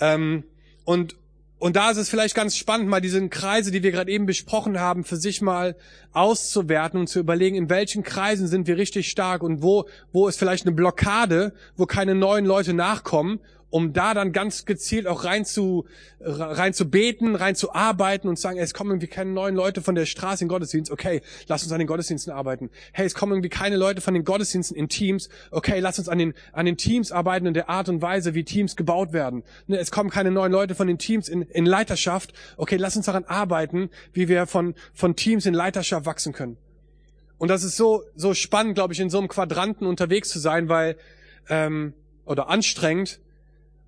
Ähm, 0.00 0.44
und, 0.86 1.16
und 1.60 1.76
da 1.76 1.90
ist 1.90 1.98
es 1.98 2.08
vielleicht 2.08 2.34
ganz 2.34 2.56
spannend, 2.56 2.88
mal 2.88 3.02
diese 3.02 3.28
Kreise, 3.28 3.70
die 3.70 3.82
wir 3.82 3.92
gerade 3.92 4.10
eben 4.10 4.24
besprochen 4.24 4.80
haben, 4.80 5.04
für 5.04 5.16
sich 5.16 5.42
mal 5.42 5.76
auszuwerten 6.14 6.98
und 6.98 7.06
zu 7.06 7.20
überlegen, 7.20 7.54
in 7.54 7.68
welchen 7.68 8.02
Kreisen 8.02 8.48
sind 8.48 8.66
wir 8.66 8.78
richtig 8.78 9.10
stark 9.10 9.42
und 9.42 9.62
wo, 9.62 9.86
wo 10.10 10.26
ist 10.26 10.38
vielleicht 10.38 10.64
eine 10.64 10.74
Blockade, 10.74 11.52
wo 11.76 11.84
keine 11.84 12.14
neuen 12.14 12.46
Leute 12.46 12.72
nachkommen 12.72 13.40
um 13.70 13.92
da 13.92 14.14
dann 14.14 14.32
ganz 14.32 14.64
gezielt 14.64 15.06
auch 15.06 15.24
rein 15.24 15.44
zu, 15.44 15.86
rein 16.20 16.74
zu 16.74 16.90
beten, 16.90 17.36
rein 17.36 17.54
zu 17.54 17.72
arbeiten 17.72 18.28
und 18.28 18.38
sagen, 18.38 18.58
es 18.58 18.74
kommen 18.74 18.90
irgendwie 18.90 19.06
keine 19.06 19.30
neuen 19.30 19.54
Leute 19.54 19.80
von 19.80 19.94
der 19.94 20.06
Straße 20.06 20.44
in 20.44 20.48
Gottesdienst, 20.48 20.90
okay, 20.90 21.22
lass 21.46 21.62
uns 21.62 21.72
an 21.72 21.78
den 21.78 21.86
Gottesdiensten 21.86 22.32
arbeiten. 22.32 22.70
Hey, 22.92 23.06
es 23.06 23.14
kommen 23.14 23.32
irgendwie 23.32 23.48
keine 23.48 23.76
Leute 23.76 24.00
von 24.00 24.14
den 24.14 24.24
Gottesdiensten 24.24 24.76
in 24.76 24.88
Teams, 24.88 25.28
okay, 25.50 25.78
lass 25.80 25.98
uns 25.98 26.08
an 26.08 26.18
den, 26.18 26.34
an 26.52 26.66
den 26.66 26.76
Teams 26.76 27.12
arbeiten 27.12 27.46
und 27.46 27.54
der 27.54 27.68
Art 27.68 27.88
und 27.88 28.02
Weise, 28.02 28.34
wie 28.34 28.44
Teams 28.44 28.76
gebaut 28.76 29.12
werden. 29.12 29.44
Ne, 29.66 29.78
es 29.78 29.90
kommen 29.90 30.10
keine 30.10 30.30
neuen 30.30 30.52
Leute 30.52 30.74
von 30.74 30.86
den 30.86 30.98
Teams 30.98 31.28
in, 31.28 31.42
in 31.42 31.64
Leiterschaft, 31.64 32.32
okay, 32.56 32.76
lass 32.76 32.96
uns 32.96 33.06
daran 33.06 33.24
arbeiten, 33.24 33.90
wie 34.12 34.28
wir 34.28 34.46
von, 34.46 34.74
von 34.92 35.16
Teams 35.16 35.46
in 35.46 35.54
Leiterschaft 35.54 36.06
wachsen 36.06 36.32
können. 36.32 36.56
Und 37.38 37.48
das 37.48 37.64
ist 37.64 37.76
so, 37.76 38.02
so 38.16 38.34
spannend, 38.34 38.74
glaube 38.74 38.92
ich, 38.92 39.00
in 39.00 39.08
so 39.08 39.18
einem 39.18 39.28
Quadranten 39.28 39.86
unterwegs 39.86 40.28
zu 40.28 40.38
sein, 40.38 40.68
weil, 40.68 40.96
ähm, 41.48 41.94
oder 42.26 42.50
anstrengend, 42.50 43.18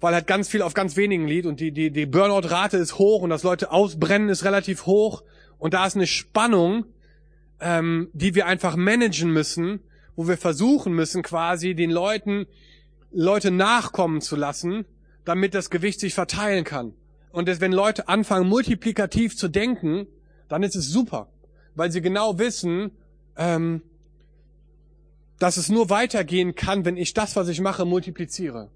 weil 0.03 0.15
halt 0.15 0.27
ganz 0.27 0.49
viel 0.49 0.63
auf 0.63 0.75
ganz 0.75 0.97
wenigen 0.97 1.29
liegt 1.29 1.47
und 1.47 1.61
die, 1.61 1.71
die, 1.71 1.93
die 1.93 2.07
Burnout-Rate 2.07 2.77
ist 2.77 2.99
hoch 2.99 3.23
und 3.23 3.31
das 3.31 3.45
Leute 3.45 3.71
ausbrennen 3.71 4.29
ist 4.29 4.45
relativ 4.45 4.85
hoch 4.85 5.23
und 5.59 5.75
da 5.75 5.87
ist 5.87 5.95
eine 5.95 6.09
Spannung, 6.09 6.87
ähm, 7.61 8.11
die 8.13 8.35
wir 8.35 8.47
einfach 8.47 8.75
managen 8.75 9.33
müssen, 9.33 9.79
wo 10.17 10.27
wir 10.27 10.37
versuchen 10.37 10.93
müssen, 10.93 11.23
quasi 11.23 11.77
den 11.77 11.93
Leuten 11.93 12.47
Leute 13.13 13.53
nachkommen 13.53 14.21
zu 14.21 14.35
lassen, 14.35 14.87
damit 15.25 15.55
das 15.55 15.71
Gewicht 15.71 16.01
sich 16.01 16.15
verteilen 16.15 16.65
kann. 16.65 16.95
Und 17.31 17.47
das, 17.47 17.61
wenn 17.61 17.73
Leute 17.73 18.09
anfangen, 18.09 18.49
multiplikativ 18.49 19.37
zu 19.37 19.47
denken, 19.47 20.09
dann 20.49 20.65
ist 20.65 20.75
es 20.75 20.89
super, 20.89 21.29
weil 21.77 21.93
sie 21.93 22.01
genau 22.01 22.41
wissen, 22.41 22.91
ähm, 23.37 23.83
dass 25.39 25.59
es 25.59 25.69
nur 25.69 25.91
weitergehen 25.91 26.57
kann, 26.57 26.85
wenn 26.85 26.97
ich 26.97 27.15
das, 27.15 27.37
was 27.37 27.47
ich 27.47 27.61
mache, 27.61 27.85
multipliziere. 27.85 28.71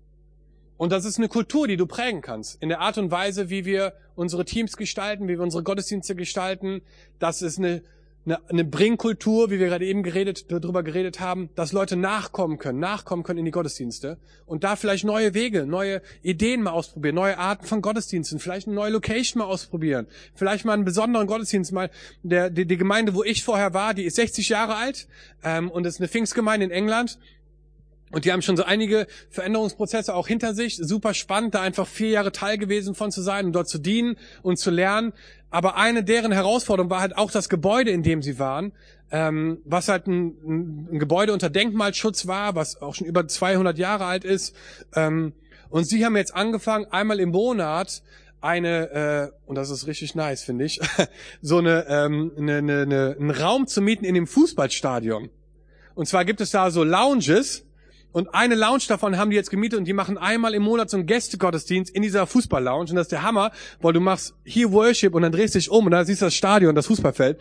Und 0.76 0.92
das 0.92 1.04
ist 1.04 1.18
eine 1.18 1.28
Kultur, 1.28 1.66
die 1.68 1.76
du 1.76 1.86
prägen 1.86 2.20
kannst. 2.20 2.62
In 2.62 2.68
der 2.68 2.80
Art 2.80 2.98
und 2.98 3.10
Weise, 3.10 3.48
wie 3.50 3.64
wir 3.64 3.94
unsere 4.14 4.44
Teams 4.44 4.76
gestalten, 4.76 5.28
wie 5.28 5.36
wir 5.36 5.42
unsere 5.42 5.62
Gottesdienste 5.62 6.14
gestalten. 6.14 6.82
Das 7.18 7.42
ist 7.42 7.58
eine, 7.58 7.82
eine, 8.26 8.40
eine 8.48 8.64
Bringkultur, 8.64 9.50
wie 9.50 9.60
wir 9.60 9.68
gerade 9.68 9.86
eben 9.86 10.02
geredet, 10.02 10.50
darüber 10.50 10.82
geredet 10.82 11.20
haben, 11.20 11.48
dass 11.54 11.72
Leute 11.72 11.96
nachkommen 11.96 12.58
können, 12.58 12.80
nachkommen 12.80 13.22
können 13.22 13.38
in 13.38 13.44
die 13.44 13.52
Gottesdienste 13.52 14.18
und 14.46 14.64
da 14.64 14.74
vielleicht 14.74 15.04
neue 15.04 15.32
Wege, 15.32 15.64
neue 15.64 16.02
Ideen 16.22 16.62
mal 16.62 16.72
ausprobieren, 16.72 17.14
neue 17.14 17.38
Arten 17.38 17.66
von 17.66 17.82
Gottesdiensten, 17.82 18.40
vielleicht 18.40 18.66
eine 18.66 18.74
neue 18.74 18.90
Location 18.90 19.38
mal 19.38 19.46
ausprobieren, 19.46 20.08
vielleicht 20.34 20.64
mal 20.64 20.72
einen 20.72 20.84
besonderen 20.84 21.26
Gottesdienst 21.26 21.72
mal. 21.72 21.90
Der, 22.22 22.50
die, 22.50 22.66
die 22.66 22.76
Gemeinde, 22.76 23.14
wo 23.14 23.22
ich 23.22 23.44
vorher 23.44 23.74
war, 23.74 23.94
die 23.94 24.04
ist 24.04 24.16
60 24.16 24.48
Jahre 24.48 24.74
alt 24.74 25.06
ähm, 25.44 25.70
und 25.70 25.86
ist 25.86 26.00
eine 26.00 26.08
Pfingstgemeinde 26.08 26.66
in 26.66 26.72
England 26.72 27.18
und 28.12 28.24
die 28.24 28.32
haben 28.32 28.42
schon 28.42 28.56
so 28.56 28.62
einige 28.62 29.06
Veränderungsprozesse 29.30 30.14
auch 30.14 30.28
hinter 30.28 30.54
sich. 30.54 30.76
Super 30.76 31.12
spannend, 31.12 31.54
da 31.54 31.62
einfach 31.62 31.88
vier 31.88 32.10
Jahre 32.10 32.30
Teil 32.30 32.56
gewesen 32.56 32.94
von 32.94 33.10
zu 33.10 33.20
sein 33.20 33.46
und 33.46 33.52
dort 33.52 33.68
zu 33.68 33.78
dienen 33.78 34.16
und 34.42 34.58
zu 34.58 34.70
lernen. 34.70 35.12
Aber 35.50 35.76
eine 35.76 36.04
deren 36.04 36.30
Herausforderung 36.30 36.88
war 36.88 37.00
halt 37.00 37.16
auch 37.16 37.32
das 37.32 37.48
Gebäude, 37.48 37.90
in 37.90 38.04
dem 38.04 38.22
sie 38.22 38.38
waren, 38.38 38.72
ähm, 39.10 39.58
was 39.64 39.88
halt 39.88 40.06
ein, 40.06 40.88
ein, 40.92 40.98
Gebäude 40.98 41.32
unter 41.32 41.50
Denkmalschutz 41.50 42.26
war, 42.26 42.54
was 42.54 42.80
auch 42.80 42.94
schon 42.94 43.06
über 43.06 43.26
200 43.26 43.76
Jahre 43.76 44.04
alt 44.04 44.24
ist. 44.24 44.54
Ähm, 44.94 45.32
und 45.68 45.84
sie 45.84 46.04
haben 46.04 46.16
jetzt 46.16 46.34
angefangen, 46.34 46.86
einmal 46.90 47.18
im 47.18 47.30
Monat 47.30 48.02
eine, 48.40 49.32
äh, 49.32 49.48
und 49.48 49.56
das 49.56 49.70
ist 49.70 49.88
richtig 49.88 50.14
nice, 50.14 50.42
finde 50.42 50.64
ich, 50.64 50.80
so 51.42 51.58
eine, 51.58 51.86
ähm, 51.88 52.32
eine, 52.36 52.58
eine, 52.58 52.82
eine, 52.82 53.16
einen 53.18 53.30
Raum 53.30 53.66
zu 53.66 53.80
mieten 53.80 54.04
in 54.04 54.14
dem 54.14 54.28
Fußballstadion. 54.28 55.28
Und 55.94 56.06
zwar 56.06 56.24
gibt 56.24 56.40
es 56.40 56.50
da 56.50 56.70
so 56.70 56.84
Lounges, 56.84 57.65
und 58.12 58.34
eine 58.34 58.54
Lounge 58.54 58.84
davon 58.88 59.18
haben 59.18 59.30
die 59.30 59.36
jetzt 59.36 59.50
gemietet 59.50 59.78
und 59.78 59.84
die 59.84 59.92
machen 59.92 60.16
einmal 60.16 60.54
im 60.54 60.62
Monat 60.62 60.88
so 60.88 60.96
einen 60.96 61.06
Gästegottesdienst 61.06 61.94
in 61.94 62.00
dieser 62.00 62.26
Fußball-Lounge. 62.26 62.90
Und 62.90 62.96
das 62.96 63.06
ist 63.06 63.12
der 63.12 63.22
Hammer, 63.22 63.52
weil 63.80 63.92
du 63.92 64.00
machst 64.00 64.34
hier 64.44 64.72
Worship 64.72 65.14
und 65.14 65.22
dann 65.22 65.32
drehst 65.32 65.54
du 65.54 65.58
dich 65.58 65.70
um 65.70 65.84
und 65.84 65.90
dann 65.90 66.06
siehst 66.06 66.22
du 66.22 66.26
das 66.26 66.34
Stadion, 66.34 66.74
das 66.74 66.86
Fußballfeld. 66.86 67.38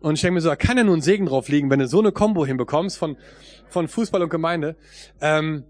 Und 0.00 0.14
ich 0.14 0.20
denke 0.20 0.34
mir 0.34 0.40
so, 0.40 0.48
da 0.48 0.56
kann 0.56 0.76
ja 0.76 0.84
nur 0.84 0.96
ein 0.96 1.02
Segen 1.02 1.26
drauf 1.26 1.48
liegen, 1.48 1.70
wenn 1.70 1.78
du 1.78 1.86
so 1.86 2.00
eine 2.00 2.12
Combo 2.12 2.44
hinbekommst 2.44 2.98
von, 2.98 3.16
von 3.68 3.88
Fußball 3.88 4.22
und 4.22 4.30
Gemeinde. 4.30 4.76
Ähm, 5.20 5.64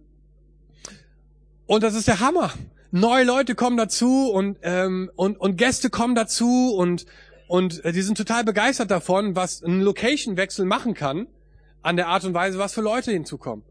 und 1.66 1.82
das 1.82 1.94
ist 1.94 2.08
der 2.08 2.20
Hammer. 2.20 2.52
Neue 2.90 3.24
Leute 3.24 3.54
kommen 3.54 3.76
dazu 3.76 4.32
und, 4.32 4.58
ähm, 4.62 5.10
und, 5.14 5.40
und 5.40 5.56
Gäste 5.58 5.90
kommen 5.90 6.16
dazu 6.16 6.74
und, 6.74 7.06
und 7.46 7.84
äh, 7.84 7.92
die 7.92 8.02
sind 8.02 8.16
total 8.16 8.42
begeistert 8.42 8.90
davon, 8.90 9.36
was 9.36 9.62
ein 9.62 9.80
Location-Wechsel 9.80 10.64
machen 10.64 10.94
kann 10.94 11.28
an 11.82 11.96
der 11.96 12.08
Art 12.08 12.24
und 12.24 12.34
Weise, 12.34 12.58
was 12.58 12.74
für 12.74 12.80
Leute 12.80 13.12
hinzukommen. 13.12 13.64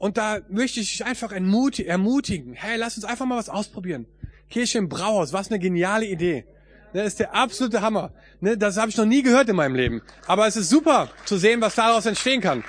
Und 0.00 0.16
da 0.16 0.38
möchte 0.48 0.80
ich 0.80 0.92
dich 0.92 1.04
einfach 1.04 1.30
ermutigen. 1.30 2.54
Hey, 2.54 2.78
lass 2.78 2.96
uns 2.96 3.04
einfach 3.04 3.26
mal 3.26 3.36
was 3.36 3.50
ausprobieren. 3.50 4.06
Kirche 4.48 4.78
im 4.78 4.88
Brauhaus, 4.88 5.34
was 5.34 5.50
eine 5.50 5.58
geniale 5.58 6.06
Idee. 6.06 6.46
Das 6.94 7.06
ist 7.06 7.20
der 7.20 7.34
absolute 7.34 7.82
Hammer. 7.82 8.10
Ne, 8.40 8.56
das 8.56 8.78
habe 8.78 8.88
ich 8.88 8.96
noch 8.96 9.04
nie 9.04 9.22
gehört 9.22 9.50
in 9.50 9.56
meinem 9.56 9.74
Leben. 9.74 10.00
Aber 10.26 10.46
es 10.46 10.56
ist 10.56 10.70
super 10.70 11.10
zu 11.26 11.36
sehen, 11.36 11.60
was 11.60 11.74
daraus 11.74 12.06
entstehen 12.06 12.40
kann. 12.40 12.64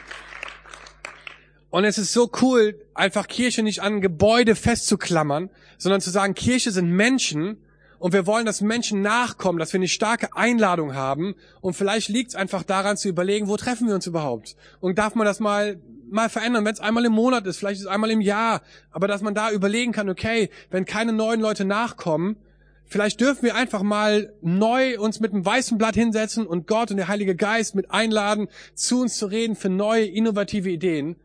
Und 1.69 1.85
es 1.85 1.97
ist 1.97 2.11
so 2.11 2.29
cool, 2.41 2.77
einfach 2.93 3.27
Kirche 3.29 3.63
nicht 3.63 3.81
an 3.81 4.01
Gebäude 4.01 4.55
festzuklammern, 4.55 5.49
sondern 5.77 6.01
zu 6.01 6.09
sagen, 6.09 6.35
Kirche 6.35 6.71
sind 6.71 6.91
Menschen 6.91 7.57
und 7.97 8.11
wir 8.11 8.27
wollen, 8.27 8.45
dass 8.45 8.59
Menschen 8.59 9.01
nachkommen, 9.01 9.57
dass 9.57 9.71
wir 9.71 9.77
eine 9.77 9.87
starke 9.87 10.35
Einladung 10.35 10.95
haben. 10.95 11.35
Und 11.61 11.75
vielleicht 11.75 12.09
liegt 12.09 12.31
es 12.31 12.35
einfach 12.35 12.63
daran 12.63 12.97
zu 12.97 13.07
überlegen, 13.07 13.47
wo 13.47 13.55
treffen 13.55 13.87
wir 13.87 13.95
uns 13.95 14.05
überhaupt? 14.05 14.57
Und 14.81 14.97
darf 14.99 15.15
man 15.15 15.25
das 15.25 15.39
mal 15.39 15.79
mal 16.11 16.29
verändern, 16.29 16.65
wenn 16.65 16.73
es 16.73 16.79
einmal 16.79 17.05
im 17.05 17.13
Monat 17.13 17.45
ist, 17.47 17.57
vielleicht 17.57 17.77
ist 17.79 17.85
es 17.85 17.91
einmal 17.91 18.11
im 18.11 18.21
Jahr, 18.21 18.61
aber 18.91 19.07
dass 19.07 19.21
man 19.21 19.33
da 19.33 19.51
überlegen 19.51 19.91
kann, 19.91 20.09
okay, 20.09 20.49
wenn 20.69 20.85
keine 20.85 21.13
neuen 21.13 21.41
Leute 21.41 21.65
nachkommen, 21.65 22.37
vielleicht 22.85 23.21
dürfen 23.21 23.43
wir 23.43 23.55
einfach 23.55 23.81
mal 23.81 24.33
neu 24.41 24.99
uns 24.99 25.19
mit 25.19 25.33
einem 25.33 25.45
weißen 25.45 25.77
Blatt 25.77 25.95
hinsetzen 25.95 26.45
und 26.45 26.67
Gott 26.67 26.91
und 26.91 26.97
der 26.97 27.07
Heilige 27.07 27.35
Geist 27.35 27.75
mit 27.75 27.91
einladen, 27.91 28.47
zu 28.75 29.01
uns 29.01 29.17
zu 29.17 29.27
reden 29.27 29.55
für 29.55 29.69
neue, 29.69 30.05
innovative 30.05 30.69
Ideen. 30.69 31.15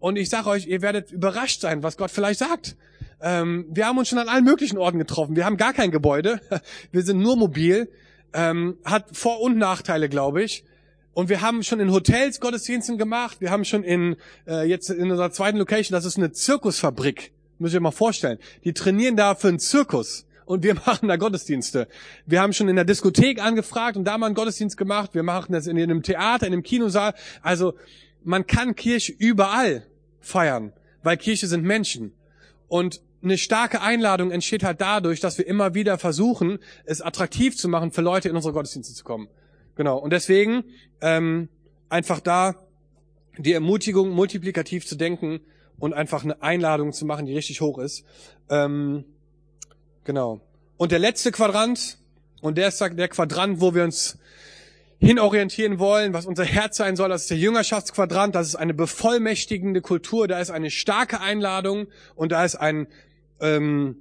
Und 0.00 0.16
ich 0.16 0.28
sage 0.28 0.50
euch, 0.50 0.66
ihr 0.66 0.82
werdet 0.82 1.12
überrascht 1.12 1.60
sein, 1.60 1.82
was 1.82 1.96
Gott 1.96 2.10
vielleicht 2.10 2.40
sagt. 2.40 2.76
Ähm, 3.22 3.66
wir 3.70 3.86
haben 3.86 3.96
uns 3.96 4.08
schon 4.08 4.18
an 4.18 4.28
allen 4.28 4.44
möglichen 4.44 4.76
Orten 4.76 4.98
getroffen. 4.98 5.34
Wir 5.34 5.46
haben 5.46 5.56
gar 5.56 5.72
kein 5.72 5.90
Gebäude. 5.90 6.40
Wir 6.92 7.02
sind 7.02 7.20
nur 7.20 7.36
mobil. 7.36 7.88
Ähm, 8.34 8.76
hat 8.84 9.16
Vor- 9.16 9.40
und 9.40 9.56
Nachteile, 9.56 10.10
glaube 10.10 10.42
ich. 10.42 10.64
Und 11.14 11.28
wir 11.28 11.40
haben 11.40 11.62
schon 11.62 11.80
in 11.80 11.92
Hotels 11.92 12.40
Gottesdiensten 12.40 12.98
gemacht. 12.98 13.40
Wir 13.40 13.50
haben 13.50 13.64
schon 13.64 13.84
in 13.84 14.16
äh, 14.46 14.68
jetzt 14.68 14.90
in 14.90 15.10
unserer 15.10 15.30
zweiten 15.30 15.58
Location, 15.58 15.94
das 15.94 16.04
ist 16.04 16.18
eine 16.18 16.32
Zirkusfabrik. 16.32 17.32
Muss 17.58 17.70
ich 17.70 17.74
mir 17.74 17.80
mal 17.80 17.92
vorstellen. 17.92 18.38
Die 18.64 18.72
trainieren 18.72 19.16
da 19.16 19.34
für 19.36 19.48
einen 19.48 19.60
Zirkus. 19.60 20.26
und 20.46 20.62
wir 20.62 20.74
machen 20.86 21.08
da 21.08 21.16
Gottesdienste. 21.16 21.88
Wir 22.26 22.40
haben 22.40 22.52
schon 22.52 22.68
in 22.68 22.76
der 22.76 22.84
Diskothek 22.84 23.40
angefragt 23.42 23.96
und 23.96 24.04
da 24.04 24.18
mal 24.18 24.26
einen 24.26 24.34
Gottesdienst 24.34 24.76
gemacht. 24.76 25.14
Wir 25.14 25.22
machen 25.22 25.52
das 25.52 25.66
in 25.66 25.78
einem 25.78 26.02
Theater, 26.02 26.46
in 26.46 26.52
einem 26.52 26.62
Kinosaal. 26.62 27.14
Also 27.42 27.74
man 28.24 28.46
kann 28.46 28.74
Kirche 28.74 29.12
überall 29.12 29.86
feiern, 30.20 30.72
weil 31.02 31.16
Kirche 31.16 31.46
sind 31.46 31.64
Menschen. 31.64 32.12
Und 32.66 33.00
eine 33.22 33.38
starke 33.38 33.80
Einladung 33.80 34.30
entsteht 34.30 34.64
halt 34.64 34.80
dadurch, 34.80 35.20
dass 35.20 35.38
wir 35.38 35.46
immer 35.46 35.74
wieder 35.74 35.96
versuchen, 35.98 36.58
es 36.84 37.00
attraktiv 37.00 37.56
zu 37.56 37.68
machen, 37.68 37.90
für 37.90 38.02
Leute 38.02 38.28
in 38.28 38.36
unsere 38.36 38.52
Gottesdienste 38.52 38.94
zu 38.94 39.04
kommen. 39.04 39.28
Genau. 39.76 39.98
Und 39.98 40.12
deswegen 40.12 40.64
ähm, 41.00 41.48
einfach 41.88 42.20
da 42.20 42.54
die 43.38 43.52
Ermutigung, 43.52 44.10
multiplikativ 44.10 44.86
zu 44.86 44.96
denken 44.96 45.40
und 45.78 45.92
einfach 45.92 46.24
eine 46.24 46.40
Einladung 46.42 46.92
zu 46.92 47.04
machen, 47.04 47.26
die 47.26 47.34
richtig 47.34 47.60
hoch 47.60 47.78
ist. 47.78 48.04
Ähm, 48.48 49.04
genau. 50.04 50.40
Und 50.76 50.92
der 50.92 50.98
letzte 50.98 51.32
Quadrant, 51.32 51.98
und 52.40 52.58
der 52.58 52.68
ist 52.68 52.80
der 52.80 53.08
Quadrant, 53.08 53.60
wo 53.60 53.74
wir 53.74 53.84
uns 53.84 54.18
hinorientieren 54.98 55.78
wollen, 55.78 56.14
was 56.14 56.26
unser 56.26 56.44
Herz 56.44 56.76
sein 56.76 56.96
soll, 56.96 57.08
das 57.08 57.22
ist 57.22 57.30
der 57.30 57.38
Jüngerschaftsquadrant, 57.38 58.34
das 58.34 58.48
ist 58.48 58.54
eine 58.56 58.74
bevollmächtigende 58.74 59.80
Kultur, 59.80 60.28
da 60.28 60.38
ist 60.38 60.50
eine 60.50 60.70
starke 60.70 61.20
Einladung 61.20 61.88
und 62.14 62.32
da 62.32 62.44
ist 62.44 62.54
ein, 62.54 62.86
ähm, 63.40 63.96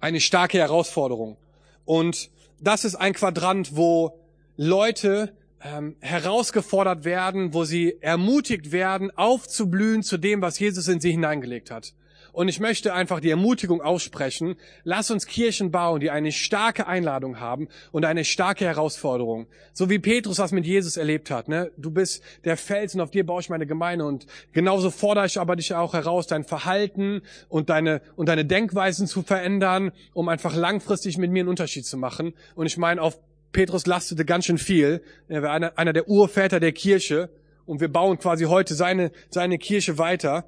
eine 0.00 0.20
starke 0.20 0.58
Herausforderung. 0.58 1.36
Und 1.84 2.30
das 2.60 2.84
ist 2.84 2.94
ein 2.94 3.12
Quadrant, 3.12 3.76
wo 3.76 4.21
Leute 4.56 5.34
ähm, 5.64 5.96
herausgefordert 6.00 7.04
werden, 7.04 7.54
wo 7.54 7.64
sie 7.64 7.96
ermutigt 8.00 8.72
werden, 8.72 9.10
aufzublühen 9.16 10.02
zu 10.02 10.18
dem, 10.18 10.42
was 10.42 10.58
Jesus 10.58 10.88
in 10.88 11.00
sie 11.00 11.10
hineingelegt 11.10 11.70
hat. 11.70 11.94
Und 12.32 12.48
ich 12.48 12.60
möchte 12.60 12.94
einfach 12.94 13.20
die 13.20 13.28
Ermutigung 13.28 13.82
aussprechen, 13.82 14.56
lass 14.84 15.10
uns 15.10 15.26
Kirchen 15.26 15.70
bauen, 15.70 16.00
die 16.00 16.10
eine 16.10 16.32
starke 16.32 16.86
Einladung 16.86 17.40
haben 17.40 17.68
und 17.92 18.06
eine 18.06 18.24
starke 18.24 18.64
Herausforderung. 18.64 19.46
So 19.74 19.90
wie 19.90 19.98
Petrus 19.98 20.38
das 20.38 20.50
mit 20.50 20.64
Jesus 20.64 20.96
erlebt 20.96 21.30
hat. 21.30 21.48
Ne? 21.48 21.70
Du 21.76 21.90
bist 21.90 22.22
der 22.44 22.56
Fels 22.56 22.94
und 22.94 23.02
auf 23.02 23.10
dir 23.10 23.26
baue 23.26 23.42
ich 23.42 23.50
meine 23.50 23.66
Gemeinde. 23.66 24.06
Und 24.06 24.26
genauso 24.52 24.90
fordere 24.90 25.26
ich 25.26 25.38
aber 25.38 25.56
dich 25.56 25.74
auch 25.74 25.92
heraus, 25.92 26.26
dein 26.26 26.44
Verhalten 26.44 27.20
und 27.50 27.68
deine, 27.68 28.00
und 28.16 28.30
deine 28.30 28.46
Denkweisen 28.46 29.06
zu 29.06 29.22
verändern, 29.22 29.92
um 30.14 30.30
einfach 30.30 30.56
langfristig 30.56 31.18
mit 31.18 31.30
mir 31.30 31.40
einen 31.40 31.50
Unterschied 31.50 31.84
zu 31.84 31.98
machen. 31.98 32.32
Und 32.54 32.64
ich 32.64 32.78
meine, 32.78 33.02
auf 33.02 33.18
Petrus 33.52 33.86
lastete 33.86 34.24
ganz 34.24 34.46
schön 34.46 34.58
viel. 34.58 35.02
Er 35.28 35.42
war 35.42 35.50
einer, 35.50 35.78
einer 35.78 35.92
der 35.92 36.08
Urväter 36.08 36.60
der 36.60 36.72
Kirche. 36.72 37.30
Und 37.66 37.80
wir 37.80 37.88
bauen 37.88 38.18
quasi 38.18 38.44
heute 38.44 38.74
seine, 38.74 39.12
seine 39.30 39.58
Kirche 39.58 39.98
weiter. 39.98 40.46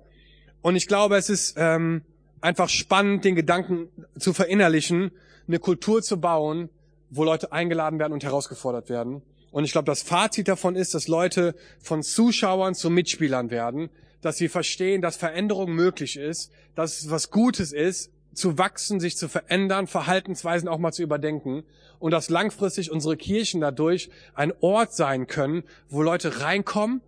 Und 0.62 0.76
ich 0.76 0.86
glaube, 0.86 1.16
es 1.16 1.30
ist 1.30 1.54
ähm, 1.56 2.02
einfach 2.40 2.68
spannend, 2.68 3.24
den 3.24 3.34
Gedanken 3.34 3.88
zu 4.18 4.32
verinnerlichen, 4.32 5.12
eine 5.46 5.58
Kultur 5.58 6.02
zu 6.02 6.20
bauen, 6.20 6.70
wo 7.10 7.24
Leute 7.24 7.52
eingeladen 7.52 7.98
werden 7.98 8.12
und 8.12 8.24
herausgefordert 8.24 8.88
werden. 8.88 9.22
Und 9.52 9.64
ich 9.64 9.72
glaube, 9.72 9.86
das 9.86 10.02
Fazit 10.02 10.48
davon 10.48 10.74
ist, 10.74 10.94
dass 10.94 11.06
Leute 11.06 11.54
von 11.80 12.02
Zuschauern 12.02 12.74
zu 12.74 12.90
Mitspielern 12.90 13.50
werden, 13.50 13.88
dass 14.20 14.38
sie 14.38 14.48
verstehen, 14.48 15.00
dass 15.00 15.16
Veränderung 15.16 15.72
möglich 15.72 16.16
ist, 16.16 16.50
dass 16.74 17.02
es 17.02 17.10
was 17.10 17.30
Gutes 17.30 17.72
ist, 17.72 18.10
zu 18.34 18.58
wachsen, 18.58 19.00
sich 19.00 19.16
zu 19.16 19.28
verändern, 19.28 19.86
Verhaltensweisen 19.86 20.68
auch 20.68 20.78
mal 20.78 20.92
zu 20.92 21.02
überdenken 21.02 21.64
und 21.98 22.10
dass 22.10 22.30
langfristig 22.30 22.90
unsere 22.90 23.16
Kirchen 23.16 23.60
dadurch 23.60 24.10
ein 24.34 24.52
Ort 24.60 24.94
sein 24.94 25.26
können, 25.26 25.64
wo 25.88 26.02
Leute 26.02 26.40
reinkommen 26.40 27.00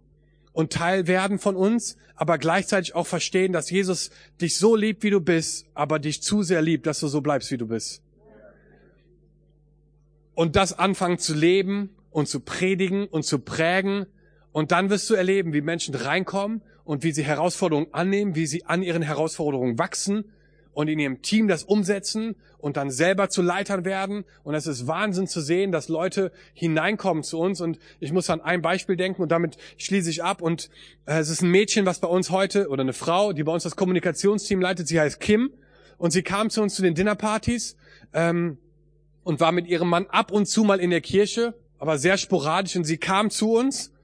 und 0.52 0.72
Teil 0.72 1.06
werden 1.06 1.38
von 1.38 1.54
uns, 1.54 1.96
aber 2.14 2.38
gleichzeitig 2.38 2.94
auch 2.94 3.06
verstehen, 3.06 3.52
dass 3.52 3.70
Jesus 3.70 4.10
dich 4.40 4.56
so 4.56 4.74
liebt, 4.74 5.02
wie 5.02 5.10
du 5.10 5.20
bist, 5.20 5.66
aber 5.74 5.98
dich 5.98 6.22
zu 6.22 6.42
sehr 6.42 6.62
liebt, 6.62 6.86
dass 6.86 7.00
du 7.00 7.08
so 7.08 7.20
bleibst, 7.20 7.50
wie 7.50 7.58
du 7.58 7.66
bist. 7.66 8.02
Und 10.34 10.56
das 10.56 10.78
anfangen 10.78 11.18
zu 11.18 11.34
leben 11.34 11.90
und 12.10 12.28
zu 12.28 12.40
predigen 12.40 13.06
und 13.06 13.24
zu 13.24 13.38
prägen. 13.38 14.06
Und 14.52 14.72
dann 14.72 14.88
wirst 14.88 15.08
du 15.10 15.14
erleben, 15.14 15.52
wie 15.52 15.60
Menschen 15.60 15.94
reinkommen 15.94 16.62
und 16.84 17.02
wie 17.04 17.12
sie 17.12 17.24
Herausforderungen 17.24 17.88
annehmen, 17.92 18.34
wie 18.34 18.46
sie 18.46 18.64
an 18.64 18.82
ihren 18.82 19.02
Herausforderungen 19.02 19.78
wachsen 19.78 20.24
und 20.76 20.88
in 20.88 20.98
ihrem 20.98 21.22
Team 21.22 21.48
das 21.48 21.64
umsetzen 21.64 22.36
und 22.58 22.76
dann 22.76 22.90
selber 22.90 23.30
zu 23.30 23.40
Leitern 23.40 23.86
werden. 23.86 24.26
Und 24.44 24.54
es 24.54 24.66
ist 24.66 24.86
Wahnsinn 24.86 25.26
zu 25.26 25.40
sehen, 25.40 25.72
dass 25.72 25.88
Leute 25.88 26.32
hineinkommen 26.52 27.22
zu 27.22 27.38
uns. 27.38 27.62
Und 27.62 27.78
ich 27.98 28.12
muss 28.12 28.28
an 28.28 28.42
ein 28.42 28.60
Beispiel 28.60 28.94
denken 28.94 29.22
und 29.22 29.32
damit 29.32 29.56
schließe 29.78 30.10
ich 30.10 30.22
ab. 30.22 30.42
Und 30.42 30.68
äh, 31.06 31.18
es 31.18 31.30
ist 31.30 31.40
ein 31.40 31.50
Mädchen, 31.50 31.86
was 31.86 32.00
bei 32.00 32.08
uns 32.08 32.28
heute, 32.28 32.68
oder 32.68 32.82
eine 32.82 32.92
Frau, 32.92 33.32
die 33.32 33.42
bei 33.42 33.52
uns 33.52 33.62
das 33.62 33.74
Kommunikationsteam 33.74 34.60
leitet. 34.60 34.86
Sie 34.86 35.00
heißt 35.00 35.18
Kim. 35.18 35.50
Und 35.96 36.10
sie 36.10 36.22
kam 36.22 36.50
zu 36.50 36.60
uns 36.60 36.74
zu 36.74 36.82
den 36.82 36.94
Dinnerpartys 36.94 37.78
ähm, 38.12 38.58
und 39.24 39.40
war 39.40 39.52
mit 39.52 39.68
ihrem 39.68 39.88
Mann 39.88 40.04
ab 40.08 40.30
und 40.30 40.44
zu 40.44 40.62
mal 40.62 40.78
in 40.78 40.90
der 40.90 41.00
Kirche, 41.00 41.54
aber 41.78 41.96
sehr 41.96 42.18
sporadisch. 42.18 42.76
Und 42.76 42.84
sie 42.84 42.98
kam 42.98 43.30
zu 43.30 43.54
uns 43.54 43.94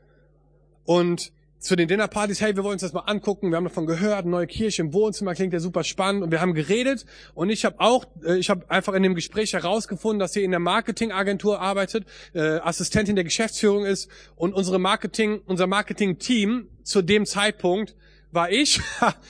und 0.86 1.34
zu 1.62 1.76
den 1.76 1.86
Dinnerpartys, 1.86 2.40
hey, 2.40 2.56
wir 2.56 2.64
wollen 2.64 2.72
uns 2.72 2.82
das 2.82 2.92
mal 2.92 3.04
angucken, 3.06 3.50
wir 3.50 3.56
haben 3.56 3.64
davon 3.64 3.86
gehört, 3.86 4.26
neue 4.26 4.48
Kirche 4.48 4.82
im 4.82 4.92
Wohnzimmer, 4.92 5.32
klingt 5.34 5.52
ja 5.52 5.60
super 5.60 5.84
spannend 5.84 6.24
und 6.24 6.32
wir 6.32 6.40
haben 6.40 6.54
geredet 6.54 7.06
und 7.34 7.50
ich 7.50 7.64
habe 7.64 7.78
auch, 7.78 8.04
äh, 8.24 8.36
ich 8.36 8.50
habe 8.50 8.68
einfach 8.68 8.94
in 8.94 9.04
dem 9.04 9.14
Gespräch 9.14 9.52
herausgefunden, 9.52 10.18
dass 10.18 10.32
sie 10.32 10.42
in 10.42 10.50
der 10.50 10.58
Marketingagentur 10.58 11.60
arbeitet, 11.60 12.04
äh, 12.34 12.58
Assistentin 12.58 13.14
der 13.14 13.24
Geschäftsführung 13.24 13.84
ist 13.84 14.10
und 14.34 14.54
unsere 14.54 14.80
Marketing, 14.80 15.40
unser 15.46 15.68
Marketing-Team 15.68 16.66
zu 16.82 17.00
dem 17.00 17.26
Zeitpunkt 17.26 17.94
war 18.32 18.50
ich 18.50 18.80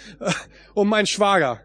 und 0.75 0.89
mein 0.89 1.07
Schwager. 1.07 1.61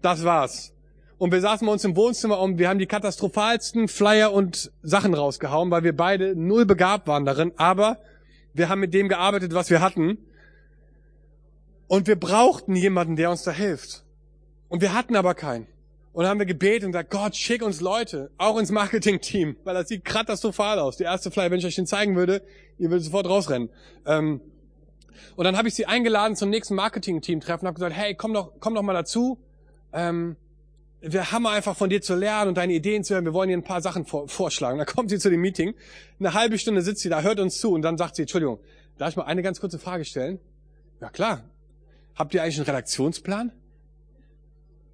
Das 0.00 0.22
war's. 0.22 0.72
Und 1.18 1.32
wir 1.32 1.40
saßen 1.40 1.66
bei 1.66 1.72
uns 1.72 1.84
im 1.84 1.96
Wohnzimmer 1.96 2.38
und 2.38 2.58
wir 2.58 2.68
haben 2.68 2.78
die 2.78 2.86
katastrophalsten 2.86 3.88
Flyer 3.88 4.32
und 4.32 4.70
Sachen 4.82 5.14
rausgehauen, 5.14 5.72
weil 5.72 5.82
wir 5.82 5.96
beide 5.96 6.36
null 6.36 6.66
begabt 6.66 7.08
waren 7.08 7.24
darin, 7.24 7.52
aber 7.56 7.98
wir 8.54 8.68
haben 8.68 8.80
mit 8.80 8.94
dem 8.94 9.08
gearbeitet, 9.08 9.52
was 9.52 9.68
wir 9.68 9.80
hatten. 9.80 10.18
Und 11.86 12.06
wir 12.06 12.18
brauchten 12.18 12.74
jemanden, 12.74 13.16
der 13.16 13.30
uns 13.30 13.42
da 13.42 13.50
hilft. 13.50 14.04
Und 14.68 14.80
wir 14.80 14.94
hatten 14.94 15.16
aber 15.16 15.34
keinen. 15.34 15.66
Und 16.12 16.22
dann 16.22 16.30
haben 16.30 16.38
wir 16.38 16.46
gebetet 16.46 16.84
und 16.84 16.92
gesagt, 16.92 17.10
Gott, 17.10 17.34
schick 17.34 17.62
uns 17.62 17.80
Leute, 17.80 18.30
auch 18.38 18.56
ins 18.58 18.70
Marketing-Team, 18.70 19.56
weil 19.64 19.74
das 19.74 19.88
sieht 19.88 20.04
katastrophal 20.04 20.78
aus. 20.78 20.96
Der 20.96 21.08
erste 21.08 21.32
Flyer, 21.32 21.50
wenn 21.50 21.58
ich 21.58 21.66
euch 21.66 21.74
den 21.74 21.86
zeigen 21.86 22.14
würde, 22.14 22.40
ihr 22.78 22.88
würdet 22.88 23.04
sofort 23.04 23.28
rausrennen. 23.28 23.68
Ähm, 24.06 24.40
und 25.34 25.44
dann 25.44 25.56
habe 25.56 25.66
ich 25.66 25.74
sie 25.74 25.86
eingeladen 25.86 26.36
zum 26.36 26.50
nächsten 26.50 26.76
Marketing-Team-Treffen 26.76 27.62
und 27.62 27.66
habe 27.66 27.74
gesagt, 27.74 27.96
hey, 27.96 28.14
komm 28.14 28.32
doch, 28.32 28.52
komm 28.60 28.76
doch 28.76 28.82
mal 28.82 28.92
dazu. 28.92 29.38
Ähm, 29.92 30.36
wir 31.06 31.32
haben 31.32 31.46
einfach 31.46 31.76
von 31.76 31.90
dir 31.90 32.00
zu 32.00 32.14
lernen 32.14 32.48
und 32.48 32.56
deine 32.56 32.72
Ideen 32.72 33.04
zu 33.04 33.14
hören. 33.14 33.24
Wir 33.24 33.34
wollen 33.34 33.48
dir 33.48 33.56
ein 33.56 33.62
paar 33.62 33.82
Sachen 33.82 34.06
vor, 34.06 34.28
vorschlagen. 34.28 34.78
Dann 34.78 34.86
kommt 34.86 35.10
sie 35.10 35.18
zu 35.18 35.30
dem 35.30 35.40
Meeting. 35.40 35.74
Eine 36.18 36.34
halbe 36.34 36.58
Stunde 36.58 36.82
sitzt 36.82 37.02
sie 37.02 37.08
da, 37.08 37.20
hört 37.20 37.40
uns 37.40 37.58
zu 37.58 37.72
und 37.72 37.82
dann 37.82 37.98
sagt 37.98 38.16
sie, 38.16 38.22
Entschuldigung, 38.22 38.58
darf 38.96 39.10
ich 39.10 39.16
mal 39.16 39.24
eine 39.24 39.42
ganz 39.42 39.60
kurze 39.60 39.78
Frage 39.78 40.04
stellen? 40.04 40.40
Ja 41.00 41.10
klar. 41.10 41.44
Habt 42.14 42.32
ihr 42.32 42.42
eigentlich 42.42 42.56
einen 42.56 42.66
Redaktionsplan? 42.66 43.52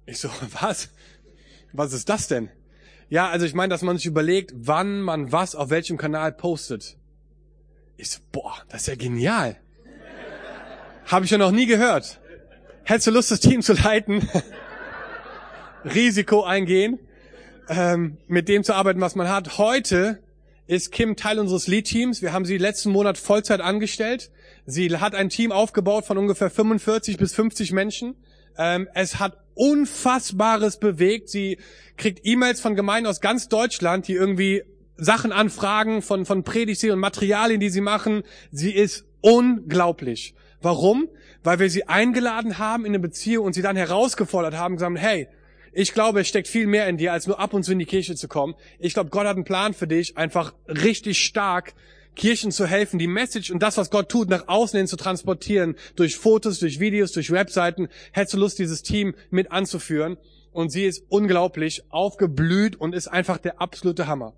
Ich 0.05 0.19
so, 0.19 0.29
was? 0.61 0.89
Was 1.71 1.93
ist 1.93 2.09
das 2.09 2.27
denn? 2.27 2.49
Ja, 3.09 3.29
also 3.29 3.45
ich 3.45 3.53
meine, 3.53 3.69
dass 3.69 3.81
man 3.81 3.97
sich 3.97 4.05
überlegt, 4.05 4.53
wann 4.55 5.01
man 5.01 5.31
was 5.31 5.55
auf 5.55 5.69
welchem 5.69 5.97
Kanal 5.97 6.31
postet. 6.31 6.97
Ich 7.97 8.09
so, 8.09 8.19
boah, 8.31 8.55
das 8.69 8.81
ist 8.81 8.87
ja 8.87 8.95
genial. 8.95 9.57
Habe 11.05 11.25
ich 11.25 11.31
ja 11.31 11.37
noch 11.37 11.51
nie 11.51 11.65
gehört. 11.65 12.19
Hättest 12.83 13.07
du 13.07 13.11
Lust, 13.11 13.31
das 13.31 13.39
Team 13.39 13.61
zu 13.61 13.73
leiten? 13.73 14.27
Risiko 15.83 16.43
eingehen, 16.43 16.99
ähm, 17.69 18.17
mit 18.27 18.47
dem 18.47 18.63
zu 18.63 18.73
arbeiten, 18.73 19.01
was 19.01 19.15
man 19.15 19.29
hat. 19.29 19.57
Heute 19.57 20.19
ist 20.67 20.91
Kim 20.91 21.15
Teil 21.15 21.39
unseres 21.39 21.67
Lead-Teams. 21.67 22.21
Wir 22.21 22.33
haben 22.33 22.45
sie 22.45 22.57
letzten 22.57 22.91
Monat 22.91 23.17
Vollzeit 23.17 23.61
angestellt. 23.61 24.31
Sie 24.65 24.95
hat 24.95 25.15
ein 25.15 25.29
Team 25.29 25.51
aufgebaut 25.51 26.05
von 26.05 26.17
ungefähr 26.17 26.49
45 26.49 27.17
bis 27.17 27.33
50 27.33 27.71
Menschen. 27.71 28.15
Ähm, 28.57 28.87
es 28.93 29.19
hat 29.19 29.37
Unfassbares 29.53 30.77
bewegt. 30.77 31.29
Sie 31.29 31.57
kriegt 31.97 32.21
E-Mails 32.23 32.61
von 32.61 32.75
Gemeinden 32.75 33.07
aus 33.07 33.21
ganz 33.21 33.49
Deutschland, 33.49 34.07
die 34.07 34.13
irgendwie 34.13 34.63
Sachen 34.97 35.31
anfragen 35.31 36.01
von, 36.01 36.25
von 36.25 36.43
Predigtserien 36.43 36.95
und 36.95 37.01
Materialien, 37.01 37.59
die 37.59 37.69
sie 37.69 37.81
machen. 37.81 38.23
Sie 38.51 38.71
ist 38.71 39.05
unglaublich. 39.21 40.35
Warum? 40.61 41.09
Weil 41.43 41.59
wir 41.59 41.69
sie 41.69 41.87
eingeladen 41.87 42.59
haben 42.59 42.85
in 42.85 42.91
eine 42.91 42.99
Beziehung 42.99 43.47
und 43.47 43.53
sie 43.53 43.63
dann 43.63 43.75
herausgefordert 43.75 44.55
haben, 44.55 44.75
gesagt, 44.75 44.97
hey, 44.99 45.27
ich 45.73 45.93
glaube, 45.93 46.21
es 46.21 46.27
steckt 46.27 46.47
viel 46.47 46.67
mehr 46.67 46.87
in 46.87 46.97
dir, 46.97 47.13
als 47.13 47.27
nur 47.27 47.39
ab 47.39 47.53
und 47.53 47.63
zu 47.63 47.71
in 47.71 47.79
die 47.79 47.85
Kirche 47.85 48.15
zu 48.15 48.27
kommen. 48.27 48.55
Ich 48.79 48.93
glaube, 48.93 49.09
Gott 49.09 49.25
hat 49.25 49.35
einen 49.35 49.45
Plan 49.45 49.73
für 49.73 49.87
dich, 49.87 50.17
einfach 50.17 50.53
richtig 50.67 51.23
stark 51.23 51.73
Kirchen 52.15 52.51
zu 52.51 52.67
helfen, 52.67 52.99
die 52.99 53.07
Message 53.07 53.51
und 53.51 53.63
das, 53.63 53.77
was 53.77 53.89
Gott 53.89 54.09
tut, 54.09 54.29
nach 54.29 54.49
außen 54.49 54.77
hin 54.77 54.87
zu 54.87 54.97
transportieren, 54.97 55.75
durch 55.95 56.17
Fotos, 56.17 56.59
durch 56.59 56.81
Videos, 56.81 57.13
durch 57.13 57.31
Webseiten. 57.31 57.87
Hättest 58.11 58.33
du 58.33 58.37
Lust, 58.37 58.59
dieses 58.59 58.83
Team 58.83 59.15
mit 59.29 59.51
anzuführen? 59.51 60.17
Und 60.51 60.71
sie 60.73 60.83
ist 60.83 61.03
unglaublich 61.07 61.83
aufgeblüht 61.89 62.75
und 62.75 62.93
ist 62.93 63.07
einfach 63.07 63.37
der 63.37 63.61
absolute 63.61 64.07
Hammer. 64.07 64.33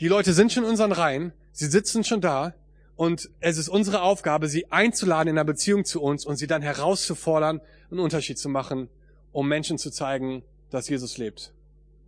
Die 0.00 0.08
Leute 0.08 0.32
sind 0.32 0.50
schon 0.50 0.64
in 0.64 0.70
unseren 0.70 0.92
Reihen, 0.92 1.32
sie 1.52 1.66
sitzen 1.66 2.04
schon 2.04 2.22
da 2.22 2.54
und 2.96 3.28
es 3.40 3.58
ist 3.58 3.68
unsere 3.68 4.00
Aufgabe, 4.00 4.48
sie 4.48 4.70
einzuladen 4.72 5.28
in 5.28 5.36
einer 5.36 5.44
Beziehung 5.44 5.84
zu 5.84 6.00
uns 6.00 6.24
und 6.24 6.36
sie 6.36 6.46
dann 6.46 6.62
herauszufordern, 6.62 7.60
einen 7.90 8.00
Unterschied 8.00 8.38
zu 8.38 8.48
machen 8.48 8.88
um 9.32 9.48
Menschen 9.48 9.78
zu 9.78 9.90
zeigen, 9.90 10.42
dass 10.70 10.88
Jesus 10.88 11.18
lebt. 11.18 11.52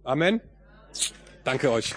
Amen. 0.04 0.40
Danke 1.44 1.70
euch. 1.70 1.94